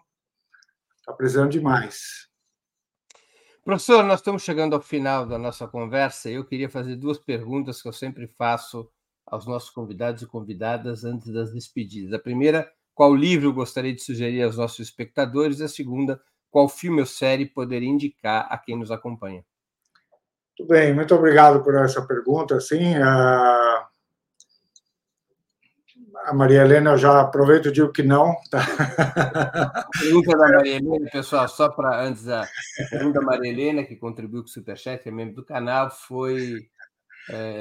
[0.97, 2.27] está precisando de mais.
[3.63, 6.31] Professor, nós estamos chegando ao final da nossa conversa.
[6.31, 8.91] Eu queria fazer duas perguntas que eu sempre faço
[9.27, 12.13] aos nossos convidados e convidadas antes das despedidas.
[12.13, 15.61] A primeira, qual livro gostaria de sugerir aos nossos espectadores?
[15.61, 16.21] E a segunda,
[16.51, 19.45] qual filme ou série poderia indicar a quem nos acompanha?
[20.57, 22.59] Tudo bem, muito obrigado por essa pergunta.
[22.61, 23.89] Sim, a,
[26.25, 28.35] a Maria Helena, eu já aproveito e digo que não.
[28.51, 28.65] Tá?
[30.01, 32.49] Pergunta da Maria Helena, pessoal, só para antes da
[32.89, 36.71] pergunta da Maria Helena, que contribuiu com o Superchat, é membro do canal, foi
[37.31, 37.61] é,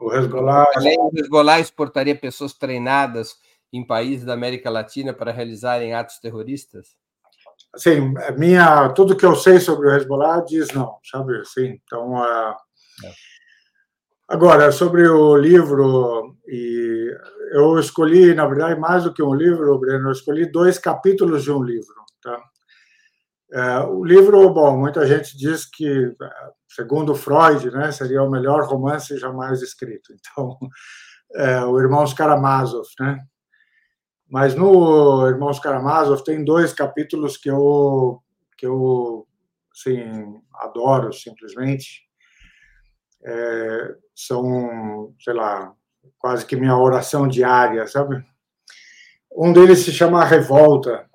[0.00, 0.66] o Hezbollah...
[0.76, 3.36] o Hezbollah exportaria pessoas treinadas
[3.72, 6.96] em países da América Latina para realizarem atos terroristas?
[7.76, 11.44] Sim, minha, tudo que eu sei sobre o Hezbollah diz não, sabe?
[11.44, 12.14] Sim, então...
[12.14, 12.54] Uh...
[13.04, 13.34] É.
[14.26, 17.14] Agora, sobre o livro, e
[17.52, 21.52] eu escolhi, na verdade, mais do que um livro, Breno, eu escolhi dois capítulos de
[21.52, 21.94] um livro.
[22.22, 22.42] Tá?
[23.54, 26.12] É, o livro, bom, muita gente diz que
[26.68, 30.12] segundo Freud, né, seria o melhor romance jamais escrito.
[30.12, 30.58] Então,
[31.36, 33.24] é, o Irmãos Karamazov, né?
[34.28, 38.20] Mas no Irmãos Karamazov tem dois capítulos que eu
[38.58, 39.26] que eu
[39.72, 42.04] assim, adoro simplesmente.
[43.24, 45.72] é, são, sei lá,
[46.18, 48.24] quase que minha oração diária, sabe?
[49.32, 51.06] Um deles se chama Revolta,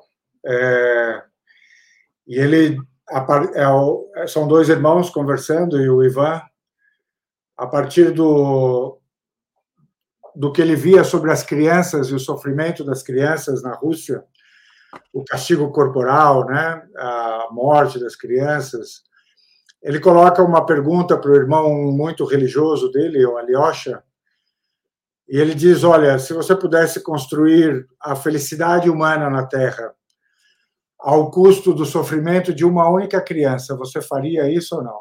[0.45, 1.23] é,
[2.29, 2.77] e ele
[3.55, 6.39] é, são dois irmãos conversando e o Ivan,
[7.57, 8.95] a partir do
[10.35, 14.23] do que ele via sobre as crianças e o sofrimento das crianças na Rússia,
[15.11, 19.01] o castigo corporal, né, a morte das crianças.
[19.81, 24.03] Ele coloca uma pergunta para o irmão muito religioso dele, o Alyosha,
[25.27, 29.93] e ele diz: Olha, se você pudesse construir a felicidade humana na Terra
[30.99, 34.99] ao custo do sofrimento de uma única criança, você faria isso ou não?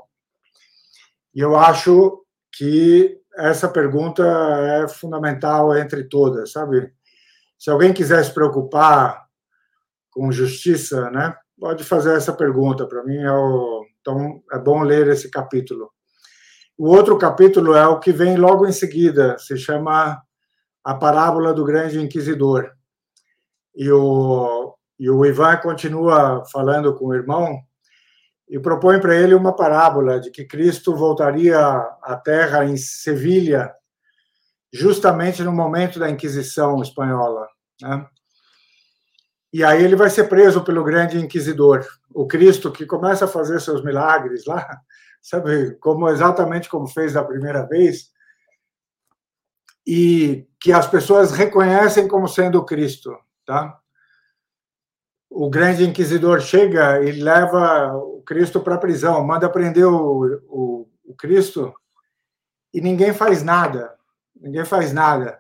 [1.35, 6.93] E eu acho que essa pergunta é fundamental entre todas, sabe?
[7.59, 9.27] Se alguém quiser se preocupar
[10.11, 12.87] com justiça, né, pode fazer essa pergunta.
[12.87, 13.85] Para mim, é o...
[14.01, 15.91] então é bom ler esse capítulo.
[16.77, 20.23] O outro capítulo é o que vem logo em seguida, se chama
[20.85, 22.71] A Parábola do Grande Inquisidor.
[23.75, 24.68] E o,
[24.99, 27.63] e o Ivan continua falando com o irmão
[28.49, 31.59] e propõe para ele uma parábola de que Cristo voltaria
[32.03, 33.73] à Terra em Sevilha
[34.73, 37.47] justamente no momento da Inquisição espanhola.
[37.81, 38.07] Né?
[39.53, 43.61] E aí ele vai ser preso pelo grande inquisidor, o Cristo que começa a fazer
[43.61, 44.67] seus milagres lá,
[45.23, 48.11] sabe, como exatamente como fez da primeira vez,
[49.87, 53.17] e que as pessoas reconhecem como sendo o Cristo,
[53.47, 53.79] tá?
[55.31, 60.89] O grande inquisidor chega e leva o Cristo para a prisão, manda prender o, o,
[61.05, 61.73] o Cristo
[62.73, 63.95] e ninguém faz nada,
[64.41, 65.39] ninguém faz nada.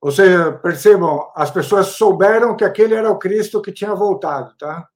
[0.00, 4.86] Ou seja, percebam, as pessoas souberam que aquele era o Cristo que tinha voltado, tá?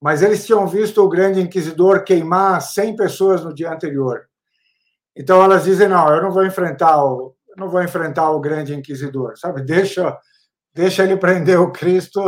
[0.00, 4.28] Mas eles tinham visto o grande inquisidor queimar 100 pessoas no dia anterior.
[5.16, 9.36] Então elas dizem: "Não, eu não vou enfrentar o não vou enfrentar o grande inquisidor,
[9.36, 9.62] sabe?
[9.62, 10.16] Deixa
[10.72, 12.20] deixa ele prender o Cristo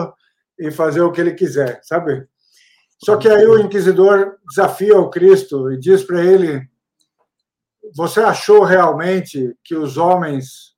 [0.61, 2.29] e fazer o que ele quiser, sabe?
[3.03, 6.69] Só que aí o inquisidor desafia o Cristo e diz para ele:
[7.97, 10.77] Você achou realmente que os homens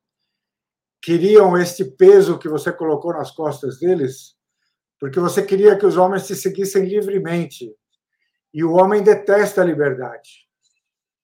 [1.01, 4.37] queriam este peso que você colocou nas costas deles,
[4.97, 7.75] porque você queria que os homens se seguissem livremente.
[8.53, 10.47] E o homem detesta a liberdade.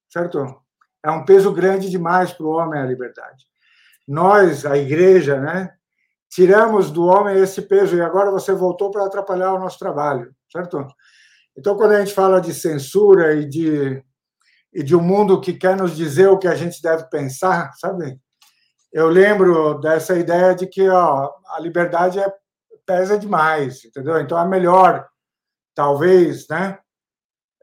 [0.10, 0.62] Certo?
[1.06, 3.46] É um peso grande demais para o homem a liberdade.
[4.06, 5.79] Nós, a igreja, né,
[6.30, 10.86] tiramos do homem esse peso e agora você voltou para atrapalhar o nosso trabalho, certo?
[11.58, 14.04] Então, quando a gente fala de censura e de,
[14.74, 18.20] e de um mundo que quer nos dizer o que a gente deve pensar, sabe?
[18.92, 22.34] eu lembro dessa ideia de que ó, a liberdade é,
[22.86, 24.20] pesa demais, entendeu?
[24.20, 25.08] Então é melhor,
[25.76, 26.80] talvez, né,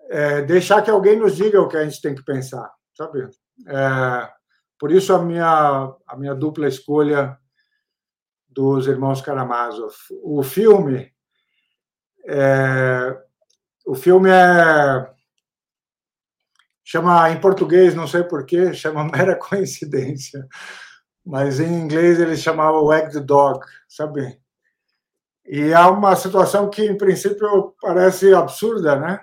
[0.09, 3.29] é, deixar que alguém nos diga o que a gente tem que pensar, sabe?
[3.67, 4.29] É,
[4.79, 7.37] por isso a minha a minha dupla escolha
[8.57, 9.95] dos irmãos Karamazov.
[10.25, 11.13] O filme
[12.27, 13.17] é,
[13.87, 15.15] o filme é
[16.83, 20.49] chama em português, não sei porquê, chama mera coincidência
[21.27, 24.39] mas em inglês eles chamavam Wag the Dog, sabe?
[25.45, 29.21] E há uma situação que, em princípio, parece absurda, né?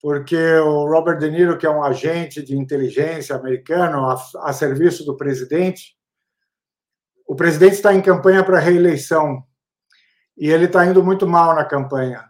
[0.00, 5.04] Porque o Robert De Niro, que é um agente de inteligência americano a, a serviço
[5.06, 5.96] do presidente,
[7.28, 9.44] o presidente está em campanha para reeleição
[10.36, 12.28] e ele está indo muito mal na campanha.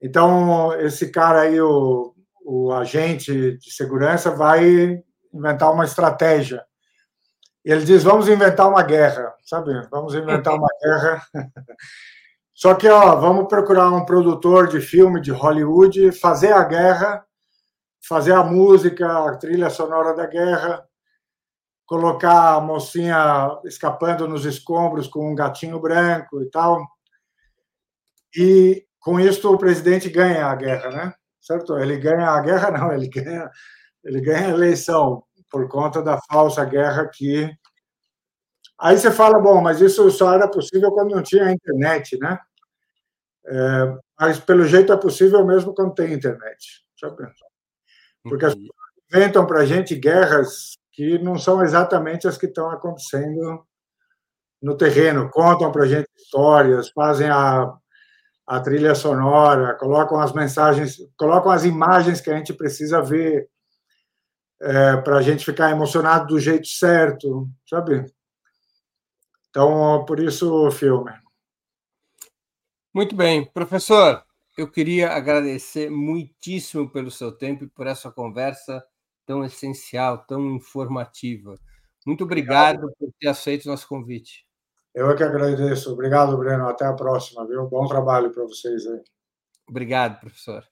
[0.00, 2.14] Então, esse cara aí, o,
[2.46, 5.02] o agente de segurança, vai
[5.34, 6.64] inventar uma estratégia
[7.68, 9.72] ele diz: vamos inventar uma guerra, sabe?
[9.90, 11.22] Vamos inventar uma guerra.
[12.54, 17.24] Só que, ó, vamos procurar um produtor de filme de Hollywood, fazer a guerra,
[18.08, 20.82] fazer a música, a trilha sonora da guerra,
[21.88, 26.86] colocar a mocinha escapando nos escombros com um gatinho branco e tal.
[28.36, 31.14] E com isso o presidente ganha a guerra, né?
[31.40, 31.78] Certo?
[31.78, 33.50] Ele ganha a guerra, não, ele ganha,
[34.04, 37.50] ele ganha a eleição por conta da falsa guerra que.
[38.78, 42.38] Aí você fala, bom, mas isso só era possível quando não tinha internet, né?
[43.46, 46.84] É, mas pelo jeito é possível mesmo quando tem internet.
[48.22, 48.76] Porque as pessoas
[49.10, 53.64] inventam para a gente guerras que não são exatamente as que estão acontecendo
[54.60, 57.72] no terreno, contam para a gente histórias, fazem a,
[58.44, 63.48] a trilha sonora, colocam as mensagens, colocam as imagens que a gente precisa ver
[64.60, 68.04] é, para a gente ficar emocionado do jeito certo, sabe?
[69.50, 71.12] Então, por isso o filme.
[72.92, 73.44] Muito bem.
[73.44, 74.24] Professor,
[74.56, 78.84] eu queria agradecer muitíssimo pelo seu tempo e por essa conversa
[79.28, 81.54] tão essencial, tão informativa.
[82.06, 82.96] Muito obrigado, obrigado.
[82.98, 84.46] por ter aceito o nosso convite.
[84.94, 85.92] Eu é que agradeço.
[85.92, 86.66] Obrigado, Breno.
[86.66, 87.68] Até a próxima, viu?
[87.68, 89.02] Bom trabalho para vocês aí.
[89.68, 90.64] Obrigado, professor.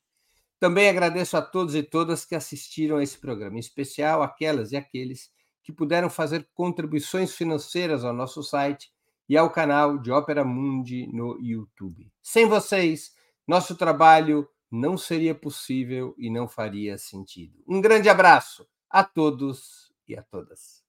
[0.58, 4.76] Também agradeço a todos e todas que assistiram a esse programa, em especial aquelas e
[4.76, 5.30] aqueles
[5.62, 8.90] que puderam fazer contribuições financeiras ao nosso site
[9.28, 12.10] e ao canal de Ópera Mundi no YouTube.
[12.22, 13.12] Sem vocês,
[13.46, 17.62] nosso trabalho não seria possível e não faria sentido.
[17.66, 20.84] Um grande abraço a todos e a todas.